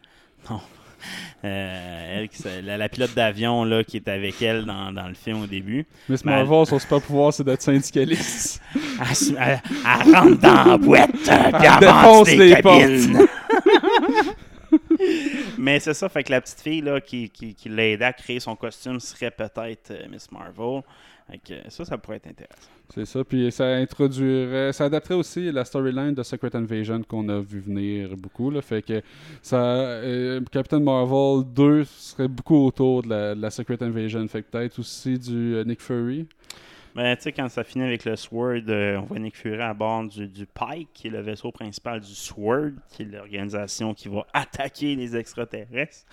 Euh, 0.52 0.56
elle, 1.44 2.30
qui 2.30 2.38
se- 2.38 2.62
la, 2.62 2.78
la 2.78 2.90
pilote 2.90 3.14
d'avion 3.16 3.64
là, 3.66 3.84
qui 3.84 3.98
est 3.98 4.08
avec 4.08 4.42
elle 4.42 4.66
dans, 4.66 4.92
dans 4.92 5.08
le 5.08 5.14
film 5.14 5.42
au 5.44 5.48
début. 5.48 5.86
Miss 6.10 6.24
Ben, 6.24 6.32
Marvel, 6.32 6.66
son 6.66 6.80
super 6.80 7.02
pouvoir, 7.02 7.34
c'est 7.34 7.44
d'être 7.44 7.62
syndicaliste. 7.62 8.62
Elle, 8.76 9.38
elle- 9.40 9.62
elle 9.68 10.16
rentre 10.16 10.40
dans 10.40 10.64
la 10.64 10.78
boîte 10.78 11.10
euh, 11.28 11.52
puis 11.52 11.68
elle 11.68 11.80
défonce 11.80 12.32
les 12.32 12.56
cabines. 12.62 13.28
Mais 15.58 15.80
c'est 15.80 15.94
ça, 15.94 16.10
fait 16.10 16.24
que 16.24 16.32
la 16.32 16.42
petite 16.42 16.62
fille 16.62 16.82
là, 16.82 17.00
qui, 17.00 17.30
qui, 17.30 17.54
qui 17.54 17.70
l'a 17.70 17.88
aidé 17.90 18.04
à 18.06 18.14
créer 18.14 18.40
son 18.40 18.56
costume 18.56 19.00
serait 19.00 19.32
peut-être 19.32 19.92
euh, 19.92 20.08
Miss 20.10 20.32
Marvel. 20.32 20.82
Ça, 21.70 21.86
ça 21.86 21.98
pourrait 21.98 22.18
être 22.18 22.28
intéressant. 22.28 22.70
C'est 22.94 23.06
ça. 23.06 23.24
Puis 23.24 23.52
ça 23.52 23.66
introduirait, 23.66 24.72
ça 24.74 24.86
adapterait 24.86 25.16
aussi 25.16 25.52
la 25.52 25.66
storyline 25.66 26.14
de 26.14 26.22
Secret 26.22 26.56
Invasion 26.56 27.02
qu'on 27.04 27.28
a 27.30 27.40
vu 27.40 27.60
venir 27.60 28.16
beaucoup. 28.18 28.52
Là. 28.52 28.62
Fait 28.62 28.82
que 28.82 29.02
ça, 29.42 29.58
euh, 29.58 30.42
Captain 30.52 30.80
Marvel 30.80 31.44
2 31.54 31.84
serait 31.86 32.28
beaucoup 32.28 32.66
autour 32.66 33.04
de 33.04 33.10
la, 33.10 33.36
de 33.36 33.42
la 33.42 33.50
Secret 33.50 33.82
Invasion. 33.82 34.28
Fait 34.28 34.44
que 34.44 34.50
peut-être 34.50 34.80
aussi 34.80 35.18
du 35.18 35.56
euh, 35.56 35.64
Nick 35.64 35.82
Fury. 35.82 36.28
Mais 36.96 37.16
tu 37.18 37.24
sais, 37.24 37.32
quand 37.32 37.50
ça 37.50 37.64
finit 37.64 37.86
avec 37.86 38.06
le 38.06 38.16
Sword, 38.16 38.70
euh, 38.70 38.98
on 38.98 39.06
voit 39.06 39.18
Nick 39.18 39.36
Fury 39.36 39.60
à 39.60 39.74
bord 39.74 40.04
du, 40.04 40.28
du 40.28 40.46
Pike, 40.46 40.90
qui 40.94 41.08
est 41.08 41.12
le 41.12 41.22
vaisseau 41.22 41.52
principal 41.52 42.00
du 42.00 42.14
Sword, 42.14 42.74
qui 42.92 43.02
est 43.02 43.06
l'organisation 43.06 43.96
qui 43.96 44.10
va 44.10 44.28
attaquer 44.34 44.96
les 44.96 45.18
extraterrestres. 45.18 46.06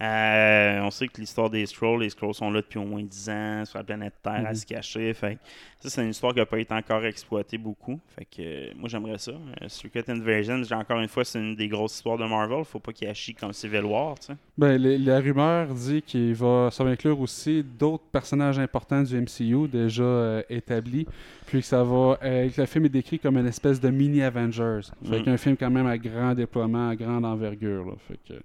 Euh, 0.00 0.80
on 0.82 0.90
sait 0.90 1.08
que 1.08 1.20
l'histoire 1.20 1.50
des 1.50 1.66
Skrulls, 1.66 2.00
les 2.00 2.08
Skrulls 2.08 2.32
sont 2.34 2.50
là 2.50 2.60
depuis 2.62 2.78
au 2.78 2.84
moins 2.84 3.02
10 3.02 3.28
ans 3.28 3.64
sur 3.66 3.78
la 3.78 3.84
planète 3.84 4.14
Terre 4.22 4.44
à 4.46 4.54
se 4.54 4.64
cacher. 4.64 5.12
Fait 5.12 5.38
ça, 5.78 5.90
c'est 5.90 6.02
une 6.02 6.10
histoire 6.10 6.32
qui 6.32 6.38
n'a 6.38 6.46
pas 6.46 6.58
été 6.58 6.72
encore 6.72 7.04
exploitée 7.04 7.58
beaucoup. 7.58 8.00
Fait 8.16 8.24
que 8.24 8.40
euh, 8.40 8.70
moi, 8.76 8.88
j'aimerais 8.88 9.18
ça. 9.18 9.32
Euh, 9.32 9.68
Secret 9.68 10.04
Invasion, 10.08 10.62
encore 10.72 11.00
une 11.00 11.08
fois, 11.08 11.24
c'est 11.24 11.38
une 11.38 11.54
des 11.54 11.68
grosses 11.68 11.96
histoires 11.96 12.16
de 12.16 12.24
Marvel. 12.24 12.64
Faut 12.64 12.78
pas 12.78 12.92
qu'il 12.92 13.08
achie 13.08 13.34
comme 13.34 13.52
Civil 13.52 13.84
War. 13.84 14.14
Ben, 14.56 14.76
les- 14.80 14.96
la 14.98 15.20
rumeur 15.20 15.68
dit 15.74 16.00
qu'il 16.02 16.34
va, 16.34 16.70
ça 16.72 16.82
va 16.82 16.90
inclure 16.90 17.20
aussi 17.20 17.62
d'autres 17.62 18.04
personnages 18.10 18.58
importants 18.58 19.02
du 19.02 19.14
MCU 19.20 19.68
déjà 19.68 20.02
euh, 20.02 20.42
établis. 20.48 21.06
Puis 21.46 21.60
que 21.60 21.66
ça 21.66 21.82
va, 21.84 22.16
que 22.22 22.60
le 22.60 22.66
film 22.66 22.86
est 22.86 22.90
décrit 22.90 23.18
comme 23.18 23.36
une 23.36 23.46
espèce 23.46 23.80
de 23.80 23.90
mini 23.90 24.22
Avengers. 24.22 24.80
Fait 25.04 25.18
Mhm. 25.18 25.24
qu'un 25.24 25.36
film 25.36 25.56
quand 25.58 25.70
même 25.70 25.86
à 25.86 25.98
grand 25.98 26.34
déploiement, 26.34 26.88
à 26.90 26.96
grande 26.96 27.24
envergure. 27.24 27.84
Là. 27.86 27.92
Fait 28.08 28.18
que 28.28 28.40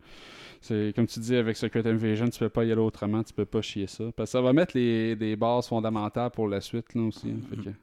c'est 0.68 0.94
comme 0.96 1.08
tu 1.08 1.20
dis 1.20 1.36
avec 1.36 1.56
Secret 1.58 1.86
Invasion, 1.88 2.28
tu 2.30 2.40
peux 2.40 2.50
pas 2.50 2.64
y 2.66 2.72
aller 2.72 2.82
autrement, 2.82 3.24
tu 3.24 3.34
peux 3.34 3.46
pas 3.46 3.62
chier 3.62 3.88
ça. 3.88 4.06
Parce 4.16 4.30
que 4.30 4.32
ça 4.38 4.42
va 4.42 4.52
mettre 4.54 4.76
les, 4.76 5.16
des 5.16 5.36
bases 5.36 5.68
fondamentales 5.68 6.32
pour 6.32 6.48
la 6.48 6.62
suite 6.62 6.94
là 6.96 7.02
aussi. 7.04 7.28
hein. 7.30 7.40
Fait 7.50 7.56
que- 7.58 7.76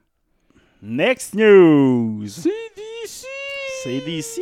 Next 0.81 1.33
news! 1.35 2.25
CDC! 2.27 3.25
D'ici! 4.05 4.41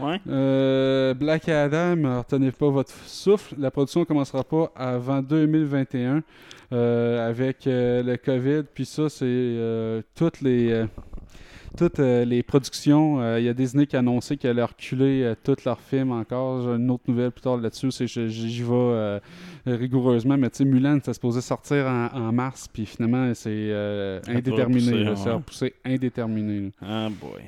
Ouais. 0.00 0.18
Euh, 0.28 1.12
Black 1.14 1.46
Adam, 1.48 2.18
retenez 2.18 2.50
pas 2.52 2.70
votre 2.70 2.92
souffle. 3.06 3.54
La 3.58 3.70
production 3.70 4.04
commencera 4.06 4.42
pas 4.44 4.72
avant 4.74 5.20
2021 5.20 6.22
euh, 6.72 7.28
avec 7.28 7.66
euh, 7.66 8.02
le 8.02 8.16
COVID. 8.16 8.62
Puis 8.72 8.86
ça, 8.86 9.08
c'est 9.10 10.02
toutes 10.14 10.40
les 10.40 10.86
toutes 11.76 12.00
euh, 12.00 12.24
les 12.24 12.42
productions. 12.42 13.20
Euh, 13.20 13.38
Il 13.38 13.44
y 13.44 13.48
a 13.48 13.54
Disney 13.54 13.86
qui 13.86 13.96
a 13.96 14.00
annoncé 14.00 14.36
qu'elle 14.36 14.52
allait 14.52 14.64
reculer 14.64 15.22
euh, 15.22 15.34
tous 15.42 15.64
leurs 15.64 15.80
films 15.80 16.12
encore. 16.12 16.62
J'ai 16.62 16.70
une 16.70 16.90
autre 16.90 17.04
nouvelle 17.08 17.30
plus 17.30 17.42
tard 17.42 17.56
là-dessus. 17.58 17.90
J'y 18.06 18.62
vais 18.62 18.68
euh, 18.72 19.20
rigoureusement. 19.66 20.36
Mais 20.36 20.50
tu 20.50 20.58
sais, 20.58 20.64
Mulan, 20.64 20.96
c'était 20.96 21.14
supposé 21.14 21.40
sortir 21.40 21.86
en, 21.86 22.06
en 22.12 22.32
mars. 22.32 22.68
Puis 22.72 22.86
finalement, 22.86 23.32
c'est 23.34 23.70
Ça 24.24 24.32
indéterminé. 24.32 25.04
là. 25.04 25.16
Ça 25.16 25.30
a 25.30 25.34
repoussé 25.34 25.74
indéterminé. 25.84 26.60
là. 26.60 26.70
Ah 26.82 27.08
boy. 27.10 27.42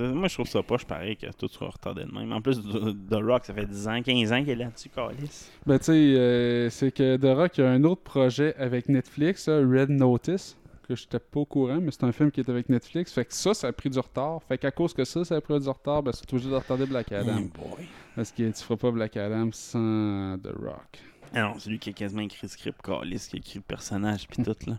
Moi, 0.00 0.26
je 0.26 0.34
trouve 0.34 0.48
ça 0.48 0.64
pas, 0.64 0.78
je 0.78 0.84
parais 0.84 1.14
que 1.14 1.26
tout 1.38 1.46
soit 1.46 1.68
retardé 1.68 2.02
de 2.04 2.10
même. 2.12 2.32
En 2.32 2.40
plus, 2.40 2.58
The 2.60 3.14
Rock, 3.22 3.44
ça 3.44 3.54
fait 3.54 3.66
10 3.66 3.86
ans, 3.86 4.02
15 4.02 4.32
ans 4.32 4.40
qu'il 4.40 4.50
est 4.50 4.56
là-dessus, 4.56 4.88
Calis. 4.88 5.46
Ben, 5.64 5.78
tu 5.78 5.84
sais, 5.84 5.92
euh, 5.92 6.70
c'est 6.70 6.90
que 6.90 7.16
The 7.16 7.36
Rock 7.36 7.60
a 7.60 7.70
un 7.70 7.84
autre 7.84 8.02
projet 8.02 8.56
avec 8.56 8.88
Netflix, 8.88 9.48
Red 9.48 9.90
Notice, 9.90 10.56
que 10.86 10.94
je 10.94 11.04
n'étais 11.04 11.18
pas 11.18 11.40
au 11.40 11.44
courant, 11.44 11.80
mais 11.80 11.90
c'est 11.90 12.04
un 12.04 12.12
film 12.12 12.30
qui 12.30 12.40
est 12.40 12.48
avec 12.48 12.68
Netflix. 12.68 13.12
Fait 13.12 13.24
que 13.24 13.34
ça, 13.34 13.54
ça 13.54 13.68
a 13.68 13.72
pris 13.72 13.90
du 13.90 13.98
retard. 13.98 14.42
Fait 14.42 14.58
qu'à 14.58 14.70
cause 14.70 14.94
que 14.94 15.04
ça, 15.04 15.24
ça 15.24 15.36
a 15.36 15.40
pris 15.40 15.58
du 15.58 15.68
retard, 15.68 16.02
ben, 16.02 16.12
c'est 16.12 16.32
obligé 16.32 16.50
de 16.50 16.54
retarder 16.54 16.86
Black 16.86 17.12
Adam. 17.12 17.40
boy. 17.54 17.86
Parce 18.14 18.32
que 18.32 18.50
tu 18.50 18.62
feras 18.62 18.76
pas 18.76 18.90
Black 18.90 19.16
Adam 19.16 19.50
sans 19.52 20.38
The 20.38 20.52
Rock. 20.58 20.98
Ah 21.34 21.42
non, 21.42 21.54
c'est 21.58 21.70
lui 21.70 21.78
qui 21.78 21.90
a 21.90 21.92
quasiment 21.92 22.22
écrit 22.22 22.40
le 22.44 22.48
script, 22.48 22.80
Calis, 22.82 23.26
qui 23.28 23.36
a 23.36 23.38
écrit 23.38 23.58
le 23.58 23.62
personnage, 23.62 24.26
puis 24.28 24.42
tout, 24.42 24.56
là. 24.66 24.78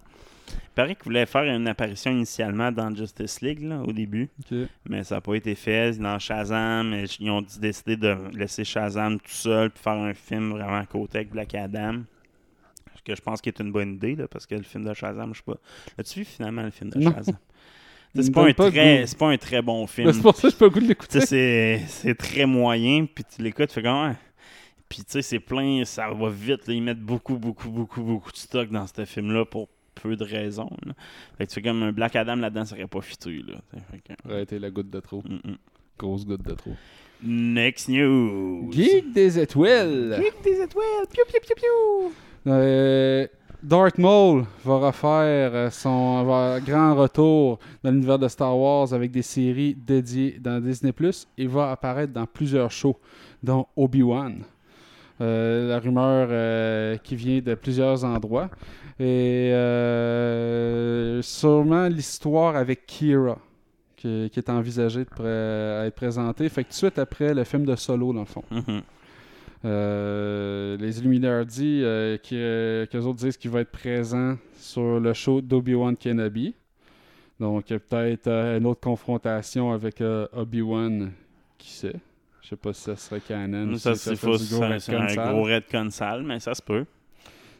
Il 0.50 0.70
paraît 0.76 0.96
qu'il 0.96 1.04
voulait 1.04 1.26
faire 1.26 1.44
une 1.44 1.68
apparition 1.68 2.10
initialement 2.12 2.72
dans 2.72 2.96
Justice 2.96 3.42
League, 3.42 3.64
là, 3.64 3.82
au 3.82 3.92
début. 3.92 4.30
Mais 4.86 5.04
ça 5.04 5.16
n'a 5.16 5.22
pas 5.22 5.36
été 5.36 5.56
fait. 5.56 6.00
Dans 6.00 6.20
Shazam, 6.20 6.96
ils 7.20 7.30
ont 7.30 7.44
décidé 7.60 7.98
de 7.98 8.16
laisser 8.34 8.64
Shazam 8.64 9.20
tout 9.20 9.28
seul 9.28 9.72
puis 9.72 9.84
faire 9.84 9.94
un 9.94 10.14
film 10.14 10.52
vraiment 10.52 10.78
à 10.78 10.86
côté 10.86 11.18
avec 11.18 11.32
Black 11.32 11.54
Adam. 11.54 12.04
Que 13.08 13.16
je 13.16 13.22
pense 13.22 13.40
qui 13.42 13.48
est 13.50 13.60
une 13.62 13.72
bonne 13.72 13.94
idée, 13.96 14.16
là, 14.16 14.28
parce 14.28 14.46
que 14.46 14.56
le 14.56 14.64
film 14.64 14.84
de 14.84 14.94
Shazam, 14.94 15.34
je 15.34 15.38
sais 15.40 15.44
pas. 15.46 15.58
As-tu 15.98 16.20
vu 16.20 16.26
finalement 16.26 16.64
le 16.64 16.72
film 16.72 16.90
de 16.90 17.00
Non. 17.00 17.14
Shazam? 17.14 17.38
C'est 18.16 18.34
pas, 18.34 18.48
un 18.48 18.54
pas 18.54 18.72
très- 18.72 19.06
c'est 19.06 19.18
pas 19.18 19.28
un 19.30 19.38
très 19.38 19.62
bon 19.62 19.86
film. 19.86 20.08
Ben, 20.08 20.14
c'est 20.14 20.22
pour 20.22 20.36
ça 20.36 20.50
que 20.50 20.56
pas 20.56 20.66
le 20.66 20.72
goût 20.72 20.80
de 20.80 20.88
l'écouter. 20.88 21.22
c'est 21.22 22.16
très 22.18 22.46
moyen, 22.48 23.06
puis 23.06 23.24
tu 23.24 23.44
l'écoutes, 23.44 23.68
tu 23.68 23.76
fais 23.76 23.84
comme. 23.84 24.08
Ouais. 24.10 24.16
Puis 24.90 25.00
tu 25.00 25.06
sais, 25.10 25.22
c'est 25.22 25.40
plein, 25.40 25.84
ça 25.86 26.10
va 26.10 26.30
vite. 26.30 26.66
là, 26.68 26.74
ils 26.74 26.82
mettent 26.82 27.02
beaucoup, 27.02 27.38
beaucoup, 27.38 27.70
beaucoup, 27.70 28.02
beaucoup 28.02 28.32
de 28.32 28.38
stock 28.38 28.70
dans 28.70 28.88
ce 28.88 29.06
film-là 29.06 29.46
pour 29.46 29.68
peu 29.94 30.16
de 30.16 30.24
raisons. 30.24 30.70
là. 30.86 30.94
Fait 31.38 31.46
que 31.46 31.52
tu 31.52 31.56
fais 31.56 31.62
comme 31.62 31.84
un 31.84 31.92
Black 31.92 32.16
Adam 32.16 32.38
là-dedans, 32.38 32.66
ça 32.66 32.76
aurait 32.76 32.88
pas 32.88 33.02
fité. 33.02 33.44
Là, 33.46 33.56
que- 34.26 34.42
été 34.42 34.58
la 34.58 34.72
goutte 34.72 34.90
de 34.90 35.00
trop. 35.00 35.22
Mm, 35.24 35.52
mm. 35.52 35.58
Grosse 36.00 36.26
goutte 36.26 36.44
de 36.44 36.54
trop. 36.54 36.76
Next 37.24 37.90
news. 37.90 38.72
Geek 38.72 39.12
des 39.12 39.38
étoiles! 39.40 40.16
Geek 40.24 40.42
des 40.44 40.62
étoiles. 40.62 41.08
Piou, 41.12 41.24
piou, 41.28 41.40
piou, 41.42 41.56
piou. 41.56 42.14
Euh, 42.48 43.28
Darth 43.64 43.98
Maul 43.98 44.46
va 44.64 44.76
refaire 44.78 45.52
euh, 45.54 45.70
son 45.70 46.24
grand 46.66 46.96
retour 46.96 47.60
dans 47.84 47.92
l'univers 47.92 48.20
de 48.20 48.28
Star 48.28 48.58
Wars 48.58 48.94
avec 48.94 49.12
des 49.12 49.22
séries 49.24 49.76
dédiées 49.76 50.38
dans 50.40 50.60
Disney+. 50.62 50.94
Il 51.38 51.50
va 51.50 51.72
apparaître 51.72 52.14
dans 52.14 52.26
plusieurs 52.26 52.72
shows, 52.72 52.98
dont 53.44 53.66
Obi-Wan. 53.76 54.44
Euh, 55.20 55.68
la 55.70 55.80
rumeur 55.80 56.28
euh, 56.30 56.98
qui 56.98 57.16
vient 57.16 57.40
de 57.42 57.56
plusieurs 57.56 58.04
endroits. 58.06 58.50
Et 59.00 59.52
sûrement 61.24 61.88
l'histoire 61.88 62.56
avec 62.56 62.86
Kira. 62.86 63.38
qui, 63.96 64.32
est 64.36 64.50
envisagé 64.50 65.00
de 65.00 65.10
pré- 65.10 65.28
à 65.28 65.86
être 65.88 65.96
présenté. 65.96 66.48
Fait 66.50 66.64
que 66.64 66.68
tout 66.70 66.74
de 66.74 66.78
suite 66.78 67.00
après 67.00 67.34
le 67.34 67.44
film 67.44 67.66
de 67.66 67.76
Solo, 67.76 68.14
dans 68.14 68.22
le 68.22 68.26
fond. 68.26 68.44
Mhm. 68.52 68.82
Euh, 69.68 70.78
les 70.78 71.00
Illuminati, 71.00 71.82
euh, 71.84 72.18
qui, 72.18 72.36
euh, 72.38 72.86
qu'eux 72.86 73.02
autres 73.02 73.20
disent 73.20 73.36
qu'il 73.36 73.52
va 73.52 73.62
être 73.62 73.72
présent 73.72 74.38
sur 74.58 75.00
le 75.00 75.14
show 75.14 75.42
d'Obi-Wan 75.42 75.98
Kenobi. 75.98 76.56
Donc, 77.40 77.66
peut-être 77.68 78.30
une 78.30 78.66
autre 78.66 78.80
confrontation 78.80 79.72
avec 79.72 80.02
Obi-Wan, 80.34 81.12
qui 81.58 81.70
sait? 81.70 81.96
Je 82.42 82.50
sais 82.50 82.56
pas 82.56 82.72
si 82.72 82.82
ça 82.82 82.96
serait 82.96 83.20
canon. 83.20 83.76
Ça, 83.78 83.94
si 83.94 84.16
gros 84.16 84.38
c'est 84.38 84.96
un 84.96 85.32
gros 85.34 85.44
redcon 85.44 85.90
sale, 85.90 86.24
mais 86.24 86.40
ça 86.40 86.56
se 86.56 86.62
peut. 86.62 86.86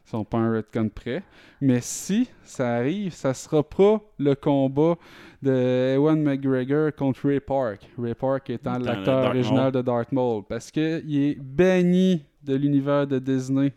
Ils 0.08 0.12
sont 0.12 0.24
pas 0.24 0.38
un 0.38 0.54
retcon 0.56 0.88
près. 0.90 1.22
Mais 1.60 1.80
si 1.82 2.30
ça 2.44 2.76
arrive, 2.78 3.12
ça 3.14 3.34
sera 3.34 3.62
pas 3.62 4.00
le 4.18 4.36
combat 4.36 4.96
de 5.44 5.96
Ewan 5.96 6.24
McGregor 6.24 6.92
contre 6.96 7.28
Ray 7.28 7.42
Park. 7.42 7.82
Ray 8.02 8.14
Park 8.14 8.50
étant 8.50 8.80
l'acteur 8.80 9.26
original 9.26 9.70
de 9.74 9.82
Darth 9.82 10.14
Maul. 10.14 10.44
Parce 10.48 10.72
qu'il 10.72 11.18
est 11.22 11.38
banni 11.38 12.24
de 12.42 12.56
l'univers 12.56 13.06
de 13.06 13.20
Disney. 13.20 13.74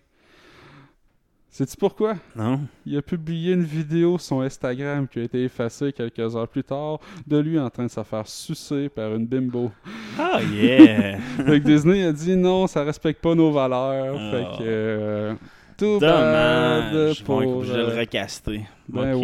Sais-tu 1.49 1.77
pourquoi? 1.77 2.15
Non? 2.37 2.61
Il 2.87 2.97
a 2.97 3.03
publié 3.03 3.55
une 3.55 3.65
vidéo 3.65 4.17
sur 4.19 4.21
son 4.21 4.41
Instagram 4.43 5.09
qui 5.09 5.19
a 5.19 5.23
été 5.25 5.43
effacée 5.43 5.93
quelques 5.93 6.37
heures 6.37 6.47
plus 6.47 6.63
tard 6.63 7.01
de 7.27 7.39
lui 7.39 7.59
en 7.59 7.69
train 7.71 7.87
de 7.87 7.91
se 7.91 8.05
faire 8.05 8.29
sucer 8.29 8.89
par 8.89 9.13
une 9.17 9.27
bimbo. 9.27 9.73
Ah, 10.17 10.41
yeah! 10.43 11.19
Fait 11.39 11.61
que 11.61 11.65
Disney 11.65 12.05
a 12.05 12.13
dit 12.13 12.37
non, 12.37 12.69
ça 12.69 12.85
respecte 12.85 13.21
pas 13.21 13.35
nos 13.35 13.51
valeurs. 13.51 14.15
Ah. 14.17 14.31
Fait 14.31 14.59
que. 14.59 14.65
euh, 14.65 15.35
tout 15.81 15.99
bad 16.01 17.15
pour. 17.25 17.41
Bon, 17.43 17.63
je 17.65 17.73
vais 17.73 17.79
euh, 17.79 17.91
le 17.95 17.99
recaster. 18.01 18.61
ben 18.89 19.13
que 19.13 19.17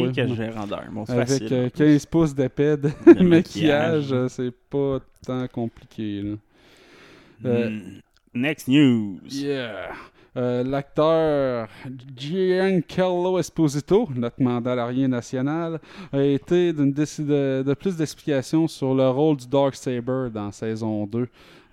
Bon, 0.90 1.02
avec 1.04 1.28
facile. 1.28 1.48
euh, 1.52 1.66
en 1.66 1.70
plus. 1.70 1.78
15 1.78 2.06
pouces 2.06 2.34
d'épais 2.34 2.76
de 2.76 2.88
De 3.06 3.22
maquillage, 3.22 3.24
maquillage. 3.24 4.12
euh, 4.12 4.28
c'est 4.28 4.52
pas 4.70 4.98
tant 5.26 5.46
compliqué. 5.48 6.22
Là. 6.22 6.34
euh, 7.44 7.70
Mm. 7.70 8.00
Next 8.34 8.68
news. 8.68 9.18
Yeah. 9.30 9.88
Euh, 10.36 10.62
L'acteur 10.64 11.68
Giancarlo 12.14 13.38
Esposito, 13.38 14.08
notre 14.14 14.42
mandalorien 14.42 15.08
national, 15.08 15.80
a 16.12 16.22
été 16.22 16.72
d'une 16.74 16.92
de, 16.92 17.62
de 17.66 17.74
plus 17.74 17.96
d'explications 17.96 18.68
sur 18.68 18.94
le 18.94 19.08
rôle 19.08 19.36
du 19.38 19.46
Dark 19.46 19.74
Saber 19.74 20.28
dans 20.32 20.50
saison 20.52 21.06
2 21.06 21.26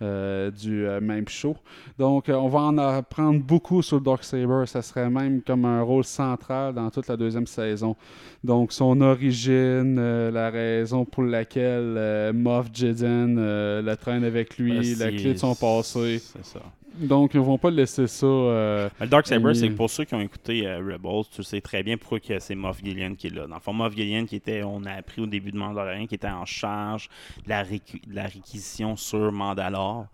euh, 0.04 0.52
du 0.52 0.86
euh, 0.86 1.02
même 1.02 1.28
show. 1.28 1.56
Donc, 1.98 2.30
euh, 2.30 2.34
on 2.34 2.48
va 2.48 2.60
en 2.60 2.78
apprendre 2.78 3.42
beaucoup 3.42 3.82
sur 3.82 3.98
le 3.98 4.04
Dark 4.04 4.24
Saber. 4.24 4.66
Ça 4.66 4.82
serait 4.82 5.10
même 5.10 5.42
comme 5.42 5.66
un 5.66 5.82
rôle 5.82 6.04
central 6.04 6.74
dans 6.74 6.90
toute 6.90 7.08
la 7.08 7.18
deuxième 7.18 7.48
saison. 7.48 7.96
Donc, 8.44 8.72
son 8.72 9.00
origine, 9.02 9.96
la 10.30 10.50
raison 10.50 11.06
pour 11.06 11.24
laquelle 11.24 12.32
Moff 12.34 12.70
euh, 12.84 13.82
le 13.82 13.96
traîne 13.96 14.24
avec 14.24 14.58
lui, 14.58 14.96
Ah, 15.00 15.06
la 15.06 15.12
clé 15.12 15.34
de 15.34 15.40
son 15.40 15.56
passé. 15.56 16.20
C'est 16.20 16.46
ça. 16.46 16.62
Donc, 16.96 17.34
ils 17.34 17.40
vont 17.40 17.58
pas 17.58 17.72
laisser 17.72 18.08
ça. 18.08 18.26
euh, 18.26 18.90
Le 19.00 19.08
Dark 19.08 19.26
Saber, 19.28 19.46
Oui. 19.48 19.56
c'est 19.56 19.68
que 19.70 19.74
pour 19.74 19.90
ceux 19.90 20.06
qui 20.06 20.14
ont 20.14 20.22
écouté 20.22 20.68
euh, 20.68 20.78
Rebels, 20.78 21.24
tu 21.32 21.44
sais 21.44 21.60
très 21.62 21.82
bien 21.84 21.98
pourquoi 21.98 22.20
c'est 22.40 22.56
Moff 22.56 22.80
Gideon 22.84 23.16
qui 23.16 23.28
est 23.28 23.30
là. 23.32 23.48
Dans 23.48 23.56
le 23.56 23.62
fond, 23.62 23.74
Moff 23.74 23.96
Gideon, 23.96 24.26
qui 24.26 24.36
était, 24.36 24.64
on 24.64 24.84
a 24.86 24.92
appris 24.94 25.22
au 25.22 25.26
début 25.26 25.52
de 25.52 25.58
Mandalorian, 25.58 26.06
qui 26.06 26.16
était 26.16 26.28
en 26.28 26.46
charge 26.46 27.10
de 27.46 27.50
la, 27.50 27.64
récu- 27.64 28.06
de 28.08 28.14
la 28.16 28.24
réquisition 28.28 28.96
sur 28.96 29.32
Mandalore. 29.32 30.06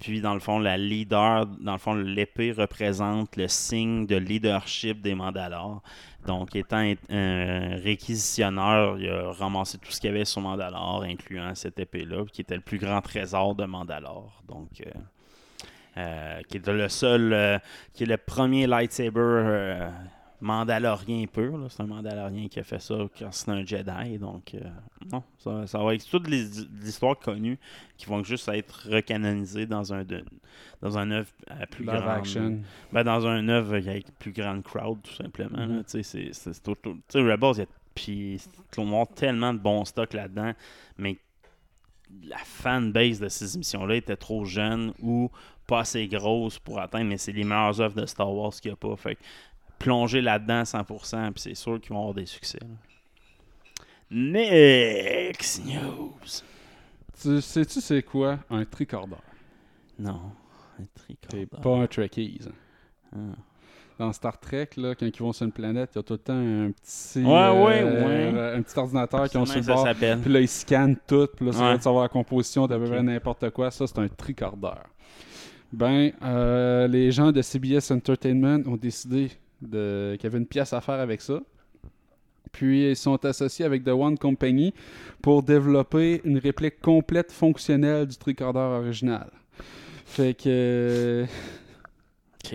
Puis, 0.00 0.20
dans 0.20 0.34
le 0.34 0.40
fond, 0.40 0.58
la 0.58 0.76
leader, 0.76 1.46
dans 1.46 1.72
le 1.72 1.78
fond, 1.78 1.94
l'épée 1.94 2.52
représente 2.52 3.36
le 3.36 3.48
signe 3.48 4.04
de 4.06 4.16
leadership 4.16 5.00
des 5.00 5.14
Mandalores. 5.14 5.80
Donc, 6.26 6.54
étant 6.56 6.92
un 7.08 7.76
réquisitionneur, 7.76 8.98
il 8.98 9.08
a 9.08 9.32
ramassé 9.32 9.78
tout 9.78 9.90
ce 9.90 10.00
qu'il 10.00 10.10
y 10.10 10.12
avait 10.14 10.24
sur 10.24 10.40
Mandalore, 10.42 11.04
incluant 11.04 11.54
cette 11.54 11.78
épée-là, 11.78 12.24
qui 12.32 12.40
était 12.42 12.56
le 12.56 12.60
plus 12.60 12.78
grand 12.78 13.00
trésor 13.00 13.54
de 13.54 13.64
Mandalore. 13.64 14.42
Donc, 14.48 14.68
euh, 14.84 14.90
euh, 15.96 16.40
qui 16.48 16.56
est 16.58 16.66
le 16.68 16.88
seul, 16.88 17.32
euh, 17.32 17.58
qui 17.94 18.04
est 18.04 18.06
le 18.06 18.16
premier 18.16 18.66
lightsaber 18.66 19.20
euh, 19.20 19.90
mandalorien 20.40 21.24
pur. 21.26 21.58
C'est 21.70 21.82
un 21.82 21.86
mandalorien 21.86 22.48
qui 22.48 22.60
a 22.60 22.64
fait 22.64 22.80
ça 22.80 22.94
quand 23.18 23.32
c'est 23.32 23.50
un 23.50 23.64
Jedi. 23.64 24.18
Donc, 24.18 24.54
euh, 24.54 24.60
non, 25.10 25.22
ça, 25.38 25.66
ça 25.66 25.78
va 25.78 25.94
être 25.94 26.08
toutes 26.08 26.28
les, 26.28 26.44
les 26.80 26.88
histoires 26.88 27.18
connues 27.18 27.58
qui 27.96 28.06
vont 28.06 28.22
juste 28.22 28.48
être 28.48 28.88
recanonisées 28.90 29.66
dans 29.66 29.92
un 29.94 30.04
de- 30.04 30.24
dans 30.82 30.98
un 30.98 31.10
œuvre 31.10 31.28
à 31.48 31.66
plus 31.66 31.84
grande. 31.84 32.08
action. 32.08 32.60
Ben, 32.92 33.02
dans 33.02 33.26
un 33.26 33.48
œuvre 33.48 33.74
avec 33.76 34.06
plus 34.18 34.32
grande 34.32 34.62
crowd, 34.62 34.98
tout 35.02 35.14
simplement. 35.14 35.66
Mhm. 35.66 35.84
Tu 35.90 36.02
sais, 36.04 36.28
c'est- 36.32 36.62
tout- 36.62 36.76
tu 36.84 36.92
sais, 37.08 37.20
Rebels, 37.20 37.52
il 37.54 37.58
y 37.60 37.62
a 37.62 37.66
puis 37.94 38.38
tellement 39.14 39.54
de 39.54 39.58
bons 39.58 39.86
stocks 39.86 40.12
là-dedans, 40.12 40.52
mais 40.98 41.16
la 42.24 42.36
fanbase 42.38 43.18
de 43.20 43.28
ces 43.30 43.54
émissions-là 43.56 43.96
était 43.96 44.16
trop 44.16 44.44
jeune 44.44 44.92
ou 45.00 45.30
pas 45.66 45.80
assez 45.80 46.06
grosse 46.08 46.58
pour 46.58 46.78
atteindre, 46.80 47.06
mais 47.06 47.18
c'est 47.18 47.32
les 47.32 47.44
meilleures 47.44 47.80
œuvres 47.80 48.00
de 48.00 48.06
Star 48.06 48.32
Wars 48.32 48.52
qu'il 48.52 48.70
n'y 48.70 48.74
a 48.74 48.76
pas. 48.76 48.94
Fait 48.96 49.16
que 49.16 49.20
plonger 49.78 50.20
là-dedans 50.22 50.60
à 50.60 50.62
100%, 50.64 51.32
puis 51.32 51.40
c'est 51.42 51.54
sûr 51.54 51.80
qu'ils 51.80 51.90
vont 51.90 51.98
avoir 52.00 52.14
des 52.14 52.26
succès. 52.26 52.58
là. 52.60 52.66
Next 54.10 55.64
news. 55.64 56.12
Tu 57.20 57.40
sais-tu 57.40 57.80
c'est 57.80 58.02
quoi 58.02 58.38
un 58.50 58.64
tricorder? 58.64 59.16
Non, 59.98 60.20
un 60.78 60.84
C'est 61.08 61.20
tricorder. 61.20 61.46
pas 61.62 61.76
un 61.76 61.86
Trekkies. 61.86 62.40
Ah. 63.14 63.18
Dans 63.98 64.12
Star 64.12 64.38
Trek, 64.38 64.68
là, 64.76 64.94
quand 64.94 65.06
ils 65.06 65.18
vont 65.22 65.32
sur 65.32 65.46
une 65.46 65.52
planète, 65.52 65.90
il 65.94 65.96
y 65.96 66.00
a 66.00 66.02
tout 66.02 66.12
le 66.12 66.18
temps 66.18 66.34
un 66.34 66.70
petit, 66.70 67.18
Ouais, 67.24 67.24
ouais, 67.24 67.82
euh, 67.82 68.32
ouais. 68.52 68.56
un 68.58 68.62
petit 68.62 68.78
ordinateur 68.78 69.28
qui 69.30 69.38
ont 69.38 69.46
sur 69.46 69.56
le 69.58 69.62
bord. 69.66 69.88
Puis 70.22 70.32
là, 70.32 70.40
ils 70.40 70.48
scannent 70.48 70.98
tout. 71.06 71.26
Puis 71.34 71.46
là, 71.46 71.52
va 71.52 71.76
de 71.78 71.82
savoir 71.82 72.02
la 72.02 72.08
composition 72.10 72.66
d'à 72.66 72.78
peu 72.78 72.84
près 72.84 73.02
n'importe 73.02 73.48
quoi. 73.50 73.70
Ça, 73.70 73.86
c'est 73.86 73.98
un 73.98 74.08
tricorder. 74.08 74.68
Ben, 75.76 76.10
euh, 76.22 76.88
les 76.88 77.12
gens 77.12 77.32
de 77.32 77.42
CBS 77.42 77.90
Entertainment 77.90 78.62
ont 78.66 78.78
décidé 78.78 79.28
qu'il 79.60 80.18
y 80.22 80.26
avait 80.26 80.38
une 80.38 80.46
pièce 80.46 80.72
à 80.72 80.80
faire 80.80 80.98
avec 80.98 81.20
ça. 81.20 81.38
Puis, 82.50 82.88
ils 82.88 82.96
sont 82.96 83.22
associés 83.26 83.66
avec 83.66 83.84
The 83.84 83.88
One 83.88 84.16
Company 84.16 84.72
pour 85.20 85.42
développer 85.42 86.22
une 86.24 86.38
réplique 86.38 86.80
complète 86.80 87.30
fonctionnelle 87.30 88.06
du 88.06 88.16
tricorder 88.16 88.58
original. 88.58 89.30
Fait 90.06 90.32
que... 90.32 91.26
Ok. 92.42 92.54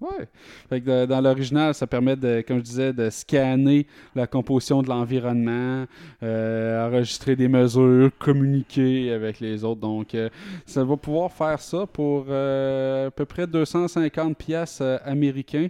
Ouais. 0.00 0.26
Fait 0.70 0.80
de- 0.80 1.04
dans 1.04 1.20
l'original, 1.20 1.74
ça 1.74 1.86
permet 1.86 2.16
de, 2.16 2.42
comme 2.46 2.56
je 2.58 2.62
disais, 2.62 2.92
de 2.94 3.10
scanner 3.10 3.86
la 4.14 4.26
composition 4.26 4.82
de 4.82 4.88
l'environnement, 4.88 5.84
euh, 6.22 6.86
enregistrer 6.88 7.36
des 7.36 7.48
mesures, 7.48 8.10
communiquer 8.18 9.12
avec 9.12 9.40
les 9.40 9.62
autres. 9.62 9.80
Donc, 9.82 10.14
euh, 10.14 10.30
ça 10.64 10.84
va 10.84 10.96
pouvoir 10.96 11.30
faire 11.30 11.60
ça 11.60 11.86
pour 11.86 12.24
euh, 12.30 13.08
à 13.08 13.10
peu 13.10 13.26
près 13.26 13.46
250 13.46 14.38
pièces 14.38 14.80
américains. 15.04 15.68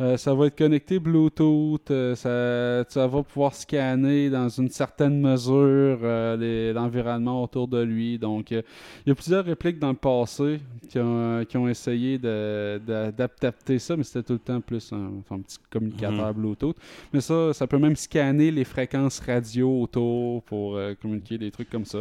Euh, 0.00 0.16
ça 0.16 0.32
va 0.34 0.46
être 0.46 0.56
connecté 0.56 0.98
Bluetooth. 1.00 1.90
euh, 1.90 2.14
ça, 2.88 3.06
va 3.08 3.22
pouvoir 3.24 3.54
scanner 3.54 4.30
dans 4.30 4.48
une 4.48 4.68
certaine 4.70 5.20
mesure 5.20 5.98
euh, 6.02 6.72
l'environnement 6.72 7.42
autour 7.42 7.66
de 7.66 7.82
lui. 7.82 8.18
Donc, 8.18 8.52
euh, 8.52 8.62
il 9.04 9.08
y 9.08 9.12
a 9.12 9.14
plusieurs 9.16 9.44
répliques 9.44 9.78
dans 9.80 9.90
le 9.90 9.94
passé 9.94 10.60
qui 10.88 10.98
ont, 11.00 11.44
qui 11.48 11.56
ont 11.56 11.68
essayé 11.68 12.18
de- 12.18 12.80
ça, 13.78 13.96
mais 13.96 14.04
c'était 14.04 14.22
tout 14.22 14.32
le 14.34 14.38
temps 14.38 14.60
plus 14.60 14.92
un, 14.92 15.10
enfin, 15.20 15.36
un 15.36 15.40
petit 15.40 15.58
communicateur 15.70 16.32
Bluetooth. 16.34 16.76
Mais 17.12 17.20
ça, 17.20 17.52
ça 17.52 17.66
peut 17.66 17.78
même 17.78 17.96
scanner 17.96 18.50
les 18.50 18.64
fréquences 18.64 19.20
radio 19.20 19.82
autour 19.82 20.42
pour 20.44 20.76
euh, 20.76 20.94
communiquer 21.00 21.38
des 21.38 21.50
trucs 21.50 21.70
comme 21.70 21.84
ça. 21.84 22.00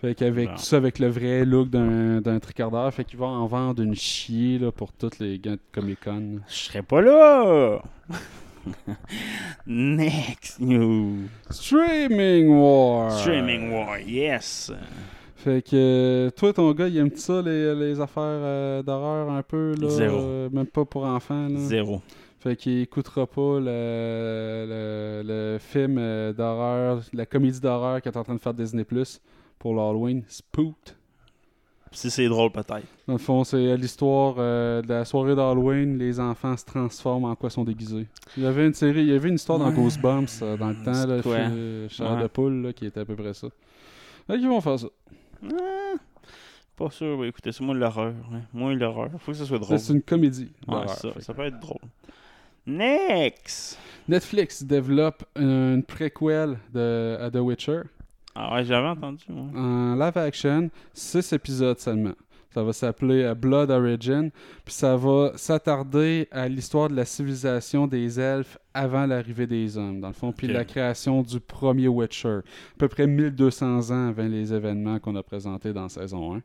Fait 0.00 0.14
qu'avec 0.14 0.48
Wow. 0.50 0.54
tout 0.56 0.62
ça, 0.62 0.76
avec 0.76 0.98
le 0.98 1.08
vrai 1.08 1.44
look 1.44 1.70
d'un 1.70 2.38
tricorder, 2.40 2.88
fait 2.92 3.04
qu'ils 3.04 3.18
vont 3.18 3.26
en 3.26 3.46
vendre 3.46 3.82
une 3.82 3.94
chier 3.94 4.58
là, 4.58 4.70
pour 4.72 4.92
tous 4.92 5.18
les 5.20 5.38
gars 5.38 5.52
de 5.52 5.60
Comic 5.72 6.00
Con. 6.04 6.40
Je 6.48 6.54
serais 6.54 6.82
pas 6.82 7.00
là! 7.00 7.82
Next 9.66 10.60
news. 10.60 11.28
Streaming 11.50 12.48
War! 12.48 13.10
Streaming 13.20 13.70
War, 13.72 13.98
yes! 14.00 14.70
Fait 15.36 15.62
que 15.62 15.76
euh, 15.76 16.30
toi, 16.30 16.52
ton 16.52 16.72
gars, 16.72 16.88
il 16.88 16.96
aime 16.96 17.14
ça, 17.14 17.42
les, 17.42 17.74
les 17.74 18.00
affaires 18.00 18.22
euh, 18.24 18.82
d'horreur 18.82 19.30
un 19.30 19.42
peu, 19.42 19.74
là? 19.80 19.88
Zéro. 19.90 20.16
euh, 20.18 20.48
même 20.50 20.66
pas 20.66 20.84
pour 20.84 21.04
enfants, 21.04 21.48
là? 21.48 21.58
Zéro. 21.58 22.00
Fait 22.40 22.56
qu'il 22.56 22.80
écoutera 22.80 23.26
pas 23.26 23.60
le, 23.60 24.66
le, 24.68 25.22
le 25.24 25.58
film 25.58 25.96
d'horreur, 26.32 27.00
la 27.12 27.26
comédie 27.26 27.60
d'horreur 27.60 28.00
qu'il 28.00 28.10
est 28.12 28.16
en 28.16 28.24
train 28.24 28.34
de 28.34 28.40
faire 28.40 28.54
Disney 28.54 28.84
Plus 28.84 29.20
pour 29.58 29.74
l'Halloween, 29.74 30.22
Spooked. 30.28 30.96
Si 31.92 32.10
c'est 32.10 32.28
drôle, 32.28 32.50
peut-être. 32.50 32.82
Dans 33.06 33.14
le 33.14 33.18
fond, 33.18 33.44
c'est 33.44 33.76
l'histoire 33.76 34.34
euh, 34.38 34.82
de 34.82 34.88
la 34.88 35.04
soirée 35.04 35.34
d'Halloween, 35.34 35.98
les 35.98 36.18
enfants 36.20 36.56
se 36.56 36.64
transforment 36.64 37.24
en 37.26 37.34
quoi 37.36 37.48
sont 37.50 37.64
déguisés. 37.64 38.06
Il 38.36 38.42
y 38.42 38.46
avait 38.46 38.66
une 38.66 38.74
série, 38.74 39.00
il 39.02 39.08
y 39.08 39.12
avait 39.12 39.28
une 39.28 39.36
histoire 39.36 39.58
dans. 39.58 39.70
Ghostbumps 39.70 40.40
euh, 40.42 40.56
dans 40.56 40.68
le 40.70 40.76
temps, 40.82 41.06
là, 41.06 41.22
Chair 41.88 42.12
Ouais. 42.16 42.22
de 42.22 42.26
poule, 42.26 42.62
là, 42.62 42.72
qui 42.72 42.86
était 42.86 43.00
à 43.00 43.04
peu 43.04 43.16
près 43.16 43.32
ça. 43.34 43.48
Fait 44.26 44.38
qu'ils 44.38 44.48
vont 44.48 44.60
faire 44.60 44.78
ça. 44.78 44.88
Ah, 45.52 45.94
pas 46.76 46.90
sûr. 46.90 47.24
Écoutez, 47.24 47.52
c'est 47.52 47.64
moi 47.64 47.74
l'horreur. 47.74 48.14
hein. 48.32 48.40
Moi 48.52 48.74
l'horreur. 48.74 49.10
Faut 49.18 49.32
que 49.32 49.38
ça 49.38 49.44
soit 49.46 49.58
drôle. 49.58 49.78
C'est 49.78 49.92
une 49.92 50.02
comédie. 50.02 50.50
Ouais, 50.68 50.86
ça, 50.88 51.08
ça 51.20 51.34
peut 51.34 51.44
être 51.46 51.58
drôle. 51.60 51.80
Next! 52.66 53.78
Netflix 54.08 54.62
développe 54.64 55.24
une 55.36 55.82
préquel 55.82 56.58
de 56.74 57.16
à 57.20 57.30
The 57.30 57.36
Witcher. 57.36 57.82
Ah 58.34 58.54
ouais, 58.54 58.64
j'avais 58.64 58.88
entendu. 58.88 59.24
ouais. 59.28 59.58
en 59.58 59.94
live 59.94 60.18
action, 60.18 60.68
6 60.92 61.32
épisodes 61.32 61.78
seulement. 61.78 62.12
Ça 62.56 62.62
va 62.62 62.72
s'appeler 62.72 63.22
euh, 63.22 63.34
Blood 63.34 63.70
Origin, 63.70 64.30
puis 64.64 64.72
ça 64.72 64.96
va 64.96 65.32
s'attarder 65.36 66.26
à 66.30 66.48
l'histoire 66.48 66.88
de 66.88 66.96
la 66.96 67.04
civilisation 67.04 67.86
des 67.86 68.18
elfes 68.18 68.56
avant 68.72 69.04
l'arrivée 69.04 69.46
des 69.46 69.76
hommes, 69.76 70.00
dans 70.00 70.08
le 70.08 70.14
fond, 70.14 70.32
puis 70.32 70.46
la 70.46 70.64
création 70.64 71.20
du 71.20 71.38
premier 71.38 71.86
Witcher, 71.86 72.38
à 72.38 72.78
peu 72.78 72.88
près 72.88 73.06
1200 73.06 73.90
ans 73.90 74.08
avant 74.08 74.26
les 74.26 74.54
événements 74.54 74.98
qu'on 75.00 75.16
a 75.16 75.22
présentés 75.22 75.74
dans 75.74 75.90
saison 75.90 76.36
1. 76.36 76.42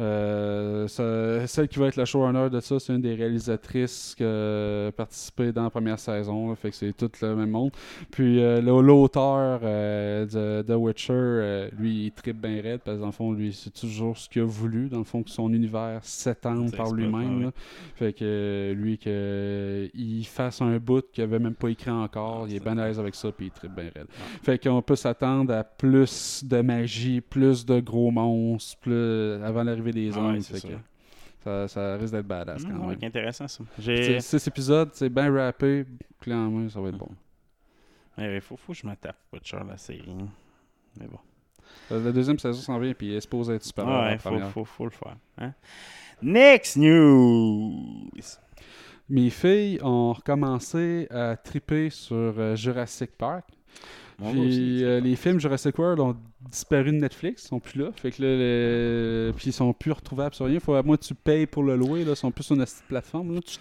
Euh, 0.00 0.88
ça- 0.88 1.46
celle 1.46 1.68
qui 1.68 1.78
va 1.78 1.86
être 1.86 1.96
la 1.96 2.04
showrunner 2.04 2.50
de 2.50 2.58
ça, 2.60 2.80
c'est 2.80 2.92
une 2.94 3.00
des 3.00 3.14
réalisatrices 3.14 4.14
qui 4.16 4.24
a 4.24 4.90
participé 4.96 5.52
dans 5.52 5.62
la 5.64 5.70
première 5.70 5.98
saison. 5.98 6.48
là, 6.50 6.56
fait 6.56 6.70
que 6.70 6.76
c'est 6.76 6.92
tout 6.96 7.10
le 7.22 7.36
même 7.36 7.50
monde. 7.50 7.70
Puis 8.10 8.42
euh, 8.42 8.60
l'auteur 8.60 9.60
euh, 9.62 10.26
de 10.26 10.62
The 10.66 10.76
Witcher, 10.76 11.12
euh, 11.12 11.68
lui, 11.78 12.06
il 12.06 12.12
tripe 12.12 12.40
bien 12.40 12.60
raide 12.60 12.80
parce 12.84 12.96
que 12.96 13.00
dans 13.00 13.06
le 13.06 13.12
fond, 13.12 13.32
lui, 13.32 13.52
c'est 13.52 13.70
toujours 13.72 14.18
ce 14.18 14.28
qu'il 14.28 14.42
a 14.42 14.44
voulu. 14.44 14.88
Dans 14.88 14.98
le 14.98 15.04
fond, 15.04 15.22
que 15.22 15.30
son 15.30 15.52
univers 15.52 16.00
s'étende 16.02 16.74
par 16.76 16.92
lui-même. 16.92 17.44
ouais. 17.46 17.50
Fait 17.94 18.12
que 18.12 18.72
lui, 18.76 18.98
que, 18.98 19.88
il 19.94 20.24
fasse 20.24 20.60
un 20.60 20.76
bout 20.78 21.04
qu'il 21.12 21.22
avait 21.22 21.38
même 21.38 21.54
pas 21.54 21.68
écrit 21.68 21.90
encore, 21.90 22.46
il 22.48 22.56
est 22.56 22.60
bien 22.60 22.76
à 22.78 22.86
l'aise 22.88 22.98
avec 22.98 23.14
ça, 23.14 23.30
puis 23.30 23.46
il 23.46 23.50
tripe 23.52 23.74
bien 23.74 23.90
raide. 23.94 24.06
Fait 24.42 24.58
qu'on 24.58 24.82
peut 24.82 24.96
s'attendre 24.96 25.52
à 25.54 25.62
plus 25.62 26.44
de 26.44 26.60
magie, 26.62 27.20
plus 27.20 27.64
de 27.64 27.78
gros 27.80 28.10
monstres, 28.10 28.76
plus 28.80 29.34
avant 29.44 29.62
l'arrivée 29.62 29.83
des 29.92 30.10
Ah 30.16 30.26
ouais, 30.28 30.40
fait 30.40 30.58
ça. 30.58 30.68
que 30.68 30.74
ça, 31.42 31.68
ça 31.68 31.96
risque 31.96 32.12
d'être 32.14 32.26
badass 32.26 32.64
quand 32.64 32.70
ouais, 32.86 32.96
même. 32.96 32.98
intéressant 33.04 33.48
ça. 33.48 33.64
J'ai. 33.78 34.20
six 34.20 34.46
épisodes, 34.46 34.90
c'est 34.94 35.08
bien 35.08 35.32
rappé, 35.34 35.84
clé 36.20 36.34
en 36.34 36.50
main, 36.50 36.68
ça 36.68 36.80
va 36.80 36.88
être 36.88 36.98
bon. 36.98 37.10
Il 38.18 38.40
faut, 38.40 38.56
faut 38.56 38.72
que 38.72 38.78
je 38.78 38.86
me 38.86 38.94
tape 38.94 39.16
Witcher 39.32 39.58
la 39.68 39.76
série. 39.76 40.14
Mais 41.00 41.06
bon. 41.06 41.18
Euh, 41.90 42.04
La 42.04 42.12
deuxième 42.12 42.38
saison 42.38 42.60
s'en 42.60 42.78
vient, 42.78 42.94
puis 42.94 43.10
elle 43.10 43.16
est 43.16 43.20
supposée 43.20 43.54
être 43.54 43.64
super. 43.64 43.88
Ah 43.88 44.10
ouais, 44.10 44.18
faut, 44.18 44.38
faut, 44.50 44.64
faut 44.64 44.84
le 44.84 44.90
faire. 44.90 45.16
Hein? 45.38 45.52
Next 46.22 46.76
news! 46.76 47.74
Mes 49.08 49.28
filles 49.30 49.80
ont 49.82 50.12
recommencé 50.12 51.08
à 51.10 51.36
triper 51.36 51.90
sur 51.90 52.14
euh, 52.16 52.54
Jurassic 52.56 53.10
Park. 53.18 53.44
Puis 54.18 54.84
euh, 54.84 55.00
les 55.00 55.16
films 55.16 55.40
Jurassic 55.40 55.78
World 55.78 56.00
ont 56.00 56.16
disparu 56.50 56.92
de 56.92 56.98
Netflix, 56.98 57.44
ils 57.44 57.48
sont 57.48 57.60
plus 57.60 57.80
là. 57.80 57.90
Fait 57.96 58.10
que 58.10 58.22
là, 58.22 59.32
puis 59.36 59.46
ils 59.48 59.52
sont 59.52 59.72
plus 59.72 59.92
retrouvables 59.92 60.34
sur 60.34 60.46
rien. 60.46 60.60
Faut 60.60 60.74
à 60.74 60.82
moins 60.82 60.96
que 60.96 61.04
tu 61.04 61.14
payes 61.14 61.46
pour 61.46 61.62
le 61.62 61.76
louer, 61.76 62.04
là, 62.04 62.12
ils 62.12 62.16
sont 62.16 62.30
plus 62.30 62.44
sur 62.44 62.54
une 62.56 62.62
petite 62.64 62.84
plateforme. 62.88 63.34
Là. 63.34 63.40
Tu. 63.42 63.58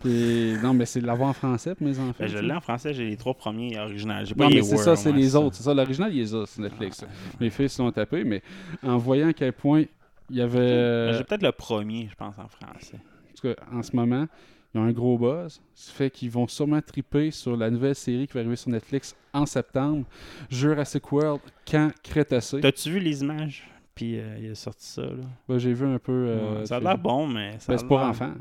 Puis, 0.00 0.54
non, 0.62 0.74
mais 0.74 0.84
c'est 0.86 1.00
de 1.00 1.06
l'avoir 1.06 1.30
en 1.30 1.32
français 1.32 1.74
pour 1.74 1.86
mes 1.86 1.98
enfants. 1.98 2.12
Ben, 2.18 2.28
je 2.28 2.38
l'ai 2.38 2.52
en 2.52 2.60
français, 2.60 2.92
j'ai 2.92 3.06
les 3.06 3.16
trois 3.16 3.34
premiers 3.34 3.78
originaux. 3.78 4.14
J'ai 4.24 4.34
pas 4.34 4.44
Non, 4.44 4.50
les 4.50 4.56
mais 4.56 4.62
c'est 4.62 4.76
ça, 4.76 4.96
c'est 4.96 5.12
les 5.12 5.30
ça. 5.30 5.40
autres. 5.40 5.56
C'est 5.56 5.62
ça, 5.62 5.72
l'original, 5.72 6.12
il 6.14 6.18
les 6.20 6.34
a 6.34 6.46
sur 6.46 6.60
Netflix. 6.62 7.04
Mes 7.40 7.50
filles 7.50 7.68
se 7.68 7.76
sont 7.76 7.90
tapées, 7.90 8.24
mais 8.24 8.42
en 8.82 8.98
voyant 8.98 9.28
à 9.28 9.32
quel 9.32 9.52
point 9.52 9.84
il 10.30 10.36
y 10.36 10.40
avait. 10.40 11.08
Ben, 11.10 11.16
J'ai 11.18 11.24
peut-être 11.24 11.42
le 11.42 11.52
premier, 11.52 12.08
je 12.10 12.14
pense, 12.16 12.34
en 12.38 12.48
français. 12.48 12.96
En 12.96 13.34
tout 13.48 13.54
cas, 13.54 13.62
en 13.72 13.82
ce 13.82 13.94
moment, 13.96 14.26
ils 14.74 14.80
ont 14.80 14.84
un 14.84 14.92
gros 14.92 15.16
buzz. 15.18 15.60
Ça 15.74 15.92
fait 15.92 16.10
qu'ils 16.10 16.30
vont 16.30 16.46
sûrement 16.48 16.80
triper 16.82 17.30
sur 17.30 17.56
la 17.56 17.70
nouvelle 17.70 17.94
série 17.94 18.26
qui 18.26 18.34
va 18.34 18.40
arriver 18.40 18.56
sur 18.56 18.70
Netflix 18.70 19.14
en 19.32 19.46
septembre. 19.46 20.04
Jurassic 20.50 21.10
World, 21.12 21.40
quand 21.70 21.90
Crétacé. 22.02 22.60
T'as-tu 22.60 22.90
vu 22.90 22.98
les 22.98 23.22
images? 23.22 23.68
Puis 23.94 24.18
euh, 24.18 24.36
il 24.40 24.50
a 24.50 24.54
sorti 24.56 24.86
ça, 24.86 25.02
là. 25.02 25.22
Ben, 25.48 25.58
J'ai 25.58 25.72
vu 25.72 25.86
un 25.86 25.98
peu. 25.98 26.12
euh, 26.12 26.58
Ouais, 26.60 26.66
ça 26.66 26.76
a 26.76 26.80
l'air 26.80 26.98
bon, 26.98 27.28
mais. 27.28 27.58
ça 27.60 27.72
Ben, 27.72 27.78
c'est 27.78 27.86
pour 27.86 28.00
enfants. 28.00 28.32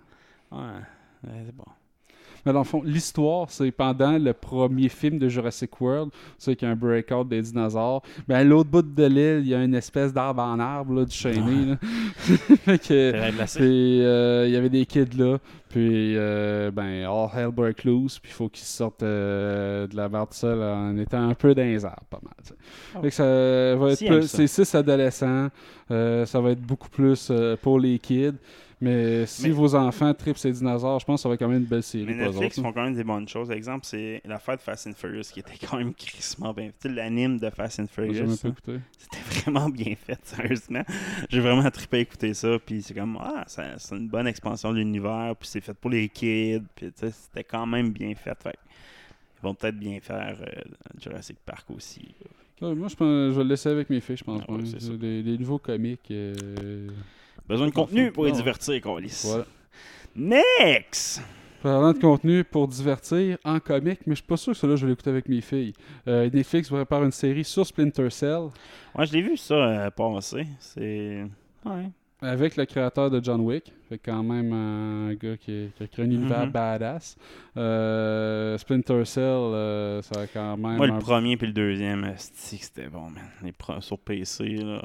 Ouais, 0.51 0.59
ouais, 1.23 1.43
c'est 1.45 1.55
bon. 1.55 1.65
Mais 2.45 2.53
dans 2.53 2.59
le 2.59 2.65
fond, 2.65 2.81
l'histoire, 2.83 3.49
c'est 3.49 3.71
pendant 3.71 4.17
le 4.17 4.33
premier 4.33 4.89
film 4.89 5.17
de 5.19 5.29
Jurassic 5.29 5.79
World, 5.79 6.11
c'est 6.37 6.55
qu'il 6.55 6.67
y 6.67 6.69
a 6.69 6.73
un 6.73 6.75
breakout 6.77 7.27
des 7.27 7.41
dinosaures. 7.41 8.01
Ben, 8.27 8.35
à 8.35 8.43
l'autre 8.43 8.69
bout 8.69 8.81
de 8.81 9.05
l'île, 9.05 9.41
il 9.43 9.47
y 9.47 9.55
a 9.55 9.63
une 9.63 9.75
espèce 9.75 10.13
d'arbre 10.13 10.41
en 10.41 10.59
arbre, 10.59 10.93
là, 10.93 11.05
du 11.05 11.15
chaîné. 11.15 11.75
Puis 12.65 14.01
euh, 14.01 14.45
il 14.47 14.53
y 14.53 14.57
avait 14.57 14.69
des 14.69 14.85
kids 14.85 15.17
là. 15.17 15.37
Puis 15.69 16.15
euh, 16.15 16.69
ben 16.71 17.03
all 17.05 17.29
hell 17.35 17.49
break 17.51 17.83
loose. 17.83 18.19
Puis 18.19 18.31
il 18.31 18.35
faut 18.35 18.49
qu'ils 18.49 18.65
sortent 18.65 19.03
euh, 19.03 19.87
de 19.87 19.95
la 19.95 20.07
barre 20.07 20.27
de 20.27 20.33
sol 20.33 20.61
en 20.61 20.95
étant 20.97 21.27
un 21.29 21.33
peu 21.33 21.55
dans 21.55 21.63
les 21.63 21.83
arbres, 21.83 22.03
pas 22.09 22.19
mal. 22.23 22.33
Oh. 22.95 23.01
Fait 23.01 23.09
que 23.09 23.13
ça 23.15 23.23
va 23.75 23.91
être 23.91 23.97
Si, 23.97 24.05
plus- 24.07 24.27
c'est 24.27 24.47
six 24.47 24.75
adolescents. 24.75 25.49
ça 25.89 26.41
va 26.41 26.51
être 26.51 26.61
beaucoup 26.61 26.89
plus 26.89 27.31
pour 27.61 27.79
les 27.79 27.97
kids. 27.99 28.33
Mais 28.83 29.25
si 29.25 29.43
Mais- 29.43 29.49
vos 29.51 29.75
enfants 29.75 30.13
tripent 30.13 30.37
ces 30.37 30.51
dinosaures, 30.51 30.99
je 30.99 31.05
pense 31.05 31.19
que 31.19 31.23
ça 31.23 31.29
va 31.29 31.35
être 31.35 31.39
quand 31.39 31.47
même 31.47 31.61
une 31.61 31.65
belle 31.67 31.83
série 31.83 32.05
Mais 32.05 32.15
Netflix 32.15 32.57
autres, 32.57 32.67
font 32.67 32.73
quand 32.73 32.83
même 32.83 32.95
des 32.95 33.03
bonnes 33.05 33.27
choses. 33.29 33.49
Exemple, 33.49 33.85
c'est 33.85 34.21
l'affaire 34.25 34.57
de 34.57 34.61
Fast 34.61 34.87
and 34.87 34.93
Furious 34.95 35.21
qui 35.31 35.39
était 35.39 35.57
quand 35.65 35.77
même 35.77 35.93
crissement 35.95 36.53
bien 36.53 36.65
fait. 36.65 36.73
Tu 36.81 36.89
sais, 36.89 36.93
L'anime 36.95 37.39
de 37.39 37.49
Fast 37.49 37.79
and 37.79 37.87
Furious, 37.87 38.35
c'était 38.35 39.41
vraiment 39.41 39.69
bien 39.69 39.95
fait, 39.95 40.19
sérieusement. 40.23 40.83
J'ai 41.29 41.39
vraiment 41.39 41.69
trippé 41.71 41.97
à 41.97 41.99
écouter 42.01 42.33
ça. 42.33 42.57
Puis 42.65 42.81
c'est 42.81 42.93
comme, 42.93 43.17
ah, 43.21 43.45
c'est 43.47 43.95
une 43.95 44.09
bonne 44.09 44.27
expansion 44.27 44.71
de 44.73 44.77
l'univers. 44.79 45.33
Puis 45.39 45.47
c'est 45.47 45.61
fait 45.61 45.73
pour 45.73 45.89
les 45.89 46.09
kids. 46.09 46.61
Puis 46.75 46.91
c'était 46.97 47.43
quand 47.45 47.65
même 47.65 47.91
bien 47.91 48.13
fait. 48.15 48.37
Ils 48.45 49.43
vont 49.43 49.53
peut-être 49.55 49.77
bien 49.79 49.99
faire 50.01 50.37
euh, 50.41 50.61
Jurassic 51.01 51.37
Park 51.45 51.69
aussi. 51.71 52.13
Ouais, 52.61 52.75
moi, 52.75 52.87
je, 52.87 52.95
pense, 52.95 53.07
je 53.07 53.37
vais 53.37 53.43
le 53.43 53.49
laisser 53.49 53.69
avec 53.69 53.89
mes 53.89 53.99
filles, 54.01 54.17
je 54.17 54.23
pense. 54.23 54.41
Ah 54.47 54.51
ouais, 54.53 54.61
les, 55.01 55.21
les 55.23 55.37
nouveaux 55.37 55.57
comiques. 55.57 56.11
euh, 56.11 56.87
Besoin 57.47 57.67
de 57.67 57.71
contenu 57.73 58.11
pour 58.11 58.25
les 58.25 58.31
divertir, 58.31 58.79
Colis. 58.81 59.23
Voilà. 59.25 59.45
Next! 60.15 61.21
Parlant 61.61 61.93
de 61.93 61.99
contenu 61.99 62.43
pour 62.43 62.67
divertir 62.67 63.37
en 63.45 63.59
comique, 63.59 64.01
mais 64.05 64.15
je 64.15 64.19
suis 64.19 64.27
pas 64.27 64.35
sûr 64.35 64.51
que 64.51 64.59
celui-là, 64.59 64.75
je 64.75 64.85
vais 64.85 64.91
l'écouter 64.91 65.09
avec 65.09 65.29
mes 65.29 65.39
filles. 65.39 65.73
Euh, 66.07 66.29
Netflix 66.29 66.69
va 66.69 66.77
préparer 66.77 67.05
une 67.05 67.11
série 67.11 67.45
sur 67.45 67.65
Splinter 67.65 68.09
Cell 68.09 68.49
Ouais, 68.95 69.05
je 69.05 69.13
l'ai 69.13 69.21
vu 69.21 69.37
ça 69.37 69.55
euh, 69.55 69.89
passer. 69.89 70.45
C'est. 70.59 71.25
Ouais. 71.65 71.89
Avec 72.23 72.55
le 72.55 72.65
créateur 72.65 73.11
de 73.11 73.23
John 73.23 73.41
Wick. 73.41 73.71
Fait 73.89 73.97
quand 74.03 74.23
même 74.23 74.51
un 74.53 75.13
gars 75.13 75.37
qui, 75.37 75.69
qui 75.75 75.83
a 75.83 75.87
créé 75.87 76.05
un 76.05 76.09
univers 76.09 76.45
Mhm. 76.45 76.51
badass. 76.51 77.15
Euh, 77.57 78.57
Splinter 78.57 79.05
Cell, 79.05 79.23
euh, 79.23 80.01
ça 80.01 80.21
a 80.21 80.27
quand 80.27 80.57
même. 80.57 80.77
Moi, 80.77 80.87
le 80.87 80.93
un- 80.93 80.99
premier 80.99 81.37
puis 81.37 81.47
le 81.47 81.53
deuxième, 81.53 82.11
c'était 82.17 82.87
bon, 82.87 83.09
man. 83.09 83.23
Les 83.43 83.51
pro- 83.51 83.79
sur 83.81 83.97
PC, 83.99 84.45
là. 84.55 84.79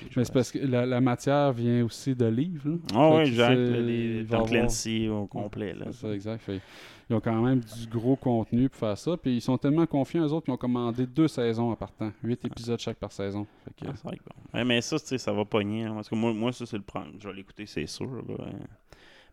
joué 0.00 0.08
Mais 0.16 0.24
c'est 0.24 0.32
parce 0.32 0.50
que 0.52 0.58
la, 0.58 0.86
la 0.86 1.00
matière 1.00 1.52
vient 1.52 1.84
aussi 1.84 2.14
de 2.14 2.26
livres. 2.26 2.68
là. 2.68 2.76
Ah 2.94 3.22
c'est- 3.24 3.30
là, 3.32 3.52
il 3.54 4.18
Les 4.20 4.24
Tom 4.26 4.46
Clancy 4.48 5.08
au 5.08 5.26
complet, 5.26 5.74
là. 5.74 5.86
C'est 5.90 6.06
ça, 6.06 6.12
exact. 6.14 6.42
Fait, 6.42 6.60
ils 7.08 7.14
ont 7.14 7.20
quand 7.20 7.40
même 7.42 7.60
du 7.60 7.86
gros 7.86 8.16
contenu 8.16 8.68
pour 8.68 8.78
faire 8.80 8.98
ça. 8.98 9.16
Puis 9.16 9.36
ils 9.36 9.40
sont 9.40 9.56
tellement 9.58 9.86
confiants, 9.86 10.24
eux 10.26 10.32
autres, 10.32 10.46
qu'ils 10.46 10.54
ont 10.54 10.58
commandé 10.58 11.06
deux 11.06 11.28
saisons 11.28 11.70
en 11.70 11.76
partant. 11.76 12.12
Huit 12.22 12.44
épisodes 12.44 12.80
chaque 12.80 12.96
par 12.98 13.12
saison. 13.12 13.46
Fait 13.64 13.70
que, 13.84 13.90
Ah, 13.90 13.92
c'est 13.96 14.04
vrai 14.04 14.16
que 14.16 14.24
bon. 14.24 14.58
Ouais, 14.58 14.64
mais 14.64 14.80
ça, 14.80 14.98
ça 14.98 15.32
va 15.32 15.44
pogner. 15.44 15.84
hein, 15.84 15.94
Parce 15.94 16.08
que 16.08 16.14
moi, 16.16 16.32
moi 16.32 16.52
ça, 16.52 16.66
c'est 16.66 16.76
le 16.76 16.82
premier. 16.82 17.12
Je 17.20 17.28
vais 17.28 17.34
l'écouter, 17.34 17.66
c'est 17.66 17.86
sûr. 17.86 18.06
là. 18.10 18.22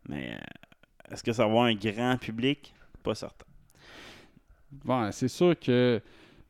Mais 0.07 0.33
euh, 0.35 1.11
est-ce 1.13 1.23
que 1.23 1.33
ça 1.33 1.43
va 1.43 1.49
avoir 1.49 1.65
un 1.65 1.75
grand 1.75 2.17
public? 2.17 2.73
Pas 3.01 3.15
certain. 3.15 3.45
Bon, 4.83 5.11
c'est 5.11 5.27
sûr 5.27 5.57
que, 5.59 6.01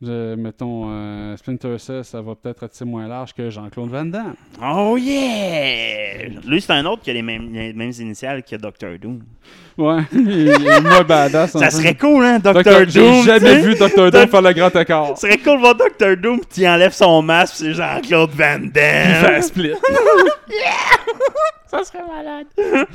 mettons, 0.10 0.86
euh, 0.90 1.38
Splinter 1.38 1.78
Cell, 1.78 2.04
ça 2.04 2.22
va 2.22 2.36
peut-être 2.36 2.64
être 2.64 2.86
moins 2.86 3.08
large 3.08 3.34
que 3.34 3.50
Jean-Claude 3.50 3.90
Van 3.90 4.06
Damme? 4.06 4.36
Oh 4.62 4.98
yeah! 4.98 6.30
Lui, 6.46 6.62
c'est 6.62 6.74
un 6.74 6.86
autre 6.86 7.02
qui 7.02 7.10
a 7.10 7.14
les 7.14 7.22
mêmes, 7.22 7.54
les 7.54 7.74
mêmes 7.74 7.92
initiales 8.00 8.44
que 8.44 8.56
Doctor 8.56 8.92
Doom. 9.02 9.22
Ouais, 9.78 10.02
il 10.14 10.50
est 10.50 10.82
moins 10.82 11.04
badass. 11.04 11.52
Ça 11.52 11.70
serait 11.70 11.96
cool, 11.96 12.24
hein, 12.24 12.40
Doctor 12.40 12.86
Doom? 12.86 12.88
J'ai 12.88 13.24
jamais 13.24 13.62
tu 13.62 13.68
vu 13.70 13.76
Doctor 13.76 14.12
Doom 14.12 14.28
faire 14.28 14.42
le 14.42 14.54
grand 14.54 14.76
écart. 14.76 15.08
Ça 15.18 15.28
serait 15.28 15.38
cool 15.38 15.56
de 15.56 15.60
voir 15.62 15.76
Doctor 15.76 16.16
Doom 16.18 16.40
pis 16.42 16.62
il 16.62 16.68
enlève 16.68 16.94
son 16.94 17.22
masque 17.22 17.56
c'est 17.58 17.74
Jean-Claude 17.74 18.32
Van 18.32 18.60
Il 18.62 18.72
fait 18.72 19.26
un 19.26 19.32
Damme. 19.32 19.42
split. 19.42 19.74
ça 21.74 21.84
serait 21.84 22.06
malade. 22.08 22.48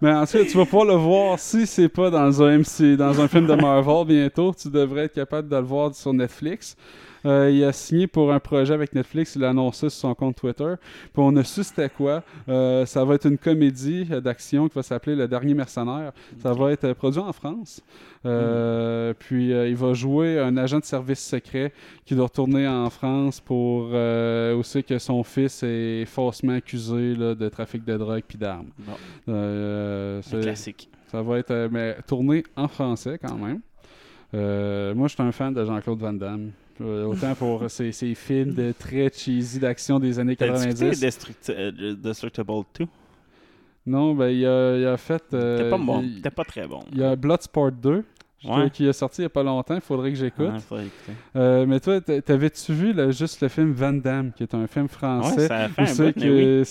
Mais 0.00 0.12
ensuite, 0.12 0.48
tu 0.48 0.56
vas 0.56 0.64
pouvoir 0.64 0.86
le 0.86 0.94
voir 0.94 1.38
si 1.38 1.66
c'est 1.66 1.88
pas 1.88 2.10
dans 2.10 2.42
un 2.42 2.58
MC, 2.58 2.96
dans 2.96 3.20
un 3.20 3.28
film 3.28 3.46
de 3.46 3.54
Marvel 3.54 4.06
bientôt. 4.06 4.52
Tu 4.60 4.68
devrais 4.68 5.04
être 5.04 5.14
capable 5.14 5.48
de 5.48 5.56
le 5.56 5.62
voir 5.62 5.94
sur 5.94 6.12
Netflix. 6.12 6.76
Euh, 7.26 7.50
il 7.50 7.62
a 7.64 7.72
signé 7.72 8.06
pour 8.06 8.32
un 8.32 8.38
projet 8.38 8.72
avec 8.72 8.94
Netflix, 8.94 9.34
il 9.34 9.42
l'a 9.42 9.50
annoncé 9.50 9.90
sur 9.90 10.00
son 10.00 10.14
compte 10.14 10.36
Twitter. 10.36 10.74
Puis 11.12 11.12
on 11.16 11.34
a 11.36 11.44
su 11.44 11.62
c'était 11.64 11.90
quoi. 11.90 12.22
Euh, 12.48 12.86
ça 12.86 13.04
va 13.04 13.14
être 13.16 13.26
une 13.26 13.36
comédie 13.38 14.06
euh, 14.10 14.20
d'action 14.20 14.68
qui 14.68 14.74
va 14.76 14.82
s'appeler 14.82 15.16
Le 15.16 15.26
Dernier 15.28 15.54
Mercenaire. 15.54 16.12
Ça 16.40 16.52
va 16.52 16.72
être 16.72 16.92
produit 16.92 17.20
en 17.20 17.32
France. 17.32 17.82
Euh, 18.24 19.12
Puis 19.18 19.50
il 19.50 19.76
va 19.76 19.92
jouer 19.92 20.38
un 20.38 20.56
agent 20.56 20.78
de 20.78 20.84
service 20.84 21.24
secret 21.24 21.72
qui 22.04 22.14
doit 22.14 22.24
retourner 22.26 22.66
en 22.66 22.88
France 22.90 23.40
pour 23.40 23.90
aussi 24.58 24.82
que 24.84 24.98
son 24.98 25.22
fils 25.22 25.62
est 25.62 26.04
faussement 26.06 26.54
accusé 26.54 27.14
là, 27.14 27.34
de 27.34 27.48
trafic 27.48 27.84
de 27.84 27.96
drogue 27.96 28.22
puis 28.26 28.38
d'armes. 28.38 28.68
Bon, 28.78 28.92
c'est- 30.22 30.40
classique. 30.40 30.88
ça 31.10 31.22
va 31.22 31.38
être 31.38 31.68
mais, 31.70 31.96
tourné 32.06 32.44
en 32.56 32.68
français 32.68 33.18
quand 33.20 33.36
même. 33.36 33.60
Euh, 34.34 34.94
moi, 34.94 35.08
je 35.08 35.14
suis 35.14 35.22
un 35.22 35.32
fan 35.32 35.54
de 35.54 35.64
Jean-Claude 35.64 35.98
Van 35.98 36.12
Damme. 36.12 36.50
Euh, 36.80 37.04
autant 37.04 37.34
pour 37.34 37.70
ses, 37.70 37.90
ses 37.92 38.14
films 38.14 38.52
de 38.52 38.72
très 38.78 39.10
cheesy 39.10 39.58
d'action 39.58 39.98
des 39.98 40.18
années 40.18 40.36
T'as 40.36 40.48
discuté 40.50 40.74
90. 40.90 41.00
Destruct- 41.00 41.50
euh, 41.50 41.94
Destructible 41.96 42.52
2? 42.78 42.86
Non, 43.86 44.14
ben 44.14 44.28
il 44.28 44.44
a, 44.44 44.76
il 44.76 44.84
a 44.86 44.96
fait. 44.96 45.22
euh, 45.32 45.56
T'es 45.58 45.70
pas 45.70 45.78
bon. 45.78 46.02
il- 46.02 46.20
T'es 46.20 46.30
pas 46.30 46.44
très 46.44 46.66
bon. 46.66 46.80
Il 46.92 46.98
y 46.98 47.04
a 47.04 47.14
Bloodsport 47.16 47.72
2. 47.72 48.04
Ouais. 48.48 48.70
qui 48.70 48.86
est 48.86 48.92
sorti 48.92 49.20
il 49.20 49.24
n'y 49.24 49.26
a 49.26 49.30
pas 49.30 49.42
longtemps. 49.42 49.74
Il 49.74 49.80
faudrait 49.80 50.10
que 50.10 50.16
j'écoute. 50.18 50.46
Ouais. 50.70 50.78
Euh, 51.36 51.66
mais 51.66 51.80
toi, 51.80 52.00
t'a- 52.00 52.20
t'avais-tu 52.22 52.72
vu 52.72 52.92
là, 52.92 53.10
juste 53.10 53.40
le 53.40 53.48
film 53.48 53.72
Van 53.72 53.92
Damme, 53.92 54.32
qui 54.36 54.42
est 54.42 54.54
un 54.54 54.66
film 54.66 54.88
français? 54.88 55.36
Ouais, 55.42 55.46
ça 55.48 55.56
a 55.64 55.68
fait 55.68 55.82
où 55.82 56.60
un 56.60 56.64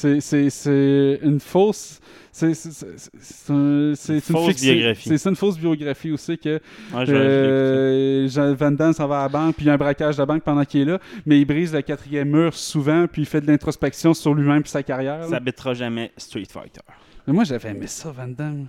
c'est 0.49 1.19
une 1.23 1.39
fausse. 1.39 1.99
C'est 2.31 2.53
c'est- 2.53 2.71
c'est- 2.71 3.09
c'est 3.17 3.53
un- 3.53 3.93
c'est 3.95 4.15
Une 4.15 4.21
fausse 4.21 4.61
biographie. 4.61 5.07
C'est 5.09 5.17
ça, 5.17 5.29
une 5.29 5.35
fausse 5.37 5.57
biographie 5.57 6.11
aussi 6.11 6.37
que 6.37 6.59
Ouais, 6.93 7.05
euh, 7.07 8.27
Van 8.57 8.71
Damme 8.71 8.93
s'en 8.93 9.07
va 9.07 9.19
à 9.19 9.23
la 9.23 9.29
banque, 9.29 9.55
puis 9.55 9.65
il 9.65 9.67
y 9.67 9.71
a 9.71 9.73
un 9.73 9.77
braquage 9.77 10.15
de 10.15 10.21
la 10.21 10.25
banque 10.25 10.43
pendant 10.43 10.65
qu'il 10.65 10.81
est 10.81 10.85
là, 10.85 10.99
mais 11.25 11.39
il 11.39 11.45
brise 11.45 11.73
le 11.73 11.81
quatrième 11.81 12.29
mur 12.29 12.53
souvent, 12.53 13.07
puis 13.07 13.21
il 13.21 13.25
fait 13.25 13.41
de 13.41 13.47
l'introspection 13.47 14.13
sur 14.13 14.33
lui-même 14.33 14.63
et 14.65 14.67
sa 14.67 14.83
carrière. 14.83 15.19
là. 15.19 15.27
Ça 15.27 15.37
habitera 15.37 15.73
jamais 15.73 16.11
Street 16.17 16.43
Fighter. 16.49 16.81
Mais 17.27 17.33
moi, 17.33 17.43
j'avais 17.43 17.69
aimé 17.69 17.87
ça, 17.87 18.11
Van 18.11 18.27
Damme. 18.27 18.67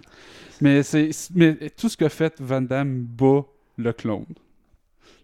Mais, 0.61 0.83
c'est, 0.83 1.11
mais 1.35 1.71
tout 1.71 1.89
ce 1.89 1.97
qu'a 1.97 2.09
fait 2.09 2.41
Van 2.41 2.63
Damme 2.63 3.03
bat 3.03 3.45
le 3.77 3.93
clone. 3.93 4.25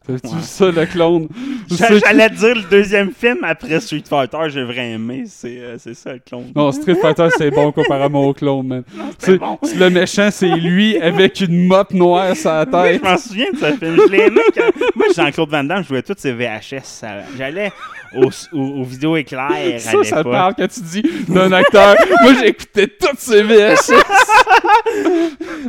T'as-tu 0.06 0.34
Ouais. 0.34 0.42
ça, 0.42 0.70
le 0.70 0.86
clone? 0.86 1.28
J'a- 1.70 1.86
C'est- 1.88 1.98
J'allais 2.00 2.28
te 2.28 2.34
dire 2.34 2.54
le 2.56 2.62
deuxième 2.70 3.12
film 3.12 3.38
après 3.42 3.78
Street 3.80 4.02
Fighter, 4.08 4.38
j'ai 4.48 4.64
vraiment 4.64 4.94
aimé. 4.94 5.24
C'est 5.26 5.58
euh, 5.58 5.76
c'est 5.78 5.94
ça 5.94 6.12
le 6.14 6.18
clone. 6.18 6.52
Non, 6.56 6.72
Street 6.72 6.96
Fighter, 6.96 7.28
c'est 7.38 7.50
bon 7.50 7.70
comparément 7.72 8.24
au 8.26 8.34
clone, 8.34 8.66
man. 8.66 8.82
C'est- 9.18 9.38
bon. 9.38 9.58
c'est 9.62 9.76
Le 9.76 9.90
méchant, 9.90 10.28
c'est 10.32 10.48
lui 10.56 10.96
avec 11.00 11.40
une 11.40 11.66
mop 11.66 11.92
noire 11.92 12.34
sur 12.36 12.50
la 12.50 12.64
Oui, 12.66 12.70
tête. 12.72 13.00
je 13.04 13.08
m'en 13.10 13.16
souviens 13.16 13.50
de 13.52 13.56
ce 13.58 13.72
film. 13.76 13.96
Je 14.06 14.10
l'ai 14.12 14.26
aimé 14.26 14.40
quand. 14.54 14.70
Moi, 14.96 15.06
Jean-Claude 15.14 15.50
Van 15.50 15.64
Damme, 15.64 15.82
je 15.84 15.88
jouais 15.88 16.02
toutes 16.02 16.18
ses 16.20 16.32
VHS. 16.32 17.04
J'allais 17.38 17.70
aux, 18.16 18.26
aux, 18.52 18.80
aux 18.80 18.84
vidéos 18.84 19.16
éclairs 19.16 19.50
à 19.76 19.78
Ça, 19.78 20.02
ça 20.04 20.24
parle 20.24 20.54
quand 20.58 20.68
tu 20.68 20.80
dis 20.80 21.02
d'un 21.28 21.50
acteur. 21.52 21.94
Moi, 22.22 22.32
j'écoutais 22.42 22.88
toutes 22.88 23.18
ces 23.18 23.42
VHS. 23.42 23.92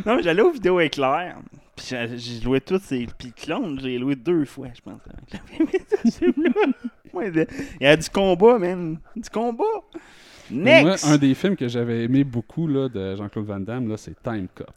Non, 0.06 0.16
mais 0.16 0.22
j'allais 0.22 0.42
aux 0.42 0.50
vidéos 0.50 0.80
éclairs. 0.80 1.36
Puis 1.76 1.86
j'ai 2.16 2.40
joué 2.40 2.60
toutes 2.60 2.82
ces. 2.82 3.06
Puis 3.18 3.32
Clone, 3.32 3.78
j'ai 3.80 3.98
loué 3.98 4.14
deux 4.16 4.44
fois, 4.44 4.68
je 4.74 4.80
pense. 4.80 5.00
Il 7.14 7.46
y 7.80 7.86
a 7.86 7.96
du 7.96 8.08
combat, 8.10 8.58
même. 8.58 8.98
Du 9.16 9.28
combat. 9.30 9.64
Moi, 10.50 10.82
Next! 10.82 11.06
un 11.06 11.16
des 11.16 11.34
films 11.34 11.56
que 11.56 11.68
j'avais 11.68 12.04
aimé 12.04 12.22
beaucoup 12.22 12.66
là, 12.66 12.88
de 12.88 13.16
Jean-Claude 13.16 13.46
Van 13.46 13.60
Damme, 13.60 13.88
là, 13.88 13.96
c'est 13.96 14.14
Time 14.22 14.46
Cop. 14.54 14.70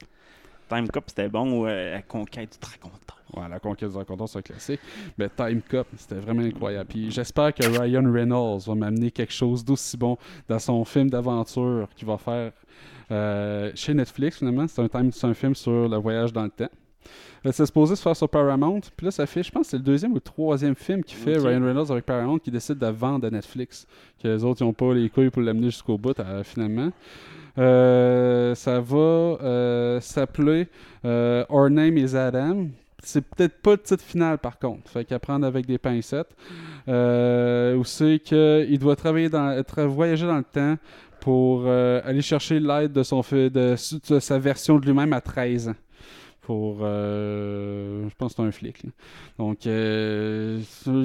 Time 0.70 0.88
Cop, 0.88 1.04
c'était 1.08 1.28
bon. 1.30 1.66
euh, 1.66 1.92
la 1.94 2.02
conquête 2.02 2.54
du 2.54 2.60
dragon. 2.60 2.96
Ouais, 3.36 3.50
la 3.50 3.60
conquête 3.60 3.90
du 3.92 3.98
raconteur, 3.98 4.30
c'est 4.30 4.40
un 4.40 4.42
classique. 4.42 4.80
Mais 5.18 5.28
Time 5.30 5.62
Cop, 5.70 5.88
c'était 5.98 6.16
vraiment 6.16 6.44
incroyable. 6.44 6.88
Puis 6.88 7.12
j'espère 7.12 7.54
que 7.54 7.66
Ryan 7.66 8.10
Reynolds 8.12 8.62
va 8.66 8.76
m'amener 8.76 9.12
quelque 9.12 9.34
chose 9.34 9.66
d'aussi 9.66 9.98
bon 9.98 10.18
dans 10.48 10.60
son 10.60 10.86
film 10.86 11.10
d'aventure 11.10 11.90
qu'il 11.96 12.08
va 12.08 12.18
faire 12.18 12.52
euh, 13.12 13.72
chez 13.76 13.94
Netflix, 13.94 14.38
finalement. 14.38 14.68
C'est 14.68 14.82
un, 14.82 14.88
time- 14.88 15.12
un 15.24 15.34
film 15.34 15.54
sur 15.56 15.90
le 15.90 15.98
voyage 15.98 16.32
dans 16.32 16.44
le 16.44 16.50
temps. 16.50 16.70
C'est 17.52 17.66
supposé 17.66 17.96
se 17.96 18.02
faire 18.02 18.16
sur 18.16 18.28
Paramount. 18.30 18.82
Puis 18.96 19.06
là, 19.06 19.12
ça 19.12 19.26
fait, 19.26 19.44
je 19.44 19.52
pense, 19.52 19.64
que 19.68 19.70
c'est 19.72 19.78
le 19.78 19.84
deuxième 19.84 20.12
ou 20.12 20.16
le 20.16 20.22
troisième 20.22 20.76
film 20.76 21.04
qu'il 21.04 21.18
fait. 21.18 21.38
Ryan 21.38 21.64
Reynolds 21.66 21.92
avec 21.92 22.06
Paramount 22.06 22.40
qui 22.40 22.52
décide 22.52 22.78
de 22.78 22.88
vendre 22.88 23.26
à 23.26 23.30
Netflix. 23.30 23.88
Que 24.22 24.28
les 24.28 24.44
autres, 24.44 24.62
ils 24.62 24.66
n'ont 24.66 24.74
pas 24.74 24.94
les 24.94 25.10
couilles 25.10 25.30
pour 25.30 25.42
l'amener 25.42 25.68
jusqu'au 25.68 25.98
bout, 25.98 26.20
euh, 26.20 26.44
finalement. 26.44 26.92
Euh, 27.58 28.54
ça 28.56 28.80
va 28.80 28.98
euh, 28.98 30.00
s'appeler 30.00 30.68
euh, 31.06 31.44
Our 31.50 31.70
Name 31.70 31.98
is 31.98 32.16
Adam. 32.16 32.68
C'est 33.04 33.22
peut-être 33.26 33.62
pas 33.62 33.72
le 33.72 33.78
titre 33.78 34.04
final 34.04 34.38
par 34.38 34.60
contre. 34.60 34.90
Fait 34.90 35.06
qu'à 35.06 35.18
prendre 35.20 35.46
avec 35.46 35.66
des 35.66 35.78
pincettes. 35.78 36.36
Euh, 36.88 37.82
c'est 37.84 38.20
qu'il 38.20 38.78
doit 38.80 38.96
travailler 38.96 39.30
dans, 39.30 39.50
tra- 39.62 39.86
voyager 39.86 40.26
dans 40.28 40.38
le 40.38 40.44
temps 40.44 40.76
pour 41.20 41.68
aller 41.68 42.22
chercher 42.22 42.60
l'aide 42.60 42.94
de, 42.94 43.04
son 43.04 43.22
de, 43.22 43.50
de 43.50 44.20
sa 44.20 44.40
version 44.40 44.78
de 44.80 44.86
lui-même 44.86 45.14
à 45.14 45.22
13 45.22 45.70
ans. 45.70 45.76
Pour, 46.48 46.78
euh, 46.82 48.08
je 48.10 48.16
pense 48.16 48.32
que 48.32 48.38
c'est 48.42 48.48
un 48.48 48.52
flic. 48.54 48.82
là. 48.84 48.90
Donc, 49.38 49.68
euh, 49.68 50.62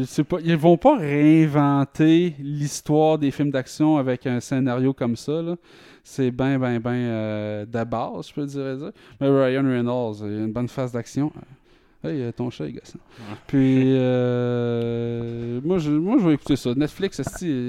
c'est- 0.06 0.22
pas, 0.22 0.36
ils 0.44 0.56
vont 0.56 0.76
pas 0.76 0.96
réinventer 0.96 2.36
l'histoire 2.38 3.18
des 3.18 3.32
films 3.32 3.50
d'action 3.50 3.96
avec 3.96 4.24
un 4.28 4.38
scénario 4.38 4.92
comme 4.92 5.16
ça. 5.16 5.42
là. 5.42 5.56
C'est 6.04 6.30
bien, 6.30 6.60
bien, 6.60 6.78
bien 6.78 6.92
euh, 6.92 7.66
de 7.66 7.82
base, 7.82 8.28
je 8.28 8.34
peux 8.34 8.46
dire. 8.46 8.92
Mais 9.20 9.28
Ryan 9.28 9.64
Reynolds, 9.64 10.18
il 10.20 10.26
a 10.26 10.44
une 10.44 10.52
bonne 10.52 10.68
phase 10.68 10.92
d'action. 10.92 11.32
Hey, 12.04 12.22
euh, 12.22 12.30
ton 12.30 12.48
chat 12.48 12.66
est 12.66 12.72
gossant. 12.72 13.00
Puis, 13.48 13.94
euh, 13.96 15.60
moi, 15.64 15.78
je, 15.78 15.90
moi, 15.90 16.18
je 16.20 16.26
vais 16.28 16.34
écouter 16.34 16.54
ça. 16.54 16.72
Netflix, 16.74 17.20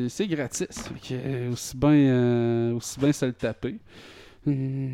c'est 0.09 0.27
gratis. 0.27 0.67
Euh, 1.11 1.51
aussi 1.51 1.75
bien 1.75 1.89
euh, 1.91 2.73
aussi 2.73 2.99
bien 2.99 3.11
se 3.11 3.25
le 3.25 3.33
taper. 3.33 3.77
Hum, 4.45 4.91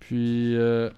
Puis, 0.00 0.54
euh, 0.56 0.90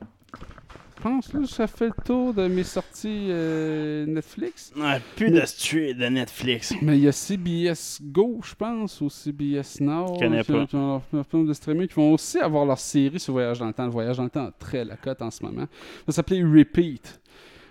pense 1.03 1.29
que 1.29 1.45
ça 1.45 1.67
fait 1.67 1.87
le 1.89 2.05
tour 2.05 2.33
de 2.35 2.47
mes 2.49 2.63
sorties 2.65 3.27
euh, 3.31 4.07
Netflix. 4.07 4.73
Ouais, 4.77 5.01
plus 5.17 5.31
de 5.31 5.41
street 5.45 5.95
de 5.95 6.07
Netflix. 6.07 6.73
Mais 6.81 6.97
il 6.99 7.05
y 7.05 7.09
a 7.09 7.13
CBS 7.13 8.01
Go, 8.03 8.41
je 8.45 8.55
pense, 8.55 9.01
ou 9.01 9.11
CBS 9.11 9.81
Now. 9.81 10.15
Je 10.15 10.21
connais 10.21 10.43
qui- 10.43 10.53
pas. 10.53 10.67
qui 10.67 10.77
ont 10.77 11.03
leur 11.13 11.45
de 11.45 11.53
streaming, 11.53 11.89
qui 11.89 11.95
vont 11.95 12.13
aussi 12.13 12.39
avoir 12.39 12.65
leur 12.65 12.79
série 12.79 13.19
sur 13.21 13.33
Voyage 13.35 13.59
dans 13.59 13.67
le 13.67 13.73
temps. 13.73 13.85
Le 13.85 13.91
Voyage 13.91 14.17
dans 14.17 14.25
le 14.25 14.31
temps 14.31 14.47
a 14.47 14.53
très 14.53 14.85
la 14.85 14.97
cote 14.97 15.21
en 15.23 15.31
ce 15.31 15.43
moment. 15.45 15.67
Ça 15.67 16.05
va 16.07 16.13
s'appeler 16.13 16.43
Repeat. 16.43 17.21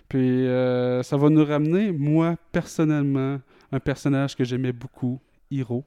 Puis 0.10 0.20
euh, 0.48 1.02
ça 1.04 1.16
va 1.18 1.30
nous 1.30 1.46
ramener, 1.46 1.92
moi, 1.92 2.36
personnellement, 2.52 3.40
un 3.72 3.80
personnage 3.80 4.36
que 4.36 4.44
j'aimais 4.44 4.74
beaucoup, 4.74 5.20
Hero. 5.50 5.84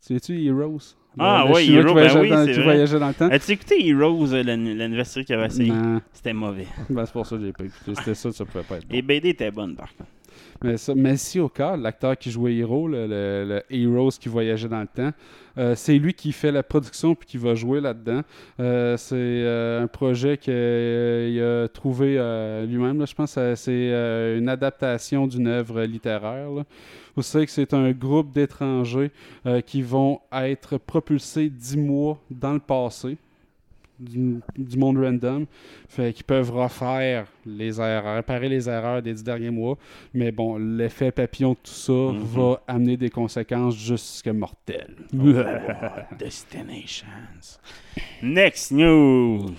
Sais-tu 0.00 0.42
Heroes? 0.44 0.96
Ah 1.18 1.44
Le 1.48 1.54
Chinois 1.54 1.80
Hero, 1.80 1.88
qui 1.88 1.94
ben 1.94 2.08
voyageait 2.08 2.20
oui, 2.20 2.30
dans, 2.30 2.46
qui 2.46 2.52
vrai. 2.52 2.62
voyageait 2.62 2.98
dans 3.00 3.08
le 3.08 3.14
temps. 3.14 3.28
As-tu 3.30 3.50
écouté 3.52 3.88
Heroes, 3.88 4.32
euh, 4.32 4.42
l'an- 4.42 4.74
l'anniversaire 4.76 5.24
qu'il 5.24 5.34
avait 5.34 5.46
essayé? 5.46 5.72
C'était 6.12 6.32
mauvais. 6.32 6.66
Ben, 6.88 7.04
c'est 7.04 7.12
pour 7.12 7.26
ça 7.26 7.36
que 7.36 7.42
j'ai 7.42 7.52
pas 7.52 7.64
écouté. 7.64 7.92
C'était 7.96 8.14
ça, 8.14 8.30
ça 8.32 8.44
pouvait 8.44 8.64
pas 8.64 8.76
être 8.76 8.86
bon. 8.86 8.94
Les 8.94 9.02
BD 9.02 9.30
étaient 9.30 9.50
bonnes, 9.50 9.74
par 9.74 9.88
contre. 9.96 10.08
Mais 10.62 10.76
ça, 10.76 10.92
Oka, 11.40 11.76
l'acteur 11.76 12.18
qui 12.18 12.30
jouait 12.30 12.56
Hero, 12.56 12.86
le, 12.86 13.62
Heroes 13.70 14.10
qui 14.20 14.28
voyageait 14.28 14.68
dans 14.68 14.80
le 14.80 14.86
temps, 14.86 15.10
euh, 15.56 15.74
c'est 15.74 15.98
lui 15.98 16.12
qui 16.12 16.32
fait 16.32 16.52
la 16.52 16.62
production 16.62 17.14
puis 17.14 17.26
qui 17.26 17.38
va 17.38 17.54
jouer 17.54 17.80
là-dedans. 17.80 18.20
Euh, 18.60 18.96
c'est 18.98 19.14
euh, 19.16 19.82
un 19.82 19.86
projet 19.86 20.36
qu'il 20.36 20.52
a 20.52 21.66
trouvé 21.68 22.14
lui-même. 22.68 23.06
Je 23.06 23.14
pense 23.14 23.34
que 23.34 23.54
c'est 23.54 24.36
une 24.38 24.48
adaptation 24.48 25.26
d'une 25.26 25.48
œuvre 25.48 25.82
littéraire. 25.82 26.50
Vous 27.16 27.22
savez 27.22 27.46
que 27.46 27.52
c'est 27.52 27.72
un 27.72 27.90
groupe 27.92 28.30
d'étrangers 28.32 29.10
qui 29.66 29.82
vont 29.82 30.20
être 30.32 30.76
propulsés 30.76 31.48
dix 31.48 31.76
mois 31.76 32.18
dans 32.30 32.52
le 32.52 32.60
passé. 32.60 33.16
Du, 34.00 34.40
du 34.56 34.78
monde 34.78 34.96
random. 34.96 35.44
Fait 35.88 36.12
qu'ils 36.14 36.24
peuvent 36.24 36.50
refaire 36.50 37.26
les 37.44 37.78
erreurs, 37.80 38.14
réparer 38.16 38.48
les 38.48 38.66
erreurs 38.68 39.02
des 39.02 39.12
dix 39.12 39.22
derniers 39.22 39.50
mois. 39.50 39.76
Mais 40.14 40.32
bon, 40.32 40.56
l'effet 40.56 41.12
papillon 41.12 41.50
de 41.50 41.58
tout 41.62 41.70
ça 41.70 41.92
Mhm. 41.92 42.18
va 42.24 42.62
amener 42.66 42.96
des 42.96 43.10
conséquences 43.10 43.76
jusque 43.76 44.28
mortelles. 44.28 44.96
Destinations. 46.18 47.06
Next 48.22 48.72
news. 48.72 49.50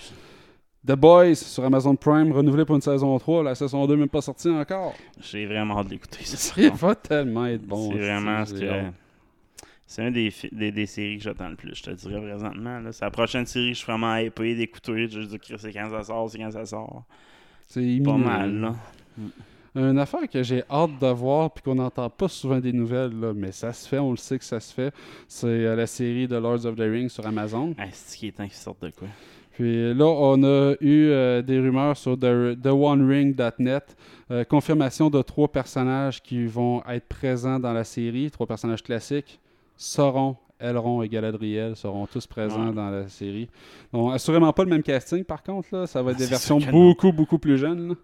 The 0.84 0.94
Boys 0.96 1.36
sur 1.36 1.64
Amazon 1.64 1.96
Prime, 1.96 2.32
renouvelé 2.32 2.66
pour 2.66 2.76
une 2.76 2.82
saison 2.82 3.18
3. 3.20 3.44
La 3.44 3.54
saison 3.54 3.86
2 3.86 3.96
même 3.96 4.10
pas 4.10 4.22
sortie 4.22 4.50
encore. 4.50 4.96
J'ai 5.20 5.46
vraiment 5.46 5.78
hâte 5.78 5.86
de 5.88 5.92
l'écouter. 5.92 6.24
ça. 6.26 6.56
Va 6.72 6.96
tellement 6.96 7.46
être 7.46 7.62
bon. 7.66 7.92
c'est 7.92 8.00
vraiment 8.00 8.46
ce 8.46 8.54
que. 8.56 8.66
C'est 9.92 10.04
un 10.04 10.12
des, 10.12 10.32
des, 10.54 10.72
des 10.72 10.86
séries 10.86 11.18
que 11.18 11.24
j'attends 11.24 11.50
le 11.50 11.56
plus, 11.58 11.76
je 11.76 11.84
te 11.84 11.92
dirais 11.92 12.22
présentement. 12.22 12.80
C'est 12.92 13.04
la 13.04 13.12
prochaine 13.12 13.46
série 13.46 13.70
que 13.72 13.74
je 13.74 13.80
suis 13.80 13.86
vraiment 13.92 14.16
hypé 14.16 14.56
d'écouter. 14.56 15.08
Je 15.10 15.20
dis 15.20 15.38
que 15.38 15.58
c'est 15.58 15.74
quand 15.74 15.89
ça 15.89 16.04
sort, 16.04 16.30
c'est 16.30 16.38
quand 16.38 16.52
ça 16.52 16.66
sort. 16.66 17.04
C'est 17.68 18.02
Pas 18.04 18.16
mal, 18.18 18.54
là. 18.62 18.76
Une 19.76 20.00
affaire 20.00 20.28
que 20.30 20.44
j'ai 20.44 20.64
hâte 20.70 20.92
de 21.02 21.08
voir 21.08 21.52
puis 21.52 21.62
qu'on 21.64 21.76
n'entend 21.76 22.10
pas 22.10 22.28
souvent 22.30 22.60
des 22.60 22.72
nouvelles, 22.74 23.18
là, 23.20 23.34
mais 23.34 23.52
ça 23.52 23.72
se 23.74 23.88
fait, 23.88 24.00
on 24.00 24.12
le 24.12 24.18
sait 24.18 24.38
que 24.39 24.46
ça 24.46 24.60
se 24.62 24.74
fait. 24.74 24.94
C'est 25.28 25.48
euh, 25.48 25.76
la 25.76 25.88
série 25.88 26.26
de 26.28 26.36
Lords 26.38 26.66
of 26.66 26.76
the 26.76 26.80
Rings 26.82 27.10
sur 27.10 27.26
Amazon. 27.28 27.74
Ah, 27.78 27.86
c'est 27.92 28.14
ce 28.14 28.18
qui 28.18 28.28
est 28.28 28.32
temps 28.32 28.46
qu'ils 28.46 28.54
sortent 28.54 28.84
de 28.84 28.92
quoi? 28.92 29.10
Puis 29.52 29.94
là, 29.94 30.06
on 30.06 30.42
a 30.44 30.74
eu 30.80 31.08
euh, 31.10 31.42
des 31.42 31.60
rumeurs 31.60 31.98
sur 31.98 32.18
The- 32.18 32.56
TheOneRing.net. 32.62 33.98
Euh, 34.32 34.44
confirmation 34.46 35.10
de 35.10 35.22
trois 35.22 35.50
personnages 35.52 36.22
qui 36.22 36.46
vont 36.46 36.82
être 36.89 37.08
présents 37.08 37.60
dans 37.60 37.74
la 37.74 37.84
série. 37.84 38.32
Trois 38.32 38.48
personnages 38.48 38.82
classiques. 38.84 39.41
Sauron, 39.84 40.36
Elrond 40.60 41.02
et 41.02 41.10
Galadriel 41.10 41.76
seront 41.76 42.06
tous 42.06 42.28
présents 42.28 42.68
Ouais. 42.68 42.74
dans 42.76 42.92
la 42.92 43.08
série. 43.10 43.50
Donc, 43.92 44.14
assurément 44.14 44.54
pas 44.54 44.64
le 44.64 44.70
même 44.70 44.84
casting, 44.84 45.24
par 45.24 45.42
contre. 45.42 45.70
Là. 45.76 45.88
Ça 45.88 46.04
va 46.04 46.12
être 46.12 46.18
Ah, 46.20 46.24
des 46.24 46.30
versions 46.30 46.60
non. 46.60 46.70
beaucoup, 46.70 47.12
beaucoup 47.12 47.40
plus 47.40 47.58
jeunes. 47.58 47.90
là. 47.90 47.96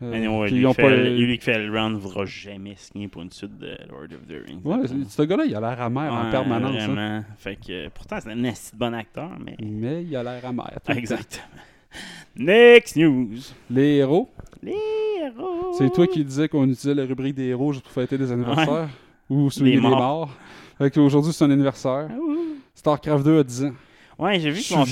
Euh, 0.00 0.46
lui, 0.46 0.60
ils 0.60 0.64
ont 0.68 0.72
fait, 0.74 0.82
pas- 0.82 0.90
le 0.90 1.70
round 1.76 1.94
ne 1.94 1.98
voudra 1.98 2.24
jamais 2.24 2.74
signer 2.76 3.08
pour 3.08 3.20
une 3.22 3.32
suite 3.32 3.58
de 3.58 3.76
Lord 3.90 4.04
of 4.04 4.28
the 4.28 4.46
Rings. 4.46 4.60
Ouais, 4.64 4.86
ce 5.08 5.22
gars-là, 5.22 5.44
il 5.44 5.56
a 5.56 5.60
l'air 5.60 5.82
amer 5.82 6.12
en 6.14 6.30
permanence. 6.30 6.76
hein. 6.82 6.86
Vraiment. 6.86 7.24
Fait 7.36 7.56
que, 7.56 7.88
pourtant, 7.88 8.18
c'est 8.22 8.30
un 8.30 8.44
assez 8.44 8.76
bon 8.76 8.94
acteur, 8.94 9.30
mais. 9.44 9.56
Mais 9.60 10.04
il 10.04 10.14
a 10.14 10.22
l'air 10.22 10.46
amer. 10.46 10.70
Exactement. 10.88 11.42
Next 12.36 12.94
news. 12.96 13.28
Les 13.68 13.96
héros. 13.96 14.28
Les 14.62 14.76
héros. 15.20 15.72
C'est 15.76 15.92
toi 15.92 16.06
qui 16.06 16.24
disais 16.24 16.48
qu'on 16.48 16.62
utilisait 16.68 16.94
la 16.94 17.04
rubrique 17.04 17.34
des 17.34 17.46
héros 17.46 17.72
juste 17.72 17.84
pour 17.84 17.92
fêter 17.92 18.16
des 18.16 18.30
anniversaires. 18.30 18.88
Ou 19.28 19.50
souligner 19.50 19.76
Les 19.76 19.82
morts. 19.82 19.98
morts. 19.98 20.30
Fait 20.78 20.90
qu'aujourd'hui, 20.90 21.32
c'est 21.32 21.44
un 21.44 21.50
anniversaire. 21.50 22.08
Ah. 22.10 22.16
StarCraft 22.74 23.24
2 23.24 23.40
a 23.40 23.44
10 23.44 23.64
ans. 23.64 23.72
Ouais, 24.18 24.40
j'ai 24.40 24.50
vu 24.50 24.60
qu'ils 24.60 24.76
vont, 24.76 24.84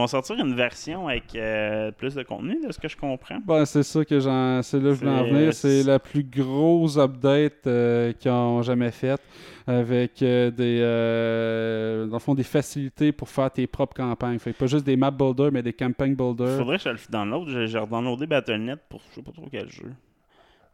vont 0.00 0.06
sortir 0.06 0.36
une 0.38 0.54
version 0.54 1.08
avec 1.08 1.34
euh, 1.34 1.90
plus 1.90 2.14
de 2.14 2.22
contenu, 2.22 2.64
de 2.64 2.70
ce 2.70 2.78
que 2.78 2.86
je 2.86 2.96
comprends. 2.96 3.38
Ben, 3.44 3.64
c'est 3.64 3.82
ça 3.82 4.04
que 4.04 4.20
j'en. 4.20 4.62
C'est 4.62 4.78
là 4.78 4.90
que 4.90 4.94
je 4.94 5.00
voulais 5.00 5.10
en 5.10 5.24
venir. 5.24 5.52
C'est 5.52 5.82
la 5.82 5.98
plus 5.98 6.22
grosse 6.22 6.96
update 6.96 7.66
euh, 7.66 8.12
qu'ils 8.12 8.30
ont 8.30 8.62
jamais 8.62 8.92
faite. 8.92 9.20
Avec 9.66 10.22
euh, 10.22 10.50
des. 10.52 10.78
dans 12.08 12.16
le 12.16 12.20
fond, 12.20 12.36
des 12.36 12.44
facilités 12.44 13.10
pour 13.10 13.28
faire 13.28 13.50
tes 13.50 13.66
propres 13.66 13.96
campagnes. 13.96 14.38
Fait 14.38 14.52
que 14.52 14.58
pas 14.58 14.66
juste 14.66 14.86
des 14.86 14.96
map 14.96 15.10
builders, 15.10 15.50
mais 15.50 15.62
des 15.62 15.72
campaign 15.72 16.14
builders. 16.14 16.58
Faudrait 16.58 16.76
que 16.78 16.84
je 16.84 16.90
le 16.90 16.98
download. 17.10 17.48
J'ai 17.48 17.66
j'ai 17.66 17.78
redownloadé 17.78 18.28
Battle.net 18.28 18.78
pour 18.88 19.00
je 19.10 19.16
sais 19.16 19.22
pas 19.22 19.32
trop 19.32 19.48
quel 19.50 19.68
jeu. 19.68 19.92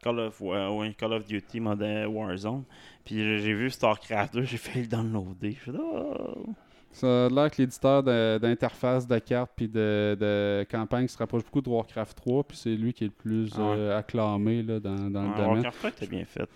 Call 0.05 0.19
of, 0.21 0.41
ouais, 0.43 0.69
ouais, 0.69 0.93
Call 0.93 1.15
of 1.15 1.25
Duty 1.27 1.61
Modern 1.61 2.07
Warzone. 2.15 2.65
Puis 3.05 3.17
j'ai 3.41 3.55
vu 3.55 3.71
StarCraft 3.71 4.35
2, 4.35 4.43
j'ai 4.45 4.59
fait 4.59 4.81
le 4.83 4.87
downloader. 4.87 5.57
Je 5.65 5.73
oh. 5.73 6.47
Ça 6.93 7.27
a 7.27 7.29
l'air 7.29 7.51
que 7.51 7.61
l'éditeur 7.61 8.03
de- 8.05 8.39
d'interface 8.39 9.07
de, 9.09 9.19
cartes 9.19 9.51
puis 9.57 9.67
de, 9.67 10.17
de 10.21 10.65
campagne 10.71 11.09
se 11.09 11.19
rapproche 11.19 11.43
beaucoup 11.43 11.61
de 11.61 11.69
Warcraft 11.69 12.17
3. 12.19 12.45
Puis 12.45 12.57
c'est 12.57 12.77
lui 12.77 12.93
qui 12.93 13.05
est 13.05 13.07
le 13.09 13.13
plus 13.13 13.51
Ah 13.57 13.61
ouais. 13.61 13.77
euh, 13.79 13.99
acclamé 13.99 14.63
là, 14.63 14.79
dans, 14.79 15.11
dans 15.11 15.23
le 15.23 15.35
domaine. 15.37 15.49
Warcraft 15.65 15.79
3 15.79 15.91
était 15.91 16.07
bien 16.07 16.25
fait. 16.25 16.49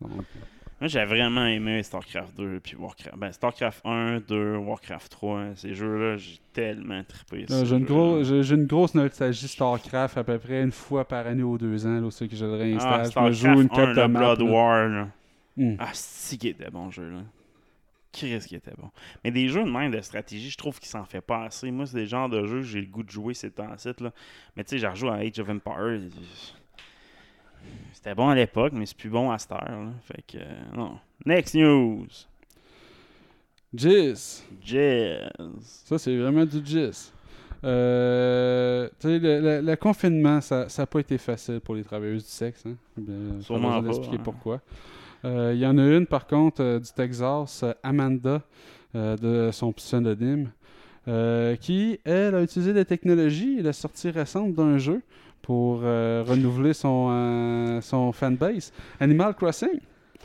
Donc, 0.00 0.10
Moi, 0.80 0.88
j'ai 0.88 1.04
vraiment 1.04 1.46
aimé 1.46 1.82
StarCraft 1.82 2.36
2 2.36 2.60
puis 2.60 2.76
Warcraft. 2.76 3.16
Ben, 3.16 3.32
StarCraft 3.32 3.80
1, 3.84 4.20
2, 4.20 4.56
Warcraft 4.56 5.12
3. 5.12 5.40
hein, 5.40 5.52
ces 5.54 5.74
jeux-là, 5.74 6.16
j'ai 6.16 6.38
tellement 6.52 7.02
trippé. 7.04 7.46
J'ai, 7.48 7.76
une 7.76 7.84
gros, 7.84 8.22
une 8.22 8.66
grosse 8.66 8.94
nostalgie 8.94 9.48
StarCraft 9.48 10.18
à 10.18 10.24
peu 10.24 10.38
près 10.38 10.62
une 10.62 10.72
fois 10.72 11.06
par 11.06 11.26
année 11.26 11.42
ou 11.42 11.56
deux 11.56 11.86
ans. 11.86 12.00
Là, 12.00 12.10
c'est 12.10 12.28
que 12.28 12.36
je 12.36 12.44
le 12.44 12.54
réinstalle. 12.54 13.10
Ah, 13.14 13.30
je 13.30 13.48
me 13.48 13.54
joue 13.54 13.60
une 13.60 13.66
1, 13.66 13.68
coupe 13.68 13.78
de 13.94 14.00
le 14.00 14.08
map. 14.08 14.18
Blood 14.18 14.40
là. 14.40 14.50
War. 14.52 14.88
Là. 14.88 15.08
Hmm. 15.56 15.76
Ah, 15.78 15.90
si 15.92 16.38
qui 16.38 16.48
était 16.48 16.70
bon, 16.70 16.90
ce 16.90 16.96
jeu-là. 16.96 17.20
Qu'est-ce 18.10 18.46
qui 18.46 18.54
était 18.54 18.74
bon. 18.78 18.90
Mais 19.24 19.32
des 19.32 19.48
jeux 19.48 19.64
de 19.64 19.70
même 19.70 19.90
de 19.90 20.00
stratégie, 20.00 20.48
je 20.50 20.56
trouve 20.56 20.78
qu'il 20.78 20.88
s'en 20.88 21.04
fait 21.04 21.20
pas 21.20 21.44
assez. 21.44 21.70
Moi, 21.70 21.86
c'est 21.86 21.96
des 21.96 22.06
genres 22.06 22.28
de 22.28 22.46
jeux 22.46 22.60
que 22.60 22.66
j'ai 22.66 22.80
le 22.80 22.86
goût 22.86 23.02
de 23.02 23.10
jouer 23.10 23.34
ces 23.34 23.50
temps-ci. 23.50 23.90
là. 24.00 24.12
Mais 24.56 24.62
tu 24.62 24.70
sais, 24.70 24.78
j'ai 24.78 24.86
rejoué 24.86 25.10
à 25.10 25.14
Age 25.14 25.38
of 25.40 25.48
Empires. 25.48 26.00
C'était 27.92 28.14
bon 28.14 28.28
à 28.28 28.34
l'époque, 28.34 28.72
mais 28.74 28.86
c'est 28.86 28.96
plus 28.96 29.08
bon 29.10 29.30
à 29.30 29.38
cette 29.38 29.52
heure. 29.52 29.64
là. 29.68 29.90
Fait 30.02 30.22
que, 30.26 30.38
euh, 30.38 30.76
non. 30.76 30.98
Next 31.26 31.54
news. 31.54 32.06
Jizz. 33.74 34.44
Jazz. 34.62 35.30
Ça, 35.60 35.98
c'est 35.98 36.16
vraiment 36.16 36.44
du 36.44 36.64
jizz. 36.64 37.12
Euh, 37.64 38.88
tu 39.00 39.08
sais, 39.08 39.18
le, 39.18 39.40
le- 39.40 39.60
le 39.62 39.76
confinement, 39.76 40.40
ça 40.40 40.66
n'a 40.78 40.86
pas 40.86 41.00
été 41.00 41.16
facile 41.18 41.60
pour 41.60 41.74
les 41.74 41.82
travailleuses 41.82 42.24
du 42.24 42.30
sexe. 42.30 42.64
Hein? 42.66 42.74
Bien, 42.96 43.40
Sûrement 43.40 43.80
pas, 43.80 43.86
d'expliquer 43.88 44.16
hein. 44.16 44.22
pourquoi. 44.22 44.60
Euh, 45.24 45.52
Il 45.54 45.60
y 45.60 45.66
en 45.66 45.78
a 45.78 45.82
une, 45.86 46.06
par 46.06 46.26
contre, 46.26 46.62
euh, 46.62 46.78
du 46.78 46.92
Texas, 46.92 47.62
euh, 47.62 47.72
Amanda, 47.82 48.42
euh, 48.94 49.16
de 49.16 49.50
son 49.50 49.72
pseudonyme, 49.72 50.50
euh, 51.08 51.56
qui, 51.56 51.98
elle, 52.04 52.34
a 52.34 52.42
utilisé 52.42 52.72
la 52.74 52.84
technologie 52.84 53.58
et 53.58 53.62
la 53.62 53.72
sortie 53.72 54.10
récente 54.10 54.52
d'un 54.54 54.76
jeu 54.78 55.00
pour 55.44 55.80
euh, 55.84 56.24
renouveler 56.26 56.72
son, 56.72 57.08
euh, 57.10 57.80
son 57.82 58.12
fanbase. 58.12 58.72
Animal 58.98 59.34
Crossing. 59.34 59.78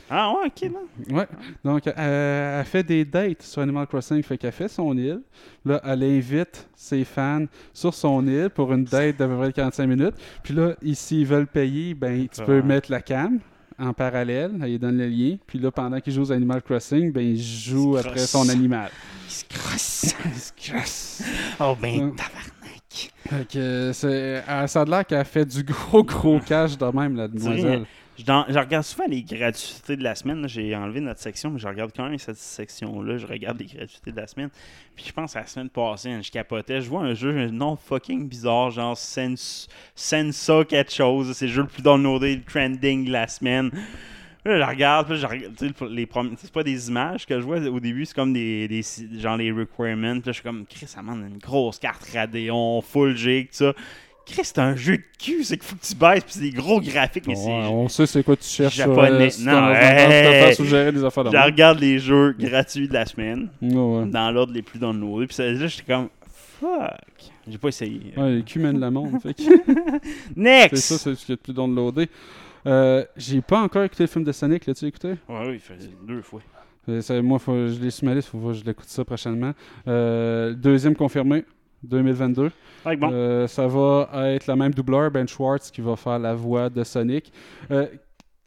Ah 0.08 0.32
ouais, 0.32 0.46
ok, 0.48 0.70
non. 0.72 1.16
Ouais. 1.16 1.26
Donc, 1.62 1.86
euh, 1.86 2.60
elle 2.60 2.64
fait 2.64 2.82
des 2.82 3.04
dates 3.04 3.42
sur 3.42 3.60
Animal 3.60 3.86
Crossing. 3.86 4.22
Fait 4.22 4.38
qu'elle 4.38 4.50
fait 4.50 4.68
son 4.68 4.96
île. 4.96 5.20
Là, 5.64 5.78
elle 5.84 6.02
invite 6.02 6.66
ses 6.74 7.04
fans 7.04 7.44
sur 7.74 7.92
son 7.92 8.26
île 8.26 8.48
pour 8.48 8.72
une 8.72 8.84
date 8.84 9.18
d'à 9.18 9.28
peu 9.28 9.36
près 9.36 9.52
45 9.52 9.86
minutes. 9.86 10.14
Puis 10.42 10.54
là, 10.54 10.74
s'ils 10.94 11.26
veulent 11.26 11.46
payer, 11.46 11.92
ben, 11.92 12.26
tu 12.26 12.42
peux 12.42 12.62
mettre 12.62 12.90
la 12.90 13.02
cam 13.02 13.38
en 13.78 13.92
parallèle. 13.92 14.52
Elle 14.62 14.70
lui 14.70 14.78
donne 14.78 14.96
le 14.96 15.06
lien. 15.06 15.36
Puis 15.46 15.58
là, 15.58 15.70
pendant 15.70 16.00
qu'il 16.00 16.14
joue 16.14 16.22
aux 16.22 16.32
Animal 16.32 16.62
Crossing, 16.62 17.12
ben, 17.12 17.20
il 17.20 17.40
joue 17.40 17.92
Il 17.96 17.98
après 18.00 18.10
crosse. 18.16 18.30
son 18.30 18.48
animal. 18.48 18.90
Il 19.28 19.32
se 19.32 19.44
crosse. 19.44 20.14
Il 20.24 20.40
se 20.40 20.52
crosse. 20.72 21.22
Oh 21.60 21.76
ben. 21.80 22.14
Fait 22.90 23.48
que 23.48 23.90
c'est, 23.94 24.42
euh, 24.48 24.66
ça 24.66 24.82
a 24.82 24.84
l'air 24.84 25.06
qu'elle 25.06 25.24
fait 25.24 25.44
du 25.46 25.62
gros, 25.64 26.02
gros 26.04 26.40
cash 26.40 26.76
de 26.76 26.84
même, 26.86 27.16
la 27.16 27.28
demoiselle. 27.28 27.84
Je, 28.18 28.24
dans- 28.24 28.44
je 28.48 28.58
regarde 28.58 28.84
souvent 28.84 29.06
les 29.08 29.22
gratuités 29.22 29.96
de 29.96 30.02
la 30.02 30.14
semaine. 30.14 30.42
là. 30.42 30.48
J'ai 30.48 30.74
enlevé 30.76 31.00
notre 31.00 31.20
section, 31.20 31.48
mais 31.50 31.58
je 31.58 31.66
regarde 31.68 31.90
quand 31.96 32.06
même 32.08 32.18
cette 32.18 32.36
section-là. 32.36 33.16
Je 33.16 33.26
regarde 33.26 33.58
les 33.58 33.66
gratuités 33.66 34.10
de 34.12 34.16
la 34.16 34.26
semaine. 34.26 34.50
Puis 34.94 35.06
je 35.08 35.12
pense 35.12 35.36
à 35.36 35.40
la 35.40 35.46
semaine 35.46 35.70
passée, 35.70 36.10
hein, 36.10 36.20
je 36.22 36.30
capotais. 36.30 36.82
Je 36.82 36.90
vois 36.90 37.02
un 37.02 37.14
jeu 37.14 37.48
non 37.48 37.76
fucking 37.76 38.28
bizarre, 38.28 38.70
genre 38.72 38.96
Sens- 38.96 39.68
Sensa 39.94 40.64
quelque 40.68 40.92
chose. 40.92 41.32
C'est 41.34 41.46
le 41.46 41.52
jeu 41.52 41.62
le 41.62 41.68
plus 41.68 41.82
downloadé, 41.82 42.36
le 42.36 42.42
trending 42.42 43.06
de 43.06 43.12
la 43.12 43.26
semaine. 43.28 43.70
Là, 44.44 44.54
je 44.54 44.58
la 44.58 44.66
regarde, 44.68 45.06
puis 45.06 45.14
là, 45.16 45.20
je 45.20 45.26
regarde, 45.26 45.54
tu 45.56 45.66
sais, 45.66 45.72
pour 45.74 45.86
les 45.88 46.06
prom- 46.06 46.34
c'est 46.38 46.50
pas 46.52 46.62
des 46.62 46.88
images 46.88 47.26
que 47.26 47.38
je 47.38 47.44
vois 47.44 47.58
au 47.58 47.78
début, 47.80 48.06
c'est 48.06 48.14
comme 48.14 48.32
des, 48.32 48.66
des 48.68 48.82
genre 49.18 49.36
les 49.36 49.52
requirements. 49.52 50.12
Puis 50.12 50.20
là, 50.20 50.22
je 50.26 50.32
suis 50.32 50.42
comme, 50.42 50.64
Chris, 50.68 50.86
ça 50.86 51.00
demande 51.02 51.20
une 51.30 51.38
grosse 51.38 51.78
carte 51.78 52.02
Radeon, 52.14 52.80
full 52.80 53.16
jig, 53.16 53.48
tout 53.48 53.56
ça. 53.56 53.72
Chris, 54.26 54.42
c'est 54.44 54.58
un 54.60 54.76
jeu 54.76 54.96
de 54.96 55.02
cul, 55.22 55.42
c'est 55.44 55.56
qu'il 55.58 55.66
faut 55.66 55.74
que 55.76 55.84
tu 55.84 55.94
baisses, 55.94 56.22
puis 56.24 56.32
c'est 56.34 56.40
des 56.40 56.50
gros 56.50 56.80
graphiques, 56.80 57.26
mais 57.26 57.34
Ouais, 57.36 57.42
c'est 57.44 57.50
on 57.50 57.88
sait 57.88 58.06
c'est 58.06 58.22
quoi 58.22 58.36
tu 58.36 58.44
cherches. 58.48 58.76
Japonais. 58.76 59.28
Sur, 59.30 59.48
euh, 59.48 59.52
Non, 59.52 59.74
hey! 59.74 60.92
des 60.92 61.04
affaires 61.04 61.24
Je 61.32 61.36
regarde 61.44 61.80
les 61.80 61.98
jeux 61.98 62.34
gratuits 62.38 62.86
de 62.88 62.92
la 62.94 63.06
semaine, 63.06 63.48
ouais. 63.60 64.06
dans 64.06 64.30
l'ordre 64.30 64.52
les 64.52 64.62
plus 64.62 64.78
downloadés, 64.78 65.26
puis 65.26 65.36
là, 65.38 65.66
j'étais 65.66 65.82
comme, 65.92 66.08
fuck. 66.60 66.70
J'ai 67.48 67.58
pas 67.58 67.68
essayé. 67.68 68.00
Ouais, 68.16 68.36
les 68.36 68.42
culs 68.42 68.62
mènent 68.62 68.80
le 68.80 68.90
monde. 68.90 69.20
fait 69.20 69.34
que- 69.34 69.42
Next! 70.36 70.76
C'est 70.76 70.94
ça, 70.94 70.98
c'est 70.98 71.14
ce 71.16 71.26
qu'il 71.26 71.32
y 71.32 71.32
a 71.32 71.36
de 71.36 71.40
plus 71.40 71.52
downloadé. 71.54 72.08
Euh, 72.66 73.04
j'ai 73.16 73.40
pas 73.40 73.60
encore 73.62 73.82
écouté 73.84 74.02
le 74.04 74.08
film 74.08 74.24
de 74.24 74.32
Sonic, 74.32 74.66
l'as-tu 74.66 74.86
écouté? 74.86 75.08
Ouais, 75.28 75.46
oui, 75.48 75.54
il 75.54 75.60
fait 75.60 75.78
deux 76.06 76.22
fois. 76.22 76.40
Euh, 76.88 77.00
ça- 77.00 77.20
moi, 77.22 77.38
faut, 77.38 77.68
je 77.68 77.80
l'ai 77.80 77.90
sur 77.90 78.06
ma 78.06 78.14
liste, 78.14 78.28
faut 78.28 78.38
que 78.38 78.52
je 78.52 78.64
l'écoute 78.64 78.88
ça 78.88 79.04
prochainement. 79.04 79.52
Euh, 79.88 80.54
deuxième 80.54 80.94
confirmé, 80.96 81.44
2022. 81.82 82.50
Fait 82.82 82.96
que 82.96 83.00
bon, 83.00 83.10
Euh, 83.12 83.46
ça 83.46 83.66
va 83.66 84.08
être 84.32 84.46
le 84.46 84.56
même 84.56 84.72
doubleur, 84.74 85.10
Ben 85.10 85.26
Schwartz, 85.28 85.70
qui 85.70 85.80
va 85.80 85.96
faire 85.96 86.18
la 86.18 86.34
voix 86.34 86.68
de 86.70 86.82
Sonic. 86.84 87.32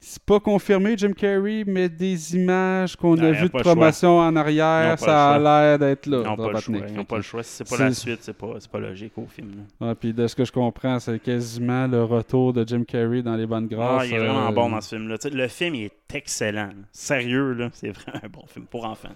C'est 0.05 0.21
pas 0.21 0.41
confirmé, 0.41 0.95
Jim 0.97 1.13
Carrey, 1.13 1.63
mais 1.65 1.87
des 1.87 2.35
images 2.35 2.93
qu'on 2.97 3.17
a 3.19 3.31
vues 3.31 3.47
de 3.47 3.57
promotion 3.57 4.19
en 4.19 4.33
ont 4.33 4.35
arrière, 4.35 4.99
ça 4.99 5.31
a 5.31 5.39
l'air 5.39 5.79
d'être 5.79 6.07
là. 6.07 6.17
ils 6.17 6.23
n'ont 6.25 6.35
pas 6.35 6.51
le 6.51 6.59
choix. 6.59 6.77
Ils 6.89 6.93
n'ont 6.93 7.05
pas 7.05 7.15
le 7.15 7.21
choix. 7.21 7.41
Si 7.41 7.51
c'est 7.51 7.69
pas 7.69 7.77
la 7.77 7.93
suite, 7.93 8.19
c'est 8.19 8.37
pas, 8.37 8.53
pas 8.69 8.79
logique 8.79 9.17
au 9.17 9.25
film. 9.27 9.65
Ouais, 9.79 9.95
puis 9.95 10.11
de 10.11 10.27
ce 10.27 10.35
que 10.35 10.43
je 10.43 10.51
comprends, 10.51 10.99
c'est 10.99 11.19
quasiment 11.19 11.87
le 11.87 12.03
retour 12.03 12.51
de 12.51 12.67
Jim 12.67 12.83
Carrey 12.83 13.21
dans 13.21 13.37
les 13.37 13.45
bonnes 13.45 13.67
grâces. 13.67 14.01
Ah, 14.01 14.05
il 14.05 14.13
est 14.13 14.19
vraiment 14.19 14.49
euh, 14.49 14.51
bon 14.51 14.69
dans 14.71 14.81
ce 14.81 14.97
film-là. 14.97 15.15
Le 15.31 15.47
film 15.47 15.75
il 15.75 15.85
est 15.85 16.15
excellent. 16.15 16.67
là. 16.67 16.83
Sérieux, 16.91 17.53
là, 17.53 17.69
c'est 17.71 17.91
vraiment 17.91 18.19
un 18.23 18.29
bon 18.29 18.45
film 18.45 18.65
pour 18.65 18.83
enfants. 18.83 19.15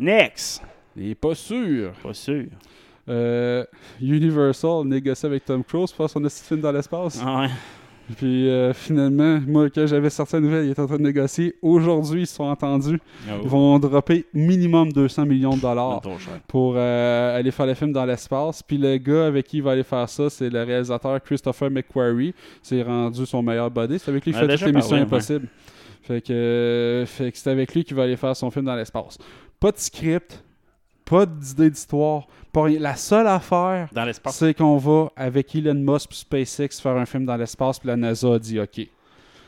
Next! 0.00 0.64
Il 0.96 1.10
est 1.10 1.14
pas 1.14 1.36
sûr. 1.36 1.92
Pas 2.02 2.14
sûr. 2.14 2.46
Euh, 3.08 3.64
Universal 4.00 4.84
négocie 4.84 5.26
avec 5.26 5.44
Tom 5.44 5.62
Cruise 5.62 5.92
pour 5.92 6.10
son 6.10 6.28
film 6.28 6.60
dans 6.60 6.72
l'espace. 6.72 7.22
Ah 7.24 7.42
ouais. 7.42 7.48
Puis 8.16 8.48
euh, 8.48 8.72
finalement, 8.72 9.40
moi, 9.46 9.68
quand 9.70 9.86
j'avais 9.86 10.10
sorti 10.10 10.34
la 10.34 10.40
nouvelle, 10.40 10.64
il 10.64 10.70
était 10.70 10.80
en 10.80 10.86
train 10.86 10.96
de 10.96 11.02
négocier. 11.02 11.54
Aujourd'hui, 11.60 12.22
ils 12.22 12.26
se 12.26 12.36
sont 12.36 12.44
entendus. 12.44 13.00
Oh. 13.28 13.32
Ils 13.42 13.48
vont 13.48 13.78
dropper 13.78 14.24
minimum 14.32 14.92
200 14.92 15.26
millions 15.26 15.56
de 15.56 15.60
dollars 15.60 16.00
pour 16.46 16.74
euh, 16.76 17.38
aller 17.38 17.50
faire 17.50 17.66
le 17.66 17.74
film 17.74 17.92
dans 17.92 18.04
l'espace. 18.04 18.62
Puis 18.62 18.78
le 18.78 18.96
gars 18.96 19.26
avec 19.26 19.46
qui 19.46 19.58
il 19.58 19.62
va 19.62 19.72
aller 19.72 19.82
faire 19.82 20.08
ça, 20.08 20.30
c'est 20.30 20.48
le 20.48 20.62
réalisateur 20.62 21.22
Christopher 21.22 21.70
McQuarrie. 21.70 22.34
C'est 22.62 22.82
rendu 22.82 23.26
son 23.26 23.42
meilleur 23.42 23.70
buddy. 23.70 23.98
C'est 23.98 24.10
avec 24.10 24.24
lui 24.24 24.32
qu'il 24.32 24.40
fait 24.40 24.48
toutes 24.56 24.66
les 24.66 24.72
missions 24.72 24.96
impossibles. 24.96 25.48
Fait 26.02 26.22
que, 26.22 26.32
euh, 26.32 27.04
fait 27.06 27.30
que 27.30 27.36
c'est 27.36 27.50
avec 27.50 27.74
lui 27.74 27.84
qu'il 27.84 27.94
va 27.94 28.04
aller 28.04 28.16
faire 28.16 28.34
son 28.34 28.50
film 28.50 28.64
dans 28.64 28.74
l'espace. 28.74 29.18
Pas 29.60 29.72
de 29.72 29.78
script, 29.78 30.42
pas 31.04 31.26
d'idée 31.26 31.68
d'histoire, 31.68 32.26
pas 32.60 32.64
rien. 32.66 32.80
La 32.80 32.96
seule 32.96 33.26
affaire, 33.26 33.88
Dans 33.92 34.04
l'espace. 34.04 34.36
c'est 34.36 34.54
qu'on 34.54 34.76
va 34.76 35.10
avec 35.16 35.54
Elon 35.54 35.74
Musk 35.74 36.08
puis 36.10 36.18
SpaceX 36.18 36.80
faire 36.80 36.96
un 36.96 37.06
film 37.06 37.24
dans 37.26 37.36
l'espace, 37.36 37.78
puis 37.78 37.88
la 37.88 37.96
NASA 37.96 38.34
a 38.34 38.38
dit 38.38 38.58
OK. 38.60 38.80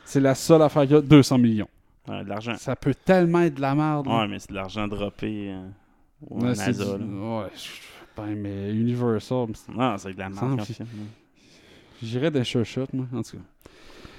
C'est 0.05 0.19
la 0.19 0.35
seule 0.35 0.61
affaire 0.61 0.83
qu'il 0.83 0.91
y 0.91 0.95
a, 0.95 1.01
200 1.01 1.37
millions. 1.37 1.67
Ouais, 2.07 2.23
de 2.23 2.29
l'argent. 2.29 2.55
Ça 2.57 2.75
peut 2.75 2.93
tellement 2.93 3.41
être 3.41 3.55
de 3.55 3.61
la 3.61 3.75
merde. 3.75 4.07
là. 4.07 4.19
Ouais, 4.21 4.27
mais 4.27 4.39
c'est 4.39 4.49
de 4.49 4.55
l'argent 4.55 4.87
droppé 4.87 5.49
euh, 5.51 5.67
au 6.29 6.37
Ouais, 6.39 6.47
NASA. 6.49 6.65
c'est 6.65 6.73
du- 6.73 6.79
là. 6.79 7.41
ouais, 7.43 7.47
ben, 8.17 8.35
mais 8.35 8.71
Universal, 8.73 9.47
c'est- 9.53 9.71
Non, 9.71 9.97
c'est 9.97 10.13
de 10.13 10.19
la 10.19 10.29
merde. 10.29 10.61
film, 10.63 10.87
j'irais 12.01 12.31
des 12.31 12.43
sure 12.43 12.65
shot, 12.65 12.87
moi, 12.93 13.05
en 13.13 13.21
tout 13.21 13.37
cas. 13.37 13.43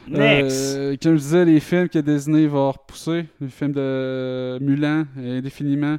Next! 0.08 0.76
Euh, 0.76 0.96
comme 1.02 1.12
je 1.16 1.18
disais, 1.22 1.44
les 1.44 1.60
films 1.60 1.88
que 1.88 1.98
Disney 1.98 2.46
va 2.46 2.70
repousser, 2.70 3.26
les 3.40 3.48
films 3.48 3.72
de 3.72 4.58
Mulan, 4.60 5.04
indéfiniment, 5.16 5.96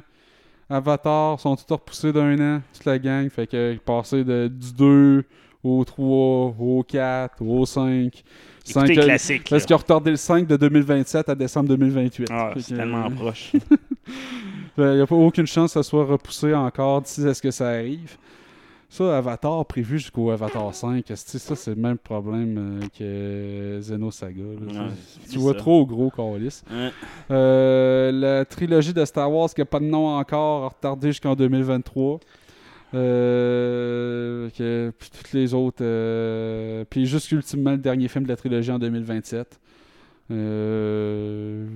Avatar, 0.70 1.38
sont 1.40 1.56
tous 1.56 1.72
repoussés 1.72 2.12
d'un 2.12 2.38
an, 2.40 2.62
toute 2.72 2.84
la 2.84 2.98
gang? 2.98 3.28
Fait 3.28 3.46
que 3.46 3.76
passer 3.84 4.24
de, 4.24 4.48
du 4.48 4.72
2 4.72 5.24
au 5.62 5.84
3, 5.84 6.54
au 6.58 6.84
4, 6.86 7.42
au 7.42 7.66
5. 7.66 8.22
Écoutez 8.66 8.94
les 8.94 9.02
classiques. 9.02 9.50
Parce 9.50 9.64
qu'ils 9.66 9.74
ont 9.74 9.78
retardé 9.78 10.10
le 10.10 10.16
5 10.16 10.46
de 10.46 10.56
2027 10.56 11.28
à 11.28 11.34
décembre 11.34 11.68
2028. 11.70 12.28
Ah, 12.30 12.52
c'est 12.58 12.76
tellement 12.76 13.10
proche. 13.16 13.52
Il 14.78 14.84
n'y 14.84 15.00
a 15.00 15.06
pas 15.06 15.14
aucune 15.14 15.46
chance 15.46 15.70
que 15.72 15.80
ça 15.80 15.82
soit 15.82 16.04
repoussé 16.04 16.54
encore 16.54 17.02
d'ici 17.02 17.26
à 17.26 17.34
ce 17.34 17.42
que 17.42 17.50
ça 17.50 17.68
arrive? 17.68 18.16
Ça, 18.94 19.18
Avatar 19.18 19.66
prévu 19.66 19.98
jusqu'au 19.98 20.30
Avatar 20.30 20.72
5, 20.72 21.10
esti, 21.10 21.40
ça 21.40 21.56
c'est 21.56 21.74
le 21.74 21.80
même 21.82 21.98
problème 21.98 22.80
euh, 22.80 22.86
que 22.96 23.80
Xenosaga. 23.80 24.40
Ouais, 24.40 24.90
tu 25.28 25.38
vois 25.38 25.52
ça. 25.52 25.58
trop 25.58 25.84
gros. 25.84 26.12
Ouais. 26.16 26.92
Euh, 27.32 28.12
la 28.12 28.44
trilogie 28.44 28.94
de 28.94 29.04
Star 29.04 29.32
Wars 29.32 29.52
qui 29.52 29.60
n'a 29.60 29.64
pas 29.64 29.80
de 29.80 29.86
nom 29.86 30.16
encore, 30.16 30.74
retardée 30.74 31.08
jusqu'en 31.08 31.34
2023. 31.34 32.20
Euh, 32.94 34.48
que, 34.56 34.92
puis 34.96 35.10
toutes 35.10 35.32
les 35.32 35.54
autres. 35.54 35.78
euh, 35.80 36.84
puis 36.88 37.04
juste 37.06 37.32
ultimement 37.32 37.72
le 37.72 37.78
dernier 37.78 38.06
film 38.06 38.22
de 38.22 38.28
la 38.28 38.36
trilogie 38.36 38.70
en 38.70 38.78
2027. 38.78 39.58
Euh, 40.30 41.66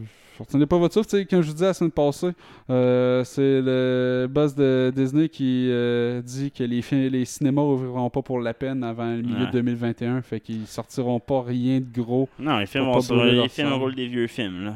retenez 0.45 0.67
pas 0.67 0.79
votre 0.79 0.95
souffle, 0.95 1.27
comme 1.27 1.43
je 1.43 1.47
vous 1.49 1.53
disais 1.53 1.67
la 1.67 1.75
semaine 1.75 1.91
passée, 1.91 2.31
euh, 2.71 3.25
c'est 3.25 3.61
le 3.63 4.27
boss 4.31 4.55
de 4.55 4.93
Disney 4.95 5.29
qui 5.29 5.69
euh, 5.71 6.21
dit 6.23 6.51
que 6.51 6.65
les, 6.65 6.83
fi- 6.83 7.09
les 7.11 7.25
cinémas 7.25 7.63
ouvriront 7.63 8.11
pas 8.11 8.23
pour 8.23 8.41
la 8.41 8.55
peine 8.55 8.83
avant 8.85 9.11
le 9.15 9.23
milieu 9.23 9.41
Ouais. 9.41 9.47
de 9.47 9.53
2021, 9.53 10.23
fait 10.23 10.41
qu'ils 10.41 10.67
sortiront 10.67 11.21
pas 11.21 11.43
rien 11.43 11.81
de 11.81 11.87
gros. 12.01 12.29
Non, 12.39 12.59
les 12.59 12.67
films, 12.67 12.85
vont 12.85 13.01
sur- 13.01 13.23
les 13.25 13.49
films 13.49 13.73
roulent 13.73 13.95
des 13.95 14.07
vieux 14.09 14.27
films. 14.27 14.65
Là. 14.65 14.75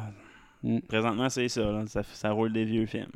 Mm. 0.63 0.79
Présentement, 0.87 1.29
c'est 1.29 1.47
ça, 1.49 1.61
là. 1.71 1.83
ça. 1.87 2.03
Ça 2.03 2.31
roule 2.31 2.53
des 2.53 2.63
vieux 2.65 2.85
films. 2.85 3.07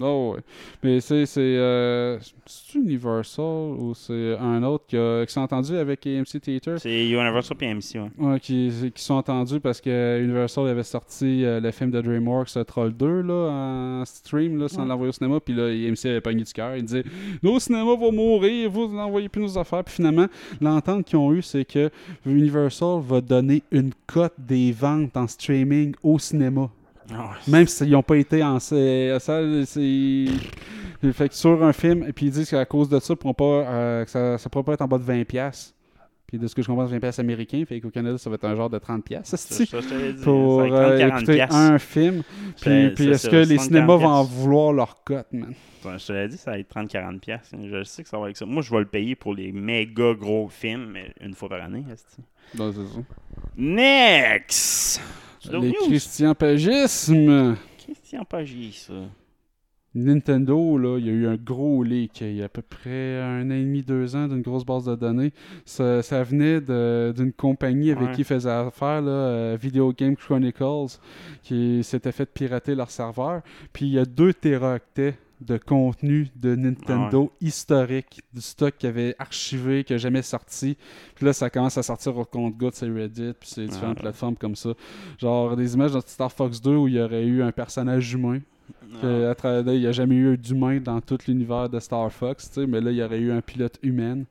Oh, 0.00 0.34
ouais. 0.36 0.42
Mais 0.84 1.00
c'est. 1.00 1.26
C'est 1.26 1.40
euh, 1.40 2.18
c'est 2.46 2.78
Universal 2.78 3.44
ou 3.44 3.92
c'est 3.94 4.36
un 4.38 4.62
autre 4.62 4.84
qui, 4.86 4.96
a- 4.96 5.24
qui 5.26 5.32
s'est 5.32 5.40
entendu 5.40 5.76
avec 5.76 6.06
AMC 6.06 6.40
Theater? 6.40 6.78
C'est 6.80 7.08
Universal 7.08 7.56
et 7.60 7.66
AMC, 7.70 7.94
ouais. 7.96 8.10
Ouais, 8.18 8.40
qui, 8.40 8.70
qui 8.94 9.02
sont 9.02 9.14
entendus 9.14 9.58
parce 9.60 9.80
que 9.80 10.20
Universal 10.22 10.68
avait 10.68 10.84
sorti 10.84 11.44
euh, 11.44 11.60
le 11.60 11.70
film 11.72 11.90
de 11.90 12.00
DreamWorks 12.00 12.56
euh, 12.56 12.64
Troll 12.64 12.92
2 12.92 13.22
là, 13.22 13.50
en 13.50 14.04
stream 14.04 14.58
là, 14.58 14.68
sans 14.68 14.84
l'envoyer 14.84 15.08
au 15.10 15.12
cinéma. 15.12 15.40
Puis 15.40 15.54
là, 15.54 15.64
AMC 15.64 16.06
avait 16.06 16.20
pogné 16.20 16.44
du 16.44 16.52
cœur. 16.52 16.76
Il 16.76 16.84
disait 16.84 17.04
Nos 17.42 17.58
cinémas 17.58 17.96
vont 17.96 18.12
mourir, 18.12 18.70
vous 18.70 18.86
n'envoyez 18.94 19.28
plus 19.28 19.42
nos 19.42 19.58
affaires. 19.58 19.82
Puis 19.84 19.94
finalement, 19.96 20.26
l'entente 20.60 21.04
qu'ils 21.04 21.18
ont 21.18 21.32
eue, 21.32 21.42
c'est 21.42 21.64
que 21.64 21.90
Universal 22.26 23.00
va 23.02 23.20
donner 23.20 23.62
une 23.72 23.90
cote 24.06 24.34
des 24.38 24.70
ventes 24.72 25.16
en 25.16 25.26
streaming 25.26 25.94
au 26.02 26.18
cinéma. 26.20 26.70
Même 27.48 27.66
s'ils 27.66 27.90
n'ont 27.90 28.02
pas 28.02 28.16
été 28.16 28.42
en 28.42 28.58
sa- 28.60 29.18
salle, 29.20 29.64
c'est. 29.66 30.24
Fait 31.12 31.28
que 31.30 31.34
sur 31.34 31.62
un 31.64 31.72
film, 31.72 32.04
et 32.06 32.12
puis 32.12 32.26
ils 32.26 32.32
disent 32.32 32.50
qu'à 32.50 32.64
cause 32.66 32.88
de 32.88 33.00
ça, 33.00 33.16
pourront 33.16 33.32
pas, 33.34 33.44
euh, 33.44 34.04
que 34.04 34.10
ça 34.10 34.32
ne 34.34 34.48
pourra 34.50 34.64
pas 34.64 34.72
être 34.74 34.82
en 34.82 34.88
bas 34.88 34.98
de 34.98 35.04
20$. 35.04 35.72
Puis 36.26 36.38
de 36.38 36.46
ce 36.46 36.54
que 36.54 36.62
je 36.62 36.68
comprends, 36.68 36.86
c'est 36.86 36.98
20$ 36.98 37.18
américains. 37.18 37.64
Fait 37.66 37.80
qu'au 37.80 37.90
Canada, 37.90 38.16
ça 38.18 38.30
va 38.30 38.34
être 38.34 38.44
un 38.44 38.54
genre 38.54 38.70
de 38.70 38.78
30$. 38.78 39.24
Ça, 39.24 39.36
c'est 39.36 39.64
ça, 39.66 39.80
je 39.80 39.88
te 39.88 39.94
l'ai 39.94 40.12
dit, 40.12 40.22
pour 40.22 40.60
ça 40.60 40.66
euh, 40.68 40.98
30-40 40.98 41.08
écouter 41.16 41.34
piastres. 41.34 41.56
un 41.56 41.78
film. 41.80 42.22
Puis, 42.60 42.70
est-ce 42.70 43.14
ça, 43.16 43.28
que 43.30 43.36
les 43.36 43.56
30-40 43.56 43.60
cinémas 43.62 43.96
vont 43.96 44.06
en 44.08 44.22
vouloir 44.22 44.72
leur 44.72 45.02
cote, 45.02 45.26
man? 45.32 45.54
Ouais, 45.84 45.98
Je 45.98 46.06
te 46.06 46.12
l'ai 46.12 46.28
dit, 46.28 46.36
ça 46.36 46.50
va 46.52 46.58
être 46.58 46.68
30-40$. 46.72 47.18
piastres. 47.18 47.56
Je 47.68 47.82
sais 47.82 48.02
que 48.04 48.08
ça 48.08 48.18
va 48.18 48.30
être 48.30 48.36
ça. 48.36 48.44
Moi, 48.46 48.62
je 48.62 48.70
vais 48.70 48.78
le 48.80 48.84
payer 48.84 49.16
pour 49.16 49.34
les 49.34 49.50
méga 49.50 50.12
gros 50.14 50.48
films, 50.48 50.90
mais 50.92 51.12
une 51.20 51.34
fois 51.34 51.48
par 51.48 51.62
année. 51.62 51.82
Non, 52.56 52.70
c'est 52.72 52.86
ça. 52.94 53.00
Next! 53.56 55.00
News. 55.48 55.72
Christian 55.86 56.34
Pagisme. 56.34 57.56
Christian 57.78 58.24
Pagis, 58.24 58.84
ça. 58.86 58.94
Nintendo, 59.92 60.78
là, 60.78 60.98
il 60.98 61.06
y 61.06 61.08
a 61.08 61.12
eu 61.12 61.26
un 61.26 61.34
gros 61.34 61.82
leak 61.82 62.20
il 62.20 62.36
y 62.36 62.42
a 62.42 62.44
à 62.44 62.48
peu 62.48 62.62
près 62.62 63.20
un 63.20 63.44
an 63.50 63.54
et 63.54 63.62
demi, 63.64 63.82
deux 63.82 64.14
ans 64.14 64.28
d'une 64.28 64.40
grosse 64.42 64.64
base 64.64 64.84
de 64.84 64.94
données. 64.94 65.32
Ça, 65.64 66.00
ça 66.02 66.22
venait 66.22 66.60
de- 66.60 67.12
d'une 67.16 67.32
compagnie 67.32 67.90
avec 67.90 68.08
Ouais. 68.10 68.14
qui 68.14 68.20
ils 68.20 68.24
faisaient 68.24 68.50
affaire, 68.50 69.02
là, 69.02 69.10
euh, 69.10 69.58
Video 69.60 69.92
Game 69.92 70.14
Chronicles, 70.14 70.98
qui 71.42 71.82
s'était 71.82 72.12
fait 72.12 72.26
pirater 72.26 72.76
leur 72.76 72.90
serveur. 72.90 73.42
Puis 73.72 73.86
il 73.86 73.92
y 73.94 73.98
a 73.98 74.04
2 74.04 74.32
téraoctets 74.32 75.16
de 75.40 75.56
contenu 75.56 76.28
de 76.36 76.54
Nintendo 76.54 77.32
historique, 77.40 78.22
du 78.32 78.40
stock 78.40 78.74
qui 78.78 78.86
avait 78.86 79.14
archivé, 79.18 79.84
qui 79.84 79.92
n'a 79.92 79.98
jamais 79.98 80.22
sorti. 80.22 80.76
Puis 81.14 81.24
là, 81.24 81.32
ça 81.32 81.48
commence 81.50 81.78
à 81.78 81.82
sortir 81.82 82.16
au 82.16 82.24
compte-gouttes 82.24 82.76
sur 82.76 82.94
Reddit, 82.94 83.32
puis 83.38 83.48
c'est 83.48 83.66
différentes 83.66 83.98
plateformes 83.98 84.36
comme 84.36 84.56
ça. 84.56 84.70
Genre 85.18 85.56
des 85.56 85.74
images 85.74 85.92
dans 85.92 86.00
Star 86.00 86.32
Fox 86.32 86.60
2 86.60 86.76
où 86.76 86.88
il 86.88 86.94
y 86.94 87.00
aurait 87.00 87.24
eu 87.24 87.42
un 87.42 87.52
personnage 87.52 88.12
humain. 88.12 88.40
Que, 89.00 89.28
à 89.28 89.34
travers 89.34 89.64
là, 89.64 89.74
il 89.74 89.80
n'y 89.80 89.86
a 89.86 89.92
jamais 89.92 90.16
eu 90.16 90.36
d'humain 90.36 90.80
dans 90.80 91.00
tout 91.00 91.18
l'univers 91.26 91.68
de 91.68 91.78
Star 91.80 92.10
Fox, 92.12 92.56
mais 92.56 92.80
là, 92.80 92.90
il 92.90 92.96
y 92.96 93.02
aurait 93.02 93.18
eu 93.18 93.32
un 93.32 93.40
pilote 93.40 93.78
humain. 93.82 94.24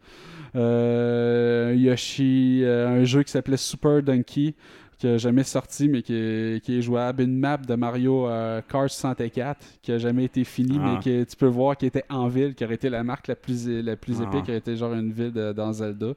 Euh, 0.55 1.75
Yoshi, 1.77 2.61
euh, 2.63 3.01
un 3.01 3.03
jeu 3.03 3.23
qui 3.23 3.31
s'appelait 3.31 3.57
Super 3.57 4.01
Donkey, 4.01 4.55
qui 4.99 5.07
n'a 5.07 5.17
jamais 5.17 5.43
sorti, 5.43 5.87
mais 5.87 6.01
qui 6.01 6.13
est, 6.13 6.63
qui 6.63 6.77
est 6.77 6.81
jouable. 6.81 7.23
Une 7.23 7.39
map 7.39 7.57
de 7.57 7.73
Mario 7.73 8.27
euh, 8.27 8.61
Kart 8.69 8.89
64, 8.89 9.57
qui 9.81 9.91
n'a 9.91 9.97
jamais 9.97 10.25
été 10.25 10.43
finie, 10.43 10.77
Ah. 10.79 10.93
mais 10.97 11.03
que 11.03 11.23
tu 11.23 11.35
peux 11.37 11.47
voir 11.47 11.77
qui 11.77 11.85
était 11.85 12.03
en 12.09 12.27
ville, 12.27 12.53
qui 12.53 12.65
aurait 12.65 12.75
été 12.75 12.89
la 12.89 13.03
marque 13.03 13.27
la 13.29 13.35
plus, 13.37 13.67
la 13.67 13.95
plus 13.95 14.17
Ah. 14.19 14.23
épique, 14.25 14.43
qui 14.43 14.51
aurait 14.51 14.57
été 14.59 14.75
genre 14.75 14.93
une 14.93 15.11
ville 15.11 15.31
de- 15.31 15.53
dans 15.53 15.71
Zelda. 15.71 16.07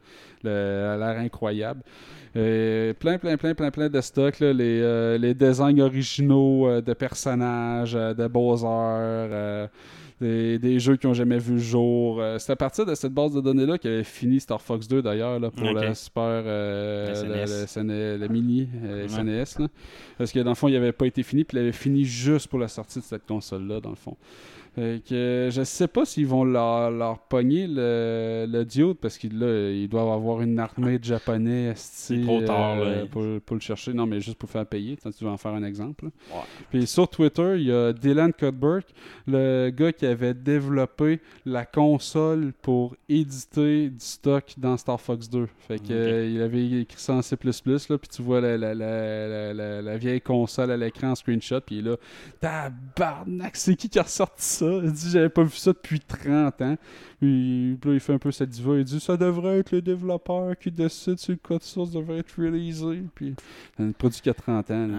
Le, 0.42 0.50
elle 0.50 1.02
a 1.02 1.12
l'air 1.14 1.20
incroyable. 1.22 1.80
Euh, 2.34 2.92
plein, 2.94 3.18
plein, 3.18 3.36
plein, 3.36 3.54
plein, 3.54 3.70
plein 3.70 3.88
de 3.88 4.00
stocks. 4.00 4.40
là. 4.40 4.52
les, 4.52 4.80
euh, 4.82 5.16
les 5.18 5.34
designs 5.34 5.78
originaux 5.80 6.66
euh, 6.66 6.80
de 6.80 6.92
personnages, 6.94 7.94
euh, 7.94 8.14
de 8.14 8.26
Bowser, 8.26 8.66
euh, 8.66 9.66
des, 10.22 10.58
des 10.58 10.78
jeux 10.78 10.96
qui 10.96 11.06
n'ont 11.06 11.14
jamais 11.14 11.38
vu 11.38 11.54
le 11.54 11.58
jour. 11.58 12.20
Euh, 12.20 12.38
c'est 12.38 12.52
à 12.52 12.56
partir 12.56 12.86
de 12.86 12.94
cette 12.94 13.12
base 13.12 13.32
de 13.34 13.40
données-là 13.40 13.76
qu'avait 13.76 14.04
fini 14.04 14.40
Star 14.40 14.60
Fox 14.62 14.88
2 14.88 15.02
d'ailleurs 15.02 15.38
là, 15.40 15.50
pour 15.50 15.70
la 15.72 15.94
Super. 15.94 16.22
euh, 16.46 17.12
La 17.28 17.40
le- 17.42 17.46
SNES. 17.46 17.66
SNE 17.66 18.16
le 18.18 18.28
mini 18.28 18.68
euh, 18.84 19.02
Ouais. 19.02 19.08
SNES. 19.08 19.62
là. 19.62 19.68
Parce 20.18 20.32
que 20.32 20.38
dans 20.40 20.50
le 20.50 20.54
fond, 20.54 20.68
il 20.68 20.74
n'avait 20.74 20.92
pas 20.92 21.06
été 21.06 21.22
fini, 21.22 21.44
puis 21.44 21.56
il 21.56 21.60
avait 21.60 21.72
fini 21.72 22.04
juste 22.04 22.48
pour 22.48 22.58
la 22.58 22.68
sortie 22.68 23.00
de 23.00 23.04
cette 23.04 23.26
console-là, 23.26 23.80
dans 23.80 23.90
le 23.90 23.96
fond. 23.96 24.16
Fait 24.74 25.02
que, 25.06 25.14
euh, 25.14 25.50
je 25.50 25.62
sais 25.64 25.86
pas 25.86 26.06
s'ils 26.06 26.26
vont 26.26 26.44
leur, 26.44 26.90
leur 26.90 27.18
pogner 27.18 27.66
le, 27.66 28.46
le 28.48 28.64
diode 28.64 28.96
parce 28.96 29.18
qu'ils 29.18 29.38
là, 29.38 29.70
ils 29.70 29.88
doivent 29.88 30.08
avoir 30.08 30.40
une 30.40 30.58
armée 30.58 30.98
de 30.98 31.04
japonais 31.04 31.74
trop 32.24 32.40
tard, 32.40 32.78
euh, 32.78 33.04
pour, 33.04 33.22
pour 33.44 33.56
le 33.56 33.60
chercher. 33.60 33.92
Non, 33.92 34.06
mais 34.06 34.20
juste 34.20 34.38
pour 34.38 34.48
faire 34.48 34.64
payer. 34.64 34.96
Tu 34.96 35.24
veux 35.24 35.30
en 35.30 35.36
faire 35.36 35.52
un 35.52 35.62
exemple. 35.62 36.06
Ouais. 36.06 36.40
Puis 36.70 36.86
sur 36.86 37.06
Twitter, 37.08 37.56
il 37.56 37.64
y 37.64 37.72
a 37.72 37.92
Dylan 37.92 38.32
Cuthbert, 38.32 38.82
le 39.26 39.70
gars 39.70 39.92
qui 39.92 40.06
avait 40.06 40.34
développé 40.34 41.20
la 41.44 41.66
console 41.66 42.52
pour 42.62 42.96
éditer 43.08 43.90
du 43.90 43.98
stock 43.98 44.54
dans 44.56 44.76
Star 44.78 45.00
Fox 45.00 45.28
2. 45.28 45.48
Fait 45.68 45.78
que 45.78 45.92
euh, 45.92 46.30
il 46.30 46.40
avait 46.40 46.80
écrit 46.80 47.00
ça 47.00 47.14
en 47.14 47.22
C++, 47.22 47.36
là, 47.44 47.98
puis 47.98 48.08
tu 48.08 48.22
vois 48.22 48.40
la, 48.40 48.56
la, 48.56 48.74
la, 48.74 49.82
la, 49.82 49.96
vieille 49.98 50.20
console 50.20 50.70
à 50.70 50.76
l'écran 50.76 51.10
en 51.10 51.14
screenshot, 51.14 51.60
puis 51.60 51.82
là, 51.82 51.96
tabarnak, 52.40 53.56
c'est 53.56 53.76
qui 53.76 53.88
qui 53.88 53.98
a 53.98 54.02
ressorti 54.02 54.42
ça? 54.42 54.61
Dit, 54.62 55.10
j'avais 55.10 55.28
pas 55.28 55.42
vu 55.42 55.56
ça 55.56 55.72
depuis 55.72 56.00
30 56.00 56.62
ans. 56.62 56.76
Puis, 57.22 57.78
là, 57.84 57.92
il 57.94 58.00
fait 58.00 58.14
un 58.14 58.18
peu 58.18 58.32
cette 58.32 58.48
diva, 58.48 58.76
il 58.78 58.82
dit, 58.82 58.98
ça 58.98 59.16
devrait 59.16 59.60
être 59.60 59.70
le 59.70 59.80
développeur 59.80 60.58
qui 60.58 60.72
décide 60.72 61.20
si 61.20 61.30
le 61.30 61.36
code 61.36 61.62
source 61.62 61.92
devrait 61.92 62.18
être 62.18 62.34
releasé. 62.36 63.00
Puis, 63.14 63.36
un 63.78 63.92
produit 63.92 64.20
qui 64.20 64.28
a 64.28 64.34
30 64.34 64.68
ans. 64.72 64.86
là. 64.88 64.98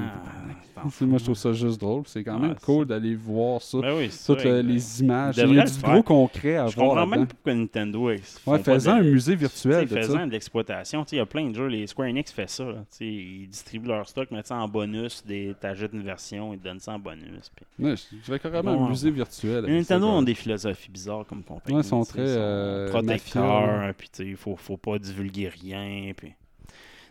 Ah, 0.78 0.84
Moi, 1.02 1.18
je 1.20 1.24
trouve 1.26 1.36
ça 1.36 1.52
juste 1.52 1.82
drôle. 1.82 2.04
C'est 2.06 2.24
quand 2.24 2.36
Ouais, 2.40 2.48
même 2.48 2.56
cool 2.64 2.86
d'aller 2.86 3.14
voir 3.14 3.62
ça. 3.62 3.78
Ben 3.82 3.94
oui, 3.98 4.10
Toutes 4.26 4.42
les 4.46 5.02
images. 5.02 5.36
Il 5.38 5.54
y 5.54 5.60
a 5.60 5.66
du 5.66 5.82
gros 5.82 6.02
concret 6.02 6.56
à 6.56 6.68
Je 6.68 6.76
voir. 6.78 6.88
comprends 6.92 6.96
là-dedans. 7.02 7.18
même 7.18 7.28
pas 7.28 7.34
pourquoi 7.34 7.54
Nintendo. 7.56 8.06
Ouais, 8.06 8.18
faisant 8.64 8.96
de- 8.96 9.02
un 9.02 9.04
musée 9.04 9.36
virtuel 9.36 9.86
T'sais, 9.86 9.96
de 9.96 10.02
faisant 10.02 10.18
ça. 10.20 10.26
de 10.26 10.32
l'exploitation, 10.32 11.06
il 11.12 11.18
y 11.18 11.20
a 11.20 11.26
plein 11.26 11.50
de 11.50 11.56
jeux. 11.56 11.68
Les 11.68 11.88
Square 11.88 12.08
Enix 12.08 12.32
fait 12.32 12.50
ça. 12.50 12.64
Ils 13.02 13.48
distribuent 13.50 13.90
leur 13.90 14.08
stock, 14.08 14.32
mettent 14.32 14.48
ça 14.48 14.56
en 14.56 14.70
bonus. 14.70 15.24
Des... 15.28 15.54
T'achètes 15.60 15.92
une 15.92 16.04
version, 16.04 16.54
ils 16.54 16.60
te 16.60 16.64
donnent 16.64 16.80
ça 16.80 16.94
en 16.94 17.00
bonus. 17.00 17.52
puis- 17.54 17.66
Ouais, 17.86 17.96
je 17.98 18.16
dirais 18.24 18.40
carrément 18.40 18.76
Bon, 18.78 18.86
un 18.86 18.90
musée 18.90 19.12
virtuel. 19.12 19.66
Nintendo 19.66 20.08
ont 20.08 20.22
des 20.22 20.36
philosophies 20.36 20.90
bizarres 20.90 21.26
comme 21.28 21.44
compagnie. 21.44 21.76
Très, 22.14 22.22
euh, 22.38 22.90
protecteurs. 22.90 23.78
mafieux, 23.78 23.94
Puis 23.98 24.10
il 24.20 24.36
faut, 24.36 24.56
faut 24.56 24.78
pas 24.78 25.00
divulguer 25.00 25.50
rien. 25.50 26.12
Puis... 26.16 26.34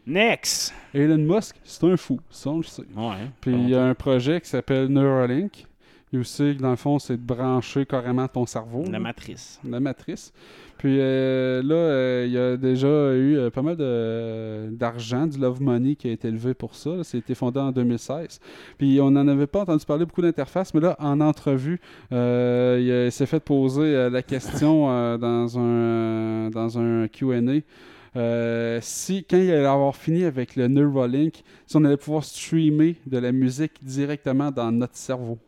Next! 0.07 0.75
Elon 0.95 1.19
Musk, 1.19 1.57
c'est 1.65 1.85
un 1.85 1.97
fou. 1.97 2.21
Ça, 2.31 2.51
on 2.51 2.59
le 2.59 2.63
sait. 2.65 2.83
Puis 3.41 3.53
il 3.53 3.69
y 3.69 3.75
a 3.75 3.85
un 3.85 3.95
projet 3.95 4.41
qui 4.41 4.49
s'appelle 4.49 4.87
Neuralink. 4.89 5.67
Il 6.13 6.19
aussi, 6.19 6.55
dans 6.57 6.71
le 6.71 6.77
fond, 6.77 6.99
c'est 6.99 7.17
de 7.17 7.23
brancher 7.23 7.87
carrément 7.87 8.29
ton 8.29 8.45
cerveau. 8.45 8.85
La 8.85 8.93
là. 8.93 8.99
matrice. 9.01 9.59
la 9.65 9.81
matrice. 9.81 10.33
Puis 10.77 10.99
euh, 10.99 11.63
là, 11.63 11.75
euh, 11.75 12.25
il 12.27 12.33
y 12.33 12.39
a 12.39 12.57
déjà 12.57 12.89
eu 12.89 13.39
euh, 13.39 13.51
pas 13.51 13.63
mal 13.63 13.77
d'argent, 14.77 15.27
du 15.27 15.39
love 15.39 15.63
money 15.63 15.95
qui 15.95 16.09
a 16.09 16.11
été 16.11 16.29
élevé 16.29 16.55
pour 16.55 16.75
ça. 16.75 16.91
là. 16.91 17.05
C'était 17.05 17.35
fondé 17.35 17.61
en 17.61 17.71
2016. 17.73 18.41
Puis 18.79 19.01
on 19.01 19.13
n'en 19.13 19.27
avait 19.29 19.47
pas 19.47 19.61
entendu 19.61 19.87
parler 19.87 20.05
beaucoup 20.05 20.23
d'interfaces, 20.23 20.75
mais 20.75 20.81
là, 20.81 20.97
en 20.99 21.21
entrevue, 21.21 21.81
il, 22.11 23.09
s'est 23.13 23.27
fait 23.27 23.41
poser 23.41 24.11
la 24.11 24.23
question 24.23 24.87
dans 25.19 25.59
un, 25.59 26.51
dans 26.51 26.79
un 26.79 27.09
QA. 27.09 27.41
euh, 28.17 28.79
si, 28.83 29.25
quand 29.25 29.39
il 29.39 29.51
allait 29.51 29.65
avoir 29.65 29.97
fini 29.97 30.25
avec 30.25 30.57
le 30.57 30.69
Neuralink, 30.69 31.43
si 31.67 31.77
on 31.77 31.85
allait 31.85 31.97
pouvoir 31.97 32.25
streamer 32.25 32.97
de 33.07 33.19
la 33.19 33.33
musique 33.33 33.73
directement 33.83 34.51
dans 34.51 34.71
notre 34.71 34.97
cerveau. 34.97 35.39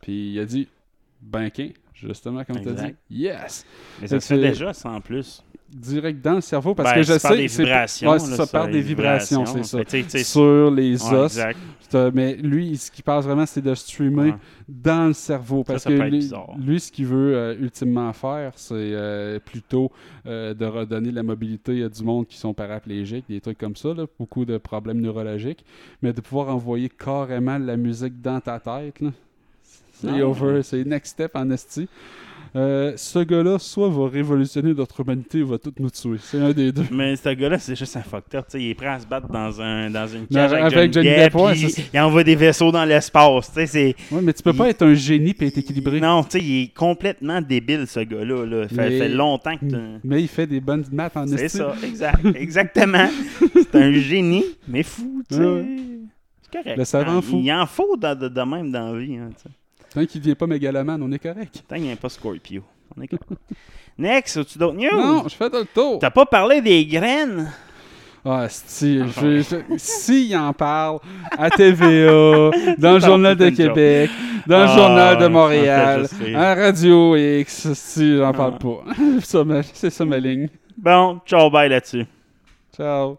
Puis 0.00 0.32
il 0.32 0.38
a 0.40 0.44
dit, 0.44 0.68
ben 1.20 1.50
qu'un, 1.50 1.70
justement, 1.94 2.44
comme 2.44 2.60
tu 2.60 2.68
as 2.68 2.72
dit. 2.72 2.94
Yes! 3.10 3.64
Mais 4.00 4.06
ça 4.06 4.16
Fait 4.16 4.20
se 4.20 4.34
fait 4.34 4.40
déjà, 4.40 4.72
ça 4.72 4.90
en 4.90 5.00
plus. 5.00 5.42
direct 5.68 6.22
dans 6.24 6.34
le 6.36 6.40
cerveau 6.40 6.74
parce 6.76 6.90
Ben, 6.90 6.96
que 7.00 7.02
je 7.02 7.18
sais 7.18 7.36
des 7.36 7.48
c'est- 7.48 7.62
vibrations. 7.64 8.10
ouais, 8.12 8.18
ça 8.20 8.46
par 8.46 8.66
les 8.68 8.72
des 8.74 8.80
vibrations 8.82 9.44
c'est 9.46 9.64
ça 9.64 9.78
sur 10.22 10.70
les 10.70 11.02
ouais, 11.02 11.12
os 11.12 11.40
mais 12.14 12.36
lui 12.36 12.76
ce 12.76 12.88
qu'il 12.90 13.02
passe 13.02 13.24
vraiment 13.24 13.46
c'est 13.46 13.62
de 13.62 13.74
streamer 13.74 14.30
Ouais. 14.30 14.34
dans 14.68 15.08
le 15.08 15.12
cerveau 15.12 15.64
parce 15.64 15.82
ça 15.82 15.90
que 15.90 15.96
lui, 16.58 16.80
ce 16.80 16.92
qu'il 16.92 17.06
veut 17.06 17.34
euh, 17.36 17.56
ultimement 17.58 18.12
faire 18.12 18.52
c'est 18.54 18.74
euh, 18.76 19.40
plutôt 19.40 19.90
euh, 20.26 20.54
de 20.54 20.64
redonner 20.66 21.10
la 21.10 21.24
mobilité 21.24 21.82
à 21.82 21.88
du 21.88 22.04
monde 22.04 22.28
qui 22.28 22.38
sont 22.38 22.54
paraplégiques 22.54 23.24
des 23.28 23.40
trucs 23.40 23.58
comme 23.58 23.74
ça 23.76 23.92
là, 23.92 24.06
beaucoup 24.20 24.44
de 24.44 24.58
problèmes 24.58 25.00
neurologiques 25.00 25.64
mais 26.00 26.12
de 26.12 26.20
pouvoir 26.20 26.48
envoyer 26.54 26.88
carrément 26.88 27.58
la 27.58 27.76
musique 27.76 28.20
dans 28.22 28.40
ta 28.40 28.60
tête 28.60 29.00
là. 29.00 29.10
C'est 30.00 30.22
over 30.22 30.62
c'est 30.62 30.84
next 30.84 31.12
step 31.12 31.32
en 31.34 31.50
esti 31.50 31.88
Euh, 32.54 32.94
ce 32.96 33.18
gars-là, 33.18 33.58
soit 33.58 33.90
va 33.90 34.08
révolutionner 34.08 34.72
notre 34.72 35.00
humanité 35.02 35.42
ou 35.42 35.48
va 35.48 35.58
tout 35.58 35.74
nous 35.78 35.90
tuer. 35.90 36.16
C'est 36.20 36.38
un 36.38 36.52
des 36.52 36.72
deux. 36.72 36.84
Mais 36.90 37.14
ce 37.16 37.28
gars-là, 37.28 37.58
c'est 37.58 37.76
juste 37.76 37.94
un 37.98 38.02
sais, 38.52 38.62
il 38.62 38.70
est 38.70 38.74
prêt 38.74 38.86
à 38.86 38.98
se 38.98 39.06
battre 39.06 39.28
dans, 39.28 39.60
un, 39.60 39.90
dans 39.90 40.06
une 40.06 40.26
cage 40.26 40.54
avec, 40.54 40.72
avec 40.72 40.92
Johnny 40.94 41.06
Depp. 41.08 41.34
Depp, 41.34 41.34
il 41.92 42.00
envoie 42.00 42.24
des 42.24 42.34
vaisseaux 42.34 42.72
dans 42.72 42.84
l'espace. 42.86 43.50
Ouais, 43.54 44.22
mais 44.22 44.32
tu 44.32 44.42
peux 44.42 44.54
pas 44.54 44.70
être 44.70 44.80
un 44.86 44.94
génie 44.94 45.34
et 45.38 45.46
être 45.48 45.58
équilibré. 45.58 46.00
Non, 46.00 46.22
tu 46.24 46.38
sais, 46.38 46.44
il 46.44 46.62
est 46.62 46.68
complètement 46.74 47.42
débile, 47.42 47.86
ce 47.86 48.00
gars-là. 48.00 48.46
Là. 48.46 48.68
Fait, 48.68 48.74
Mais- 48.76 48.98
fait 49.00 49.08
longtemps 49.10 49.56
que 49.58 49.66
tu- 49.66 50.00
Mais 50.04 50.22
il 50.22 50.28
fait 50.28 50.46
des 50.46 50.60
bonnes 50.60 50.84
maths 50.92 51.16
en 51.16 51.26
C'est 51.26 51.48
ça, 51.48 51.74
exact, 51.84 52.24
exactement. 52.36 53.08
c'est 53.70 53.74
un 53.82 53.92
génie, 53.92 54.44
mais 54.66 54.82
fou, 54.82 55.22
tu 55.28 55.34
sais. 55.34 55.42
Ouais, 55.42 55.46
ouais. 55.46 55.76
C'est 56.40 56.62
correct. 56.62 56.78
Le 56.78 56.84
savant 56.86 57.18
Ah, 57.18 57.22
fou. 57.22 57.38
Il 57.42 57.52
en 57.52 57.66
faut 57.66 57.96
de, 57.98 58.14
de- 58.14 58.28
de 58.28 58.40
même 58.42 58.72
dans 58.72 58.92
la 58.94 58.98
vie. 58.98 59.16
Hein. 59.18 59.28
Tant 59.94 60.04
qu'il 60.06 60.20
devient 60.20 60.34
pas 60.34 60.46
mégalomane, 60.46 61.02
on 61.02 61.10
est 61.12 61.18
correct. 61.18 61.62
Tant 61.68 61.76
qu'il 61.76 61.84
n'y 61.84 61.92
a 61.92 61.96
pas 61.96 62.08
Scorpio. 62.08 62.62
On 62.96 63.02
est 63.02 63.08
correct. 63.08 63.24
Next, 63.98 64.36
as-tu 64.36 64.58
d'autres 64.58 64.76
news? 64.76 64.90
Non, 64.94 65.24
je 65.26 65.34
fais 65.34 65.48
le 65.48 65.64
tour. 65.64 65.98
T'as 66.00 66.10
pas 66.10 66.26
parlé 66.26 66.60
des 66.60 66.84
graines? 66.84 67.50
Ah, 68.28 68.46
si, 68.50 68.98
je, 68.98 69.40
je- 69.40 69.76
si 69.78 70.28
il 70.30 70.36
en 70.36 70.52
parle 70.52 70.98
à 71.38 71.48
TVA, 71.48 72.50
dans 72.78 72.94
le 72.94 72.98
Journal 73.00 73.36
de 73.36 73.50
Québec, 73.50 74.10
dans 74.48 74.58
le 74.64 74.68
Ah, 74.68 74.76
Journal 74.76 75.18
de 75.18 75.26
en 75.26 75.30
Montréal, 75.30 76.08
fait, 76.08 76.34
à 76.34 76.54
Radio 76.56 77.14
X, 77.16 77.72
si 77.74 78.16
j'en 78.18 78.30
Ah. 78.30 78.32
parle 78.32 78.58
pas. 78.58 78.82
Ça, 79.22 79.44
ma- 79.44 79.62
C'est 79.62 79.90
ça 79.90 80.04
ma 80.04 80.18
ligne. 80.18 80.48
Bon, 80.76 81.20
ciao, 81.24 81.48
bye 81.50 81.68
là-dessus. 81.68 82.04
Ciao. 82.76 83.16